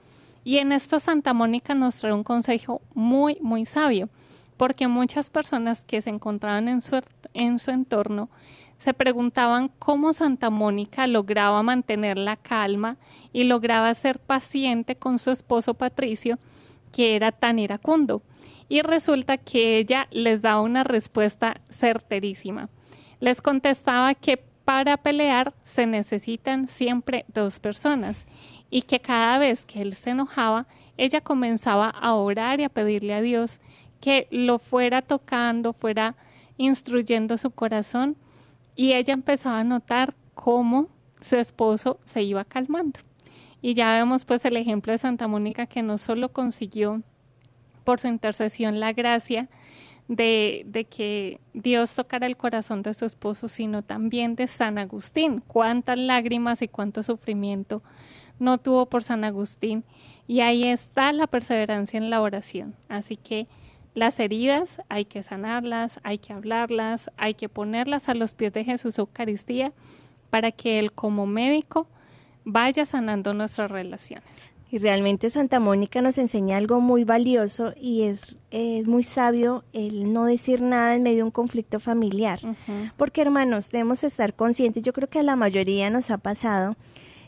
Y 0.45 0.59
en 0.59 0.73
esto 0.73 1.01
Santa 1.01 1.33
Mónica 1.33 1.75
nos 1.75 1.97
trae 1.97 2.13
un 2.13 2.25
consejo 2.25 2.83
muy, 2.95 3.39
muy 3.41 3.65
sabio 3.65 4.09
porque 4.57 4.89
muchas 4.89 5.31
personas 5.31 5.85
que 5.85 6.01
se 6.01 6.11
encontraban 6.11 6.69
en 6.69 6.81
su, 6.81 7.01
en 7.33 7.59
su 7.59 7.71
entorno 7.71 8.29
se 8.79 8.95
preguntaban 8.95 9.71
cómo 9.79 10.13
Santa 10.13 10.51
Mónica 10.51 11.07
lograba 11.07 11.63
mantener 11.63 12.19
la 12.19 12.37
calma 12.37 12.97
y 13.33 13.45
lograba 13.45 13.93
ser 13.95 14.19
paciente 14.19 14.97
con 14.97 15.19
su 15.19 15.31
esposo 15.31 15.75
Patricio, 15.75 16.39
que 16.93 17.17
era 17.17 17.33
tan 17.33 17.59
iracundo. 17.59 18.23
Y 18.69 18.83
resulta 18.83 19.37
que 19.37 19.79
ella 19.79 20.09
les 20.11 20.43
daba 20.43 20.61
una 20.61 20.85
respuesta 20.85 21.61
certerísima. 21.71 22.69
Les 23.21 23.41
contestaba 23.41 24.15
que 24.15 24.37
para 24.65 24.97
pelear 24.97 25.55
se 25.63 25.87
necesitan 25.87 26.69
siempre 26.69 27.25
dos 27.29 27.61
personas 27.61 28.27
y 28.71 28.83
que 28.83 29.01
cada 29.01 29.39
vez 29.39 29.65
que 29.65 29.83
él 29.83 29.93
se 29.95 30.11
enojaba, 30.11 30.67
ella 30.97 31.21
comenzaba 31.21 31.89
a 31.89 32.15
orar 32.15 32.61
y 32.61 32.65
a 32.65 32.69
pedirle 32.69 33.15
a 33.15 33.21
Dios 33.21 33.61
que 34.01 34.27
lo 34.31 34.59
fuera 34.59 35.03
tocando, 35.03 35.73
fuera 35.73 36.17
instruyendo 36.57 37.37
su 37.37 37.51
corazón 37.51 38.17
y 38.77 38.93
ella 38.93 39.15
empezaba 39.15 39.61
a 39.61 39.65
notar 39.65 40.15
cómo 40.35 40.89
su 41.21 41.37
esposo 41.37 41.99
se 42.05 42.23
iba 42.23 42.45
calmando. 42.45 43.01
Y 43.63 43.75
ya 43.75 43.97
vemos 43.97 44.25
pues 44.25 44.45
el 44.45 44.57
ejemplo 44.57 44.93
de 44.93 44.99
Santa 44.99 45.27
Mónica 45.27 45.67
que 45.67 45.83
no 45.83 45.97
solo 45.97 46.31
consiguió 46.31 47.03
por 47.85 48.01
su 48.01 48.09
intercesión 48.09 48.81
la 48.81 48.93
gracia 48.93 49.49
de, 50.09 50.65
de, 50.67 50.85
que 50.85 51.41
Dios 51.55 51.95
tocara 51.95 52.27
el 52.27 52.37
corazón 52.37 52.83
de 52.83 52.93
su 52.93 53.07
esposo, 53.07 53.49
sino 53.49 53.83
también 53.83 54.37
de 54.37 54.49
San 54.49 54.77
Agustín. 54.77 55.43
Cuántas 55.47 55.97
lágrimas 55.97 56.61
y 56.61 56.69
cuánto 56.69 57.03
sufrimiento 57.03 57.83
no 58.39 58.59
tuvo 58.59 58.87
por 58.87 59.03
San 59.03 59.25
Agustín. 59.25 59.85
Y 60.27 60.41
ahí 60.41 60.65
está 60.65 61.13
la 61.13 61.27
perseverancia 61.27 61.97
en 61.97 62.11
la 62.11 62.21
oración. 62.21 62.75
Así 62.89 63.17
que 63.17 63.47
Las 63.95 64.19
heridas 64.19 64.83
hay 64.89 65.05
que 65.05 65.23
sanarlas, 65.23 66.01
hay 66.03 66.19
que 66.19 66.33
hablarlas, 66.33 67.11
hay 67.17 67.35
que 67.35 67.49
ponerlas 67.49 68.09
a 68.09 68.15
los 68.15 68.35
pies 68.35 68.53
de 68.53 68.65
Jesús 68.65 68.99
Eucaristía 68.99 69.73
para 70.31 70.51
que 70.51 70.81
Él 70.81 70.93
como 70.93 71.27
médico 71.27 71.87
vaya 72.45 72.85
sanando 72.87 73.33
nuestras 73.33 73.71
relaciones. 73.71 74.53
Y 74.69 74.79
realmente 74.79 75.31
Santa 75.31 75.61
Mónica 75.61 76.03
nos 76.03 76.19
enseña 76.19 76.57
algo 76.57 76.81
muy 76.81 77.05
valioso 77.05 77.73
y 77.81 78.03
es, 78.03 78.35
muy 78.87 79.05
sabio 79.05 79.63
el 79.73 80.13
no 80.13 80.25
decir 80.25 80.61
nada 80.63 80.97
en 80.97 81.05
medio 81.05 81.19
de 81.19 81.23
un 81.23 81.31
conflicto 81.31 81.79
familiar. 81.79 82.41
Porque 82.97 83.23
hermanos, 83.23 83.71
debemos 83.71 84.03
estar 84.03 84.35
conscientes, 84.35 84.83
yo 84.83 84.93
creo 84.93 85.09
que 85.09 85.21
a 85.21 85.23
la 85.23 85.37
mayoría 85.37 85.91
nos 85.91 86.11
ha 86.11 86.19
pasado 86.19 86.75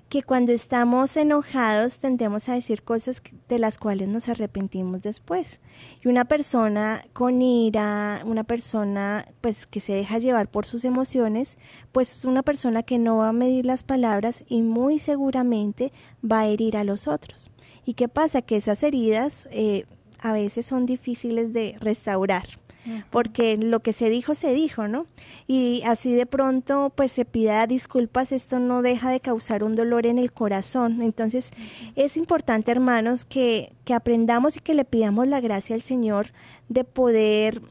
que 0.09 0.22
cuando 0.22 0.52
estamos 0.52 1.16
enojados 1.16 1.98
tendemos 1.98 2.48
a 2.48 2.54
decir 2.54 2.82
cosas 2.82 3.22
de 3.48 3.59
las 3.59 3.78
cuales 3.78 4.09
nos 4.09 4.28
arrepentimos 4.28 5.02
después. 5.02 5.61
Y 6.02 6.09
una 6.09 6.24
persona 6.24 7.04
con 7.12 7.42
ira, 7.42 8.22
una 8.24 8.44
persona 8.44 9.26
pues 9.40 9.66
que 9.66 9.80
se 9.80 9.94
deja 9.94 10.18
llevar 10.18 10.48
por 10.48 10.64
sus 10.64 10.84
emociones, 10.84 11.59
pues 11.90 12.18
es 12.18 12.24
una 12.24 12.42
persona 12.42 12.84
que 12.84 12.98
no 12.98 13.18
va 13.18 13.30
a 13.30 13.32
medir 13.32 13.66
las 13.66 13.82
palabras 13.82 14.44
y 14.48 14.62
muy 14.62 14.98
seguramente 15.00 15.92
va 16.24 16.40
a 16.40 16.46
herir 16.46 16.76
a 16.76 16.84
los 16.84 17.09
otros. 17.09 17.50
¿Y 17.84 17.94
qué 17.94 18.09
pasa? 18.09 18.42
Que 18.42 18.57
esas 18.57 18.82
heridas 18.82 19.48
eh, 19.50 19.86
a 20.20 20.32
veces 20.32 20.66
son 20.66 20.86
difíciles 20.86 21.52
de 21.52 21.76
restaurar 21.80 22.46
porque 23.11 23.57
lo 23.57 23.80
que 23.80 23.93
se 23.93 24.11
dijo, 24.11 24.34
se 24.34 24.53
dijo, 24.53 24.89
¿no? 24.89 25.07
Y 25.47 25.82
así 25.87 26.14
de 26.14 26.26
pronto, 26.26 26.93
pues 26.95 27.12
se 27.12 27.24
pida 27.24 27.66
disculpas, 27.66 28.32
esto 28.32 28.59
no 28.59 28.82
deja 28.82 29.11
de 29.11 29.20
causar 29.20 29.64
un 29.64 29.74
dolor 29.74 30.07
en 30.07 30.18
el 30.18 30.32
corazón. 30.32 31.03
Entonces, 31.03 31.51
es 31.95 32.16
importante, 32.16 32.70
hermanos, 32.70 33.24
que, 33.24 33.72
que 33.84 33.95
aprendamos 33.95 34.57
y 34.57 34.61
que 34.61 34.74
le 34.74 34.84
pidamos 34.84 35.28
la 35.28 35.41
gracia 35.41 35.74
al 35.74 35.82
Señor 35.82 36.28
de 36.68 36.84
poder 36.84 37.62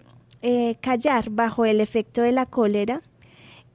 eh, 0.41 0.75
callar 0.81 1.29
bajo 1.29 1.65
el 1.65 1.81
efecto 1.81 2.21
de 2.21 2.31
la 2.31 2.45
cólera 2.45 3.01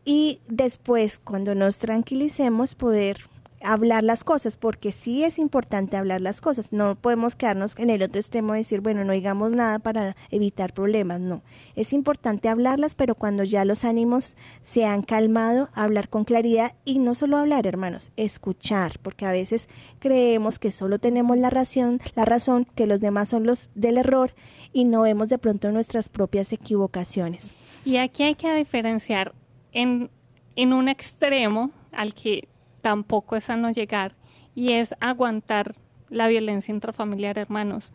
y 0.05 0.41
después, 0.49 1.19
cuando 1.19 1.55
nos 1.55 1.79
tranquilicemos, 1.79 2.75
poder 2.75 3.19
hablar 3.63 4.03
las 4.03 4.25
cosas, 4.25 4.57
porque 4.57 4.93
sí 4.93 5.25
es 5.25 5.39
importante 5.39 5.97
hablar 5.97 6.21
las 6.21 6.41
cosas. 6.41 6.73
No 6.73 6.95
podemos 6.97 7.37
quedarnos 7.37 7.77
en 7.79 7.91
el 7.91 8.03
otro 8.03 8.21
extremo 8.21 8.53
de 8.53 8.61
decir, 8.61 8.81
bueno, 8.81 9.05
no 9.05 9.13
digamos 9.13 9.53
nada 9.53 9.79
para 9.79 10.17
evitar 10.31 10.73
problemas. 10.73 11.21
No, 11.21 11.43
es 11.77 11.93
importante 11.93 12.49
hablarlas, 12.49 12.95
pero 12.95 13.15
cuando 13.15 13.45
ya 13.45 13.65
los 13.65 13.85
ánimos 13.85 14.37
se 14.63 14.85
han 14.85 15.03
calmado, 15.03 15.69
hablar 15.75 16.09
con 16.09 16.25
claridad 16.25 16.75
y 16.85 16.99
no 16.99 17.15
solo 17.15 17.37
hablar, 17.37 17.67
hermanos, 17.67 18.13
escuchar, 18.17 18.99
porque 19.03 19.27
a 19.27 19.33
veces 19.33 19.69
creemos 19.99 20.59
que 20.59 20.73
solo 20.73 20.99
tenemos 20.99 21.37
la 21.37 21.51
razón, 21.51 22.01
la 22.15 22.25
razón, 22.25 22.67
que 22.75 22.87
los 22.87 23.01
demás 23.01 23.29
son 23.29 23.45
los 23.45 23.71
del 23.75 23.99
error 23.99 24.35
y 24.73 24.85
no 24.85 25.03
vemos 25.03 25.29
de 25.29 25.39
pronto 25.39 25.71
nuestras 25.73 26.09
propias 26.09 26.53
equivocaciones. 26.53 27.53
Y 27.85 27.97
aquí 27.97 28.23
hay 28.23 28.35
que 28.35 28.55
diferenciar 28.55 29.35
en, 29.73 30.11
en 30.57 30.73
un 30.73 30.89
extremo 30.89 31.71
al 31.93 32.15
que 32.15 32.49
tampoco 32.81 33.37
es 33.37 33.45
sano 33.45 33.71
llegar 33.71 34.15
y 34.55 34.73
es 34.73 34.95
aguantar 35.01 35.75
la 36.09 36.29
violencia 36.29 36.73
intrafamiliar, 36.73 37.39
hermanos. 37.39 37.93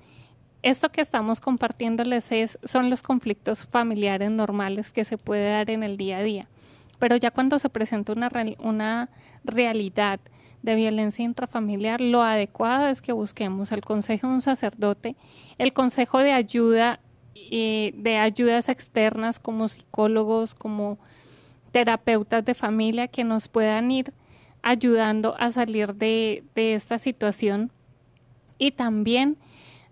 Esto 0.61 0.91
que 0.91 1.01
estamos 1.01 1.41
compartiéndoles 1.41 2.31
es, 2.31 2.57
son 2.63 2.89
los 2.89 3.03
conflictos 3.03 3.65
familiares 3.65 4.31
normales 4.31 4.91
que 4.91 5.05
se 5.05 5.17
puede 5.17 5.49
dar 5.49 5.69
en 5.69 5.83
el 5.83 5.97
día 5.97 6.17
a 6.17 6.23
día. 6.23 6.47
Pero 6.97 7.17
ya 7.17 7.29
cuando 7.31 7.59
se 7.59 7.69
presenta 7.69 8.13
una, 8.13 8.31
una 8.59 9.09
realidad 9.43 10.19
de 10.63 10.75
violencia 10.75 11.23
intrafamiliar, 11.23 12.01
lo 12.01 12.23
adecuado 12.23 12.87
es 12.87 13.01
que 13.01 13.11
busquemos 13.11 13.71
el 13.71 13.81
consejo 13.81 14.27
de 14.27 14.33
un 14.33 14.41
sacerdote, 14.41 15.15
el 15.59 15.73
consejo 15.73 16.19
de 16.19 16.31
ayuda, 16.31 16.99
eh, 17.35 17.93
de 17.95 18.17
ayudas 18.17 18.69
externas 18.69 19.37
como 19.37 19.67
psicólogos, 19.67 20.55
como 20.55 20.97
terapeutas 21.71 22.43
de 22.43 22.55
familia 22.55 23.07
que 23.07 23.23
nos 23.23 23.49
puedan 23.49 23.91
ir 23.91 24.13
ayudando 24.65 25.35
a 25.37 25.51
salir 25.51 25.93
de, 25.93 26.43
esta 26.55 26.97
situación 26.97 27.71
y 28.57 28.71
también 28.71 29.37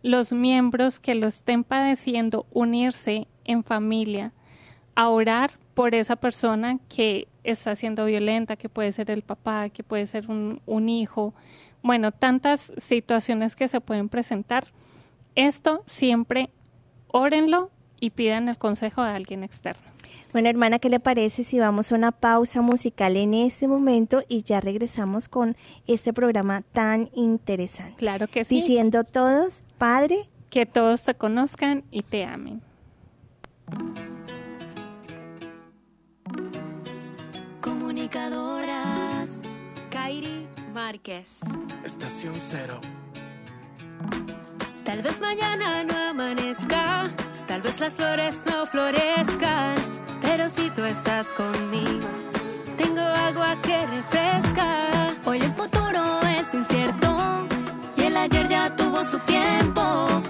los 0.01 0.33
miembros 0.33 0.99
que 0.99 1.13
lo 1.13 1.27
estén 1.27 1.63
padeciendo 1.63 2.47
unirse 2.51 3.27
en 3.45 3.63
familia 3.63 4.33
a 4.95 5.09
orar 5.09 5.51
por 5.75 5.93
esa 5.93 6.15
persona 6.15 6.79
que 6.89 7.27
está 7.43 7.75
siendo 7.75 8.05
violenta, 8.05 8.55
que 8.55 8.67
puede 8.67 8.91
ser 8.91 9.11
el 9.11 9.21
papá, 9.21 9.69
que 9.69 9.83
puede 9.83 10.07
ser 10.07 10.29
un, 10.29 10.59
un, 10.65 10.89
hijo, 10.89 11.35
bueno, 11.83 12.11
tantas 12.11 12.73
situaciones 12.77 13.55
que 13.55 13.67
se 13.67 13.79
pueden 13.79 14.09
presentar. 14.09 14.65
Esto 15.35 15.83
siempre 15.85 16.49
órenlo 17.09 17.69
y 17.99 18.09
pidan 18.09 18.49
el 18.49 18.57
consejo 18.57 19.03
de 19.03 19.11
alguien 19.11 19.43
externo. 19.43 19.92
Bueno, 20.33 20.49
hermana, 20.49 20.79
¿qué 20.79 20.89
le 20.89 20.99
parece 20.99 21.43
si 21.43 21.59
vamos 21.59 21.91
a 21.91 21.95
una 21.95 22.11
pausa 22.11 22.63
musical 22.63 23.17
en 23.17 23.35
este 23.35 23.67
momento 23.67 24.23
y 24.27 24.41
ya 24.41 24.59
regresamos 24.59 25.29
con 25.29 25.55
este 25.85 26.11
programa 26.11 26.63
tan 26.71 27.11
interesante? 27.13 27.93
Claro 27.97 28.27
que 28.27 28.43
sí. 28.43 28.55
Diciendo 28.55 29.03
todos, 29.03 29.61
Padre, 29.77 30.27
que 30.49 30.65
todos 30.65 31.03
te 31.03 31.13
conozcan 31.13 31.83
y 31.91 32.01
te 32.01 32.25
amen. 32.25 32.63
Comunicadoras, 37.61 39.39
Kairi 39.91 40.47
Márquez. 40.73 41.41
Estación 41.85 42.33
cero. 42.35 42.81
Tal 44.83 45.03
vez 45.03 45.21
mañana 45.21 45.83
no 45.83 45.95
amanezca, 45.95 47.11
tal 47.45 47.61
vez 47.61 47.79
las 47.79 47.93
flores 47.93 48.41
no 48.47 48.65
florezcan 48.65 49.75
pero 50.35 50.49
si 50.49 50.67
tú 50.71 50.83
estás 50.83 51.31
conmigo, 51.31 52.07
tengo 52.75 53.01
agua 53.01 53.55
que 53.61 53.85
refresca. 53.85 54.65
Hoy 55.25 55.39
el 55.39 55.51
futuro 55.51 56.21
es 56.21 56.51
incierto 56.51 57.47
y 57.95 58.01
el 58.01 58.17
ayer 58.17 58.47
ya 58.47 58.75
tuvo 58.75 59.03
su 59.03 59.19
tiempo. 59.19 60.23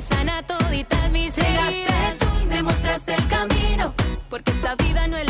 Sana 0.00 0.42
toditas 0.42 1.10
mis 1.10 1.36
heridas. 1.38 1.74
Mostraste 2.62 3.14
el 3.14 3.26
camino, 3.28 3.94
porque 4.28 4.50
esta 4.50 4.74
vida 4.74 5.06
no 5.08 5.16
es 5.16 5.29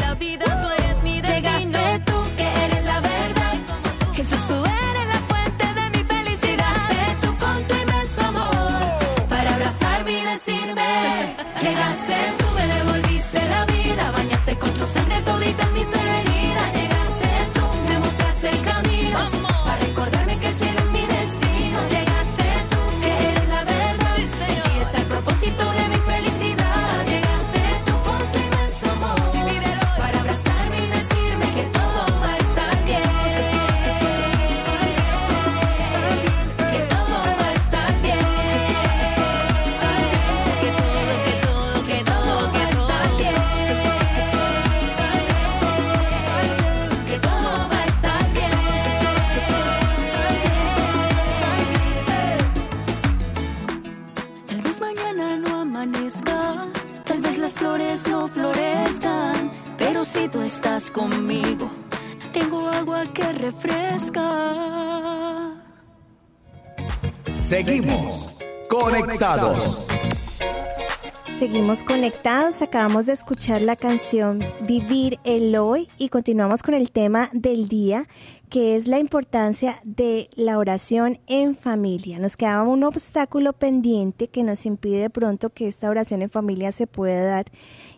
Seguimos 71.38 71.84
conectados, 71.84 72.62
acabamos 72.62 73.06
de 73.06 73.12
escuchar 73.12 73.62
la 73.62 73.76
canción 73.76 74.40
Vivir 74.66 75.20
el 75.22 75.54
Hoy 75.54 75.88
y 75.98 76.08
continuamos 76.08 76.64
con 76.64 76.74
el 76.74 76.90
tema 76.90 77.30
del 77.32 77.68
día 77.68 78.08
que 78.50 78.76
es 78.76 78.88
la 78.88 78.98
importancia 78.98 79.80
de 79.84 80.28
la 80.34 80.58
oración 80.58 81.20
en 81.28 81.54
familia. 81.54 82.18
Nos 82.18 82.36
quedaba 82.36 82.64
un 82.64 82.82
obstáculo 82.82 83.52
pendiente 83.52 84.26
que 84.26 84.42
nos 84.42 84.66
impide 84.66 84.98
de 84.98 85.10
pronto 85.10 85.50
que 85.50 85.68
esta 85.68 85.88
oración 85.88 86.20
en 86.20 86.30
familia 86.30 86.72
se 86.72 86.88
pueda 86.88 87.22
dar 87.22 87.46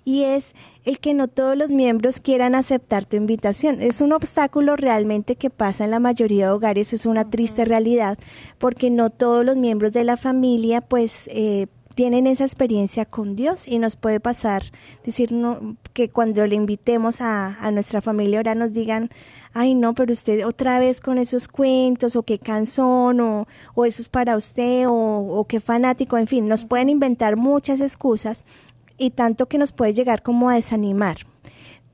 y 0.05 0.25
es 0.25 0.55
el 0.85 0.99
que 0.99 1.15
no 1.15 1.29
todos 1.29 1.57
los 1.57 1.71
miembros 1.71 2.21
quieran 2.21 2.55
aceptar 2.55 3.07
tu 3.07 3.17
invitación. 3.17 3.81
Es 3.81 4.03
un 4.03 4.13
obstáculo 4.13 4.77
realmente 4.77 5.37
que 5.37 5.49
pasa 5.49 5.85
en 5.85 5.91
la 5.91 6.01
mayoría 6.01 6.47
de 6.47 6.53
hogares, 6.53 6.93
es 6.93 7.07
una 7.07 7.31
triste 7.31 7.65
realidad 7.65 8.19
porque 8.59 8.91
no 8.91 9.09
todos 9.11 9.45
los 9.47 9.57
miembros 9.57 9.95
de 9.95 10.05
la 10.05 10.19
familia 10.19 10.83
pues 10.83 11.29
eh, 11.33 11.67
tienen 11.95 12.27
esa 12.27 12.45
experiencia 12.45 13.05
con 13.05 13.37
Dios 13.37 13.67
y 13.69 13.79
nos 13.79 13.97
puede 13.97 14.21
pasar 14.21 14.63
decir 15.05 15.31
que 15.93 16.09
cuando 16.09 16.47
le 16.47 16.57
invitemos 16.57 17.21
a, 17.21 17.57
a 17.61 17.71
nuestra 17.71 18.01
familia 18.01 18.39
ahora 18.39 18.55
nos 18.55 18.73
digan 18.73 19.11
ay 19.55 19.75
no, 19.75 19.95
pero 19.95 20.13
usted 20.13 20.47
otra 20.47 20.79
vez 20.79 21.01
con 21.01 21.19
esos 21.19 21.49
cuentos, 21.49 22.17
o 22.17 22.23
qué 22.23 22.39
canción, 22.39 23.21
o, 23.21 23.47
o 23.75 23.85
eso 23.85 24.03
es 24.03 24.09
para 24.09 24.37
usted, 24.37 24.87
o, 24.89 24.93
o 24.93 25.45
qué 25.47 25.61
fanático, 25.61 26.19
en 26.19 26.27
fin, 26.27 26.49
nos 26.49 26.65
pueden 26.65 26.89
inventar 26.89 27.37
muchas 27.37 27.81
excusas 27.81 28.45
y 28.99 29.11
tanto 29.11 29.47
que 29.47 29.59
nos 29.59 29.73
puede 29.73 29.93
llegar 29.93 30.23
como 30.23 30.49
a 30.49 30.55
desanimar. 30.55 31.32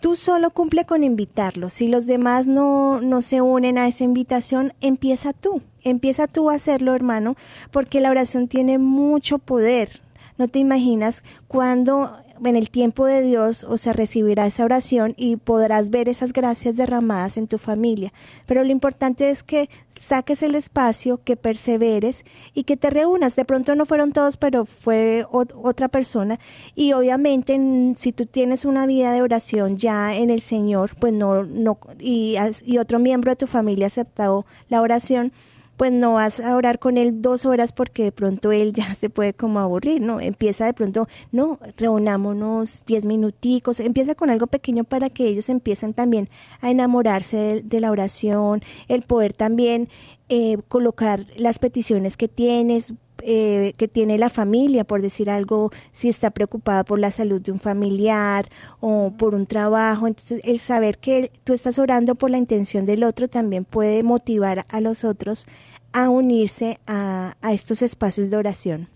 Tú 0.01 0.15
solo 0.15 0.51
cumple 0.51 0.85
con 0.85 1.03
invitarlos. 1.03 1.73
Si 1.73 1.89
los 1.89 2.07
demás 2.07 2.47
no, 2.47 3.01
no 3.01 3.21
se 3.21 3.41
unen 3.41 3.79
a 3.79 3.89
esa 3.89 4.05
invitación, 4.05 4.73
empieza 4.81 5.33
tú. 5.33 5.63
Empieza 5.83 6.29
tú 6.29 6.51
a 6.51 6.55
hacerlo, 6.55 6.95
hermano, 6.95 7.35
porque 7.73 8.01
la 8.01 8.11
oración 8.11 8.47
tiene 8.47 8.79
mucho 8.79 9.39
poder. 9.39 10.03
No 10.37 10.47
te 10.47 10.61
imaginas 10.61 11.25
cuando 11.49 12.17
en 12.45 12.57
el 12.57 12.71
tiempo 12.71 13.07
de 13.07 13.23
Dios, 13.23 13.65
o 13.65 13.77
sea, 13.77 13.93
recibirá 13.93 14.47
esa 14.47 14.65
oración 14.65 15.15
y 15.17 15.37
podrás 15.37 15.91
ver 15.91 16.09
esas 16.09 16.33
gracias 16.33 16.77
derramadas 16.77 17.37
en 17.37 17.49
tu 17.49 17.59
familia. 17.59 18.13
Pero 18.47 18.65
lo 18.65 18.71
importante 18.71 19.31
es 19.31 19.43
que 19.43 19.69
saques 19.99 20.43
el 20.43 20.55
espacio, 20.55 21.21
que 21.25 21.37
perseveres 21.37 22.25
y 22.55 22.65
que 22.65 22.77
te 22.77 22.91
reúnas. 22.91 23.37
De 23.37 23.45
pronto 23.45 23.75
no 23.75 23.87
fueron 23.87 24.13
todos, 24.13 24.37
pero 24.37 24.65
fue 24.65 25.27
otra 25.31 25.89
persona. 25.89 26.39
Y 26.75 26.93
obviamente, 26.93 27.59
si 27.97 28.13
tú 28.13 28.27
tienes 28.27 28.65
una 28.65 28.87
vida 28.87 29.13
de 29.13 29.23
oración 29.23 29.77
ya 29.77 30.15
en 30.15 30.31
el 30.31 30.41
Señor, 30.41 30.97
pues 30.99 31.13
no, 31.13 31.45
no, 31.45 31.79
y, 31.99 32.37
y 32.65 32.79
otro 32.79 32.99
miembro 32.99 33.33
de 33.33 33.37
tu 33.37 33.47
familia 33.47 33.87
ha 33.87 33.89
aceptado 33.89 34.47
la 34.69 34.81
oración, 34.81 35.33
pues 35.79 35.93
no 35.93 36.15
vas 36.15 36.41
a 36.41 36.57
orar 36.57 36.81
con 36.81 36.99
él 36.99 37.23
dos 37.23 37.47
horas 37.47 37.73
porque 37.73 38.03
de 38.03 38.13
pronto 38.13 38.51
él 38.51 38.73
ya 38.75 38.95
se 38.97 39.09
puede 39.09 39.33
como 39.33 39.61
aburrir, 39.61 40.03
¿no? 40.03 40.21
Empieza 40.21 40.67
de 40.67 40.75
pronto, 40.75 41.07
no, 41.31 41.61
reunámonos 41.77 42.83
diez 42.85 43.07
minuticos, 43.07 43.79
empieza 43.79 44.17
con 44.17 44.29
algo 44.29 44.49
pequeño 44.49 44.83
para 44.83 45.09
que 45.09 45.29
ellos 45.29 45.49
empiecen 45.49 45.95
también 45.95 46.29
a 46.61 46.71
enamorarse 46.71 47.63
de, 47.65 47.81
la 47.81 47.93
oración, 47.93 48.61
el 48.89 49.03
poder 49.03 49.33
también 49.33 49.89
eh, 50.29 50.59
colocar 50.67 51.25
las 51.37 51.61
peticiones 51.61 52.17
que 52.17 52.27
tienes, 52.27 52.93
eh, 53.23 53.75
que 53.77 53.89
tiene 53.89 54.19
la 54.19 54.29
familia, 54.29 54.85
por 54.85 55.03
decir 55.03 55.31
algo, 55.31 55.71
si 55.93 56.09
está 56.09 56.31
preocupada 56.31 56.85
por 56.85 56.99
la 56.99 57.11
salud 57.11 57.41
de 57.41 57.53
un 57.53 57.61
familiar 57.61 58.49
o 58.81 59.13
por 59.17 59.35
un 59.35 59.47
trabajo. 59.47 60.07
Entonces, 60.07 60.41
el 60.45 60.59
saber 60.59 60.99
que 60.99 61.31
tú 61.45 61.53
estás 61.53 61.79
orando 61.79 62.15
por 62.15 62.31
la 62.31 62.39
intención 62.39 62.87
del 62.87 63.05
otro 63.05 63.29
también 63.29 63.65
puede 63.65 64.03
motivar 64.03 64.67
a 64.69 64.81
los 64.81 65.05
otros 65.05 65.47
a 65.93 66.11
unirse 66.11 66.79
a, 66.87 67.35
estos 67.51 67.83
espacios 67.83 68.31
de 68.31 68.37
oración. 68.37 68.89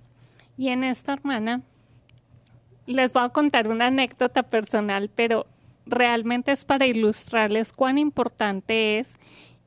Y 0.56 0.68
en 0.68 0.84
esta 0.84 1.14
hermana, 1.14 1.62
les 2.86 3.12
voy 3.12 3.24
a 3.24 3.30
contar 3.30 3.68
una 3.68 3.86
anécdota 3.86 4.42
personal, 4.42 5.10
pero 5.14 5.46
realmente 5.86 6.52
es 6.52 6.64
para 6.64 6.86
ilustrarles 6.86 7.72
cuán 7.72 7.98
importante 7.98 8.98
es 8.98 9.16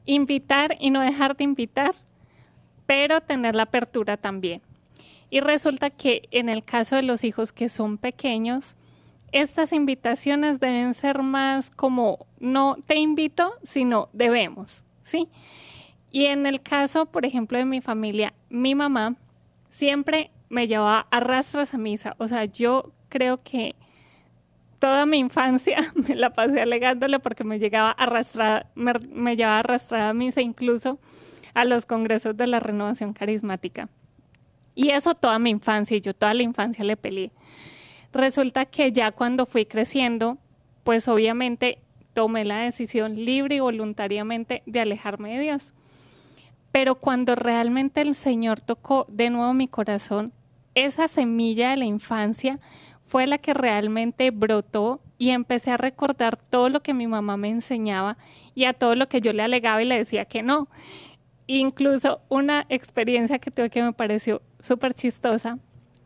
invitar 0.06 0.78
y 0.80 0.92
no 0.92 1.02
dejar 1.02 1.36
de 1.36 1.44
invitar, 1.44 1.96
pero 2.86 3.22
tener 3.22 3.56
la 3.56 3.64
apertura 3.64 4.18
también. 4.18 4.62
Y 5.30 5.40
resulta 5.40 5.90
que 5.90 6.24
en 6.32 6.50
el 6.50 6.64
caso 6.64 6.96
de 6.96 7.04
los 7.04 7.24
hijos 7.24 7.52
que 7.52 7.70
son 7.70 7.98
pequeños, 7.98 8.76
estas 9.32 9.74
invitaciones 9.74 10.60
deben 10.60 10.94
ser 10.94 11.22
más 11.22 11.70
como 11.70 12.26
no 12.40 12.78
te 12.86 12.96
invito, 12.96 13.54
sino 13.64 14.10
debemos, 14.14 14.86
¿sí? 15.02 15.28
Y 16.12 16.28
en 16.28 16.46
el 16.46 16.62
caso, 16.62 17.06
por 17.08 17.26
ejemplo, 17.26 17.58
de 17.58 17.66
mi 17.66 17.82
familia, 17.82 18.34
mi 18.50 18.76
mamá 18.76 19.16
siempre 19.70 20.32
me 20.48 20.68
llevaba 20.68 21.08
a 21.12 21.20
rastras 21.20 21.74
a 21.74 21.78
misa. 21.78 22.16
O 22.18 22.28
sea, 22.28 22.46
yo 22.46 22.94
creo 23.10 23.38
que 23.38 23.76
toda 24.80 25.06
mi 25.06 25.18
infancia 25.18 25.92
me 26.08 26.16
la 26.16 26.30
pasé 26.32 26.62
alegándole 26.62 27.20
porque 27.20 27.44
me 27.44 27.60
llegaba 27.60 27.92
arrastrada, 27.92 28.68
me, 28.76 28.94
me 29.12 29.36
llevaba 29.36 29.60
arrastrada 29.60 30.10
a 30.10 30.14
misa, 30.14 30.42
incluso 30.42 31.00
a 31.56 31.66
los 31.66 31.88
congresos 31.88 32.38
de 32.38 32.46
la 32.46 32.60
renovación 32.60 33.14
carismática. 33.14 33.90
Y 34.76 34.90
eso 34.90 35.16
toda 35.16 35.40
mi 35.40 35.50
infancia, 35.50 35.98
y 35.98 36.02
yo 36.02 36.14
toda 36.14 36.34
la 36.34 36.44
infancia 36.44 36.84
le 36.84 36.98
peleé. 36.98 37.32
Resulta 38.14 38.66
que 38.66 38.92
ya 38.92 39.12
cuando 39.12 39.46
fui 39.46 39.66
creciendo, 39.66 40.38
pues 40.84 41.08
obviamente 41.08 41.80
tomé 42.14 42.46
la 42.46 42.60
decisión 42.60 43.16
libre 43.26 43.56
y 43.56 43.60
voluntariamente 43.60 44.64
de 44.66 44.80
alejarme 44.82 45.36
de 45.36 45.44
Dios. 45.44 45.74
Pero 46.72 46.96
cuando 46.96 47.36
realmente 47.36 48.02
el 48.02 48.16
Señor 48.16 48.60
tocó 48.60 49.06
de 49.10 49.30
nuevo 49.30 49.54
mi 49.54 49.68
corazón, 49.68 50.34
esa 50.76 51.08
semilla 51.08 51.72
de 51.72 51.78
la 51.78 51.86
infancia 51.86 52.60
fue 53.04 53.28
la 53.28 53.38
que 53.38 53.54
realmente 53.54 54.32
brotó 54.32 55.00
y 55.18 55.30
empecé 55.30 55.72
a 55.72 55.78
recordar 55.78 56.36
todo 56.38 56.70
lo 56.70 56.82
que 56.82 56.94
mi 56.94 57.08
mamá 57.08 57.38
me 57.38 57.50
enseñaba 57.50 58.18
y 58.54 58.66
a 58.66 58.74
todo 58.74 58.96
lo 58.96 59.08
que 59.08 59.22
yo 59.22 59.32
le 59.32 59.44
alegaba 59.44 59.82
y 59.82 59.86
le 59.86 59.98
decía 59.98 60.26
que 60.26 60.44
no. 60.44 60.68
Incluso 61.48 62.22
una 62.30 62.66
experiencia 62.70 63.40
que 63.40 63.52
tuve 63.52 63.70
que 63.70 63.84
me 63.84 63.94
pareció 63.94 64.42
súper 64.60 64.94
chistosa 64.94 65.60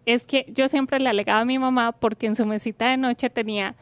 es 0.05 0.23
que 0.23 0.45
yo 0.49 0.67
siempre 0.67 0.99
le 0.99 1.09
alegaba 1.09 1.41
a 1.41 1.45
mi 1.45 1.59
mamá 1.59 1.91
porque 1.93 2.27
en 2.27 2.35
su 2.35 2.45
mesita 2.45 2.89
de 2.89 2.97
noche 2.97 3.29
tenía 3.29 3.75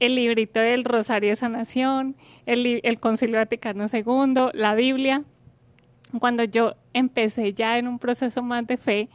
el 0.00 0.14
librito 0.14 0.60
del 0.60 0.84
Rosario 0.84 1.30
de 1.30 1.36
Sanación, 1.36 2.16
el, 2.46 2.98
Concilio 3.00 3.36
Vaticano 3.36 3.86
II, 3.92 4.50
la 4.54 4.74
Biblia. 4.74 5.22
Cuando 6.18 6.42
yo 6.44 6.74
empecé 6.92 7.52
ya 7.52 7.78
en 7.78 7.86
un 7.86 7.98
proceso 7.98 8.42
más 8.42 8.66
de 8.66 8.78
fe, 8.78 9.08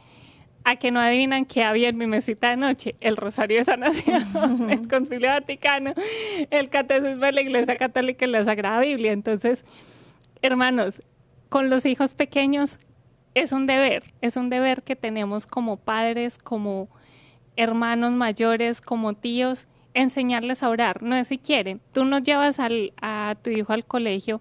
a 0.64 0.76
que 0.76 0.90
no 0.90 0.98
adivinan 0.98 1.44
qué 1.44 1.62
había 1.62 1.88
en 1.88 1.96
mi 1.96 2.08
mesita 2.08 2.50
de 2.50 2.56
noche, 2.56 2.96
el 3.00 3.16
Rosario 3.16 3.58
de 3.58 3.64
Sanación, 3.64 4.70
el 4.70 4.88
Concilio 4.88 5.28
Vaticano, 5.28 5.92
el 6.50 6.70
Catecismo 6.70 7.26
de 7.26 7.32
la 7.32 7.40
Iglesia 7.40 7.76
Católica 7.76 8.24
y 8.24 8.30
la 8.30 8.44
Sagrada 8.44 8.80
Biblia. 8.80 9.12
Entonces, 9.12 9.64
hermanos, 10.42 11.00
con 11.48 11.70
los 11.70 11.86
hijos 11.86 12.14
pequeños 12.14 12.78
es 13.34 13.52
un 13.52 13.66
deber, 13.66 14.04
es 14.20 14.36
un 14.36 14.48
deber 14.50 14.82
que 14.82 14.96
tenemos 14.96 15.46
como 15.46 15.76
padres, 15.76 16.38
como 16.38 16.88
hermanos 17.56 18.12
mayores, 18.12 18.80
como 18.80 19.14
tíos, 19.14 19.66
enseñarles 19.94 20.62
a 20.62 20.68
orar. 20.68 21.02
No 21.02 21.16
es 21.16 21.28
si 21.28 21.38
quieren. 21.38 21.80
Tú 21.92 22.04
no 22.04 22.18
llevas 22.18 22.58
al, 22.58 22.92
a 23.00 23.34
tu 23.42 23.50
hijo 23.50 23.72
al 23.72 23.84
colegio 23.84 24.40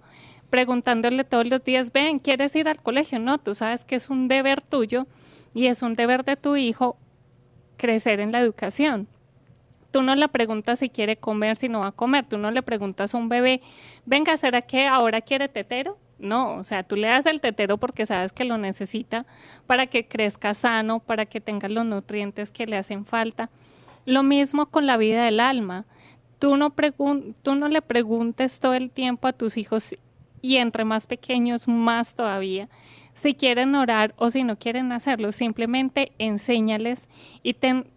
preguntándole 0.49 1.25
todos 1.25 1.45
los 1.47 1.63
días, 1.63 1.91
ven, 1.91 2.19
¿quieres 2.19 2.55
ir 2.55 2.69
al 2.69 2.81
colegio? 2.81 3.19
No, 3.19 3.37
tú 3.37 3.55
sabes 3.55 3.83
que 3.83 3.95
es 3.95 4.09
un 4.09 4.29
deber 4.29 4.61
tuyo 4.61 5.05
y 5.53 5.67
es 5.67 5.81
un 5.81 5.95
deber 5.95 6.23
de 6.23 6.37
tu 6.37 6.55
hijo 6.55 6.97
crecer 7.75 8.21
en 8.21 8.31
la 8.31 8.39
educación. 8.39 9.09
Tú 9.91 10.01
no 10.01 10.15
le 10.15 10.29
preguntas 10.29 10.79
si 10.79 10.89
quiere 10.89 11.17
comer, 11.17 11.57
si 11.57 11.67
no 11.67 11.79
va 11.81 11.87
a 11.87 11.91
comer. 11.91 12.25
Tú 12.25 12.37
no 12.37 12.51
le 12.51 12.61
preguntas 12.61 13.13
a 13.13 13.17
un 13.17 13.27
bebé, 13.27 13.61
venga, 14.05 14.37
¿será 14.37 14.61
que 14.61 14.87
ahora 14.87 15.21
quiere 15.21 15.49
tetero? 15.49 15.97
No, 16.17 16.55
o 16.55 16.63
sea, 16.63 16.83
tú 16.83 16.95
le 16.95 17.07
das 17.07 17.25
el 17.25 17.41
tetero 17.41 17.77
porque 17.77 18.05
sabes 18.05 18.31
que 18.31 18.45
lo 18.45 18.57
necesita 18.57 19.25
para 19.67 19.87
que 19.87 20.07
crezca 20.07 20.53
sano, 20.53 20.99
para 20.99 21.25
que 21.25 21.41
tenga 21.41 21.67
los 21.67 21.85
nutrientes 21.85 22.51
que 22.51 22.67
le 22.67 22.77
hacen 22.77 23.05
falta. 23.05 23.49
Lo 24.05 24.23
mismo 24.23 24.67
con 24.67 24.85
la 24.85 24.97
vida 24.97 25.25
del 25.25 25.39
alma. 25.39 25.85
Tú 26.39 26.57
no, 26.57 26.73
tú 27.41 27.55
no 27.55 27.67
le 27.67 27.81
preguntes 27.81 28.59
todo 28.59 28.73
el 28.73 28.91
tiempo 28.91 29.27
a 29.27 29.33
tus 29.33 29.57
hijos 29.57 29.95
y 30.41 30.57
entre 30.57 30.85
más 30.85 31.07
pequeños 31.07 31.67
más 31.67 32.13
todavía 32.13 32.69
si 33.15 33.33
quieren 33.33 33.73
orar 33.75 34.13
o 34.17 34.29
si 34.29 34.43
no 34.43 34.59
quieren 34.59 34.91
hacerlo, 34.91 35.31
simplemente 35.31 36.11
enséñales 36.19 37.07
y 37.41 37.53
ten 37.53 37.87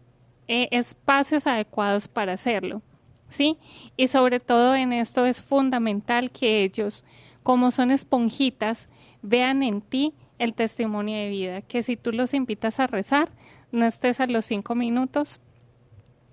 eh, 0.47 0.69
espacios 0.71 1.47
adecuados 1.47 2.09
para 2.09 2.33
hacerlo. 2.33 2.81
¿Sí? 3.29 3.59
Y 3.99 4.07
sobre 4.07 4.41
todo 4.41 4.75
en 4.75 4.95
esto 4.95 5.27
es 5.27 5.43
fundamental 5.43 6.31
que 6.31 6.65
ellos, 6.65 7.05
como 7.49 7.71
son 7.71 7.91
esponjitas, 7.91 8.91
vean 9.23 9.63
en 9.63 9.81
ti 9.81 10.13
el 10.39 10.53
testimonio 10.53 11.17
de 11.17 11.31
vida, 11.31 11.63
que 11.63 11.83
si 11.83 11.97
tú 11.97 12.13
los 12.13 12.35
invitas 12.35 12.79
a 12.79 12.87
rezar, 12.87 13.31
no 13.73 13.87
estés 13.87 14.21
a 14.21 14.27
los 14.27 14.45
cinco 14.45 14.75
minutos 14.75 15.41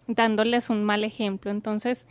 dándoles 0.08 0.70
un 0.70 0.84
mal 0.84 1.06
ejemplo. 1.06 1.52
Entonces, 1.52 2.06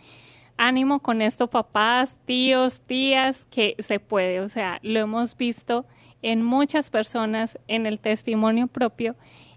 ánimo 0.57 1.01
con 1.01 1.21
esto, 1.21 1.51
papás, 1.51 2.17
tíos, 2.25 2.81
tías, 2.81 3.47
que 3.51 3.77
se 3.79 4.01
puede. 4.01 4.41
O 4.41 4.49
sea, 4.49 4.81
lo 4.83 5.01
hemos 5.01 5.37
visto 5.37 5.85
en 6.23 6.43
muchas 6.43 6.89
personas 6.89 7.59
en 7.69 7.85
el 7.85 8.01
testimonio 8.01 8.69
propio 8.69 9.17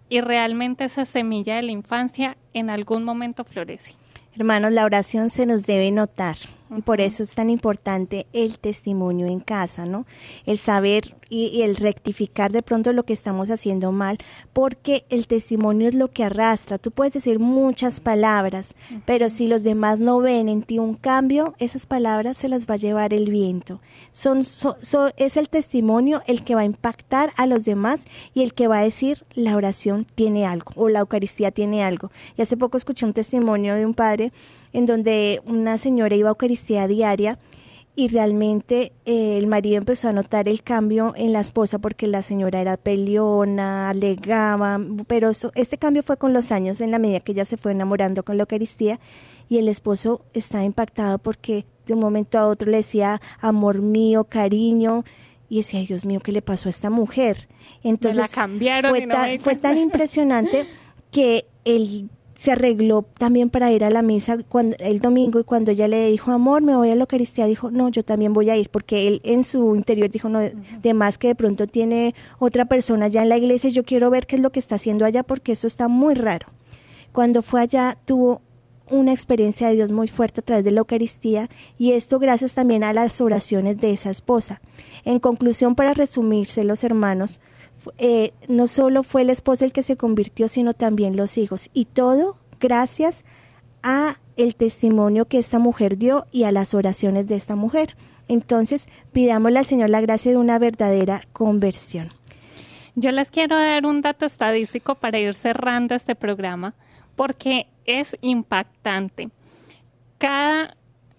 y 0.10 0.20
realmente 0.20 0.84
esa 0.84 1.06
semilla 1.06 1.56
de 1.56 1.62
la 1.62 1.72
infancia 1.72 2.36
en 2.52 2.70
algún 2.70 3.06
momento 3.06 3.46
florece. 3.46 3.94
Hermanos, 4.36 4.74
la 4.74 4.84
oración 4.84 5.30
se 5.30 5.46
nos 5.46 5.66
debe 5.66 5.90
notar. 5.92 6.36
Y 6.76 6.82
por 6.82 7.02
eso 7.02 7.24
es 7.24 7.36
tan 7.36 7.50
importante 7.50 8.28
el 8.34 8.60
testimonio 8.60 9.28
en 9.28 9.40
casa, 9.40 9.86
¿no? 9.86 10.06
El 10.46 10.58
saber 10.58 11.16
y, 11.30 11.62
el 11.62 11.76
rectificar 11.76 12.52
de 12.52 12.62
pronto 12.62 12.94
lo 12.94 13.04
que 13.04 13.14
estamos 13.14 13.50
haciendo 13.50 13.92
mal, 13.92 14.18
porque 14.54 15.06
el 15.10 15.28
testimonio 15.28 15.88
es 15.88 15.96
lo 15.96 16.10
que 16.10 16.24
arrastra. 16.24 16.78
Tú 16.78 16.92
puedes 16.92 17.14
decir 17.14 17.40
muchas 17.40 18.00
palabras, 18.00 18.76
pero 19.06 19.30
si 19.30 19.48
los 19.48 19.64
demás 19.64 20.00
no 20.00 20.20
ven 20.20 20.50
en 20.50 20.64
ti 20.64 20.80
un 20.80 20.96
cambio, 20.96 21.56
esas 21.60 21.86
palabras 21.86 22.38
se 22.38 22.50
las 22.50 22.68
va 22.68 22.76
a 22.76 22.78
llevar 22.78 23.14
el 23.14 23.30
viento. 23.30 23.82
Son, 24.12 24.40
es 25.18 25.38
el 25.38 25.50
testimonio 25.50 26.22
el 26.28 26.44
que 26.44 26.56
va 26.56 26.62
a 26.62 26.66
impactar 26.66 27.32
a 27.38 27.46
los 27.46 27.66
demás 27.66 28.06
y 28.34 28.44
el 28.44 28.54
que 28.54 28.68
va 28.68 28.80
a 28.80 28.84
decir 28.84 29.26
la 29.34 29.56
oración 29.56 30.06
tiene 30.16 30.46
algo 30.46 30.72
o 30.76 30.90
la 30.90 31.00
Eucaristía 31.00 31.52
tiene 31.52 31.84
algo. 31.84 32.12
Y 32.38 32.42
hace 32.42 32.58
poco 32.58 32.78
escuché 32.78 33.06
un 33.06 33.14
testimonio 33.14 33.76
de 33.76 33.86
un 33.86 33.94
padre 33.94 34.32
en 34.74 34.86
donde 34.86 35.42
una 35.46 35.78
señora 35.78 36.16
iba 36.16 36.30
a 36.30 36.32
Eucaristía 36.32 36.57
diaria 36.66 37.40
y 37.96 38.10
realmente 38.10 38.94
eh, 39.06 39.40
el 39.40 39.48
marido 39.48 39.78
empezó 39.78 40.08
a 40.08 40.14
notar 40.14 40.48
el 40.48 40.62
cambio 40.62 41.14
en 41.16 41.34
la 41.34 41.40
esposa 41.40 41.80
porque 41.80 42.06
la 42.06 42.22
señora 42.22 42.62
era 42.62 42.78
peleona, 42.78 43.90
alegaba, 43.90 44.80
pero 45.08 45.32
este 45.56 45.78
cambio 45.80 46.04
fue 46.04 46.18
con 46.18 46.32
los 46.32 46.52
años 46.52 46.80
en 46.80 46.92
la 46.92 47.00
medida 47.00 47.22
que 47.22 47.32
ella 47.32 47.44
se 47.44 47.58
fue 47.58 47.72
enamorando 47.72 48.24
con 48.24 48.38
la 48.38 48.44
Eucaristía 48.44 49.00
y 49.50 49.58
el 49.58 49.68
esposo 49.68 50.24
estaba 50.36 50.64
impactado 50.64 51.18
porque 51.18 51.66
de 51.88 51.96
un 51.96 52.00
momento 52.00 52.38
a 52.38 52.48
otro 52.48 52.70
le 52.70 52.78
decía 52.78 53.20
amor 53.40 53.82
mío, 53.82 54.26
cariño 54.26 55.04
y 55.50 55.58
decía, 55.58 55.80
Dios 55.80 56.06
mío, 56.06 56.20
¿qué 56.20 56.32
le 56.32 56.44
pasó 56.44 56.70
a 56.70 56.72
esta 56.72 56.92
mujer? 56.92 57.48
Entonces 57.82 58.22
la 58.22 58.28
cambiaron 58.28 58.92
fue, 58.92 59.40
fue 59.40 59.56
tan 59.56 59.76
impresionante 59.76 60.68
que 61.12 61.48
el 61.66 62.12
se 62.38 62.52
arregló 62.52 63.06
también 63.18 63.50
para 63.50 63.72
ir 63.72 63.84
a 63.84 63.90
la 63.90 64.02
misa 64.02 64.38
cuando, 64.48 64.76
el 64.80 65.00
domingo 65.00 65.40
y 65.40 65.44
cuando 65.44 65.72
ella 65.72 65.88
le 65.88 66.08
dijo, 66.08 66.32
amor, 66.32 66.62
me 66.62 66.76
voy 66.76 66.92
a 66.92 66.96
la 66.96 67.02
Eucaristía, 67.02 67.46
dijo, 67.48 67.72
no, 67.72 67.90
yo 67.90 68.04
también 68.04 68.34
voy 68.34 68.50
a 68.50 68.56
ir, 68.56 68.70
porque 68.70 69.08
él 69.08 69.22
en 69.24 69.44
su 69.44 69.76
interior 69.76 70.10
dijo, 70.10 70.30
no, 70.30 70.40
de 70.40 70.94
más 70.94 71.18
que 71.18 71.30
de 71.30 71.36
pronto 71.36 71.66
tiene 71.66 72.14
otra 72.38 72.66
persona 72.66 73.08
ya 73.08 73.24
en 73.24 73.30
la 73.30 73.38
iglesia, 73.38 73.72
yo 73.72 73.84
quiero 73.84 74.10
ver 74.10 74.28
qué 74.28 74.36
es 74.36 74.42
lo 74.42 74.52
que 74.52 74.60
está 74.60 74.76
haciendo 74.76 75.04
allá 75.04 75.24
porque 75.24 75.52
eso 75.52 75.66
está 75.66 75.88
muy 75.88 76.14
raro. 76.14 76.48
Cuando 77.12 77.42
fue 77.42 77.62
allá 77.62 77.98
tuvo 78.06 78.42
una 78.90 79.12
experiencia 79.12 79.68
de 79.68 79.76
Dios 79.76 79.92
muy 79.92 80.08
fuerte 80.08 80.42
a 80.42 80.44
través 80.44 80.64
de 80.64 80.72
la 80.72 80.80
Eucaristía 80.80 81.50
y 81.78 81.94
esto 81.94 82.20
gracias 82.20 82.54
también 82.54 82.84
a 82.84 82.94
las 82.94 83.20
oraciones 83.20 83.78
de 83.78 83.92
esa 83.92 84.12
esposa. 84.12 84.62
En 85.04 85.20
conclusión, 85.20 85.76
para 85.76 85.94
resumirse, 85.94 86.64
los 86.64 86.84
hermanos, 86.84 87.40
eh, 87.98 88.34
no 88.48 88.68
solo 88.68 89.04
fue 89.04 89.22
el 89.22 89.30
esposo 89.30 89.66
el 89.66 89.72
que 89.72 89.84
se 89.84 89.98
convirtió, 89.98 90.48
sino 90.48 90.74
también 90.74 91.16
los 91.16 91.38
hijos. 91.38 91.70
Y 91.74 91.86
todo 91.86 92.38
gracias 92.60 93.24
a 93.84 94.20
el 94.36 94.56
testimonio 94.56 95.26
que 95.26 95.40
esta 95.40 95.60
mujer 95.60 95.98
dio 95.98 96.28
y 96.32 96.44
a 96.44 96.52
las 96.52 96.74
oraciones 96.74 97.28
de 97.28 97.36
esta 97.36 97.56
mujer. 97.56 97.96
Entonces, 98.28 98.88
pidámosle 99.14 99.60
al 99.60 99.66
Señor 99.66 99.90
la 99.90 100.02
gracia 100.02 100.32
de 100.32 100.38
una 100.38 100.60
verdadera 100.60 101.24
conversión. 101.34 102.12
Yo 102.96 103.12
les 103.12 103.30
quiero 103.30 103.56
dar 103.56 103.86
un 103.86 104.02
dato 104.02 104.26
estadístico 104.26 104.96
para 104.96 105.20
ir 105.20 105.34
cerrando 105.34 105.96
este 105.96 106.16
programa, 106.16 106.74
porque 107.16 107.68
es 107.86 108.18
impactante. 108.22 109.30
Cada 110.18 110.76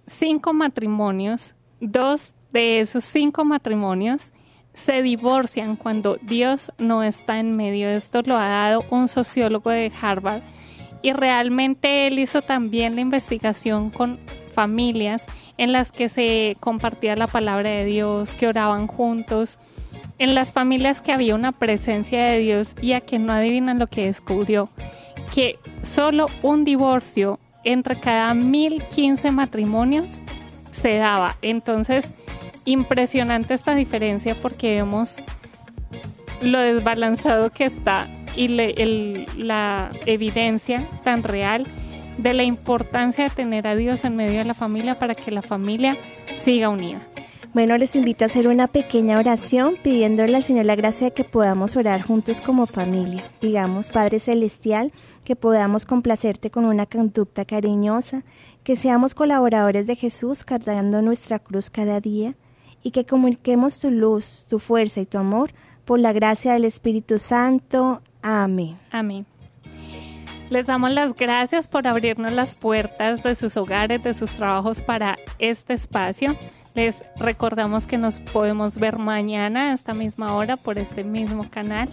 cinco 0.07 0.53
matrimonios, 0.53 1.55
dos 1.81 2.35
de 2.53 2.81
esos 2.81 3.05
cinco 3.05 3.45
matrimonios 3.45 4.33
se 4.79 5.03
divorcian 5.03 5.75
cuando 5.75 6.19
Dios 6.23 6.71
no 6.79 7.03
está 7.03 7.41
en 7.41 7.57
medio. 7.57 7.89
Esto 7.89 8.23
lo 8.25 8.37
ha 8.37 8.47
dado 8.49 8.85
un 8.91 9.09
sociólogo 9.09 9.71
de 9.71 9.91
Harvard 10.01 10.43
y 11.03 11.13
realmente 11.13 12.07
él 12.07 12.21
hizo 12.21 12.43
también 12.43 12.95
la 12.95 13.01
investigación 13.01 13.91
con 13.91 14.21
familias 14.53 15.27
en 15.57 15.73
las 15.73 15.91
que 15.91 16.09
se 16.09 16.57
compartía 16.61 17.17
la 17.17 17.27
palabra 17.27 17.71
de 17.71 17.85
Dios, 17.85 18.35
que 18.35 18.47
oraban 18.47 18.87
juntos, 18.87 19.59
en 20.21 20.37
las 20.37 20.53
familias 20.53 21.01
que 21.01 21.13
había 21.13 21.35
una 21.35 21.51
presencia 21.51 22.25
de 22.25 22.39
Dios 22.39 22.77
y 22.81 22.93
a 22.93 23.01
que 23.01 23.19
no 23.19 23.33
adivinan 23.33 23.81
lo 23.81 23.89
que 23.89 24.07
descubrió, 24.07 24.71
que 25.35 25.59
solo 25.83 26.27
un 26.43 26.65
divorcio 26.65 27.41
entre 27.65 27.99
cada 27.99 28.33
1015 28.33 29.33
matrimonios 29.33 30.23
se 30.71 30.99
daba. 30.99 31.37
Entonces, 31.43 32.13
impresionante 32.69 33.55
esta 33.55 33.75
diferencia 33.75 34.35
porque 34.41 34.77
vemos 34.77 35.17
lo 36.43 36.59
desbalanzado 36.59 37.51
que 37.51 37.65
está 37.65 38.07
y 38.37 38.49
la 38.49 39.91
evidencia 40.07 40.87
tan 41.03 41.23
real 41.23 41.67
de 42.19 42.35
la 42.35 42.45
importancia 42.45 43.25
de 43.25 43.31
tener 43.31 43.67
a 43.67 43.75
Dios 43.75 44.05
en 44.05 44.17
medio 44.17 44.39
de 44.39 44.45
la 44.45 44.55
familia 44.55 44.99
para 44.99 45.15
que 45.15 45.31
la 45.31 45.43
familia 45.43 45.97
siga 46.37 46.69
unida. 46.69 47.01
Bueno, 47.55 47.79
les 47.79 47.97
invito 47.97 48.25
a 48.25 48.27
hacer 48.27 48.47
una 48.47 48.67
pequeña 48.67 49.19
oración 49.19 49.77
pidiéndole 49.83 50.37
al 50.37 50.43
Señor 50.43 50.67
la 50.67 50.77
gracia 50.77 51.07
de 51.07 51.15
que 51.15 51.25
podamos 51.25 51.77
orar 51.77 52.03
juntos 52.03 52.41
como 52.41 52.67
familia. 52.67 53.25
Digamos, 53.41 53.91
Padre 53.91 54.21
Celestial, 54.21 54.93
que 55.25 55.35
podamos 55.35 55.87
complacerte 55.87 56.51
con 56.51 56.67
una 56.67 56.85
conducta 56.87 57.45
cariñosa, 57.47 58.23
que 58.65 58.77
seamos 58.77 59.15
colaboradores 59.15 59.87
de 59.87 59.97
Jesús 59.97 60.45
cargando 60.45 61.01
nuestra 61.01 61.39
cruz 61.39 61.71
cada 61.71 62.01
día 62.01 62.35
y 62.83 62.91
que 62.91 63.05
comuniquemos 63.05 63.81
tu 63.81 63.91
luz, 63.91 64.47
tu 64.49 64.59
fuerza 64.59 65.01
y 65.01 65.07
tu 65.07 65.19
amor 65.19 65.53
por 65.85 66.01
la 66.01 66.13
gracia 66.13 66.53
del 66.53 66.65
Espíritu 66.65 67.19
Santo. 67.19 68.03
Amén. 68.23 68.77
Amén. 68.91 69.27
Les 70.51 70.65
damos 70.65 70.91
las 70.91 71.15
gracias 71.15 71.69
por 71.69 71.87
abrirnos 71.87 72.33
las 72.33 72.55
puertas 72.55 73.23
de 73.23 73.35
sus 73.35 73.59
hogares, 73.59 74.03
de 74.03 74.15
sus 74.15 74.33
trabajos 74.33 74.81
para 74.81 75.19
este 75.39 75.75
espacio. 75.75 76.37
Les 76.75 76.97
recordamos 77.17 77.87
que 77.87 77.99
nos 77.99 78.21
podemos 78.21 78.79
ver 78.79 78.99
mañana 78.99 79.71
a 79.71 79.75
esta 79.75 79.93
misma 79.93 80.35
hora 80.35 80.57
por 80.57 80.79
este 80.79 81.05
mismo 81.05 81.51
canal 81.51 81.91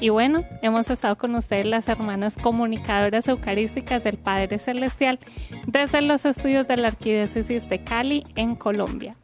Y 0.00 0.10
bueno, 0.10 0.44
hemos 0.62 0.88
estado 0.90 1.18
con 1.18 1.34
ustedes 1.34 1.66
las 1.66 1.88
hermanas 1.88 2.36
comunicadoras 2.36 3.26
eucarísticas 3.28 4.04
del 4.04 4.16
Padre 4.16 4.58
Celestial 4.58 5.18
desde 5.66 6.00
los 6.00 6.24
estudios 6.24 6.68
de 6.68 6.76
la 6.76 6.88
Arquidiócesis 6.88 7.68
de 7.68 7.82
Cali 7.82 8.24
en 8.36 8.54
Colombia. 8.54 9.16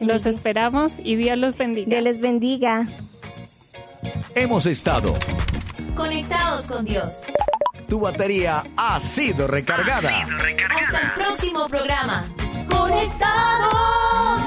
Los 0.00 0.26
esperamos 0.26 0.94
y 1.02 1.16
Dios 1.16 1.38
los 1.38 1.56
bendiga. 1.56 1.88
Dios 1.88 2.02
les 2.02 2.20
bendiga. 2.20 2.88
Hemos 4.34 4.66
estado 4.66 5.14
conectados 5.94 6.66
con 6.66 6.84
Dios. 6.84 7.22
Tu 7.88 8.00
batería 8.00 8.62
ha 8.76 8.98
sido 8.98 9.46
recargada. 9.46 10.08
Ha 10.10 10.24
sido 10.26 10.38
recargada. 10.38 10.82
Hasta 10.82 11.00
el 11.00 11.12
próximo 11.12 11.66
programa. 11.68 12.24
Conectados. 12.68 14.44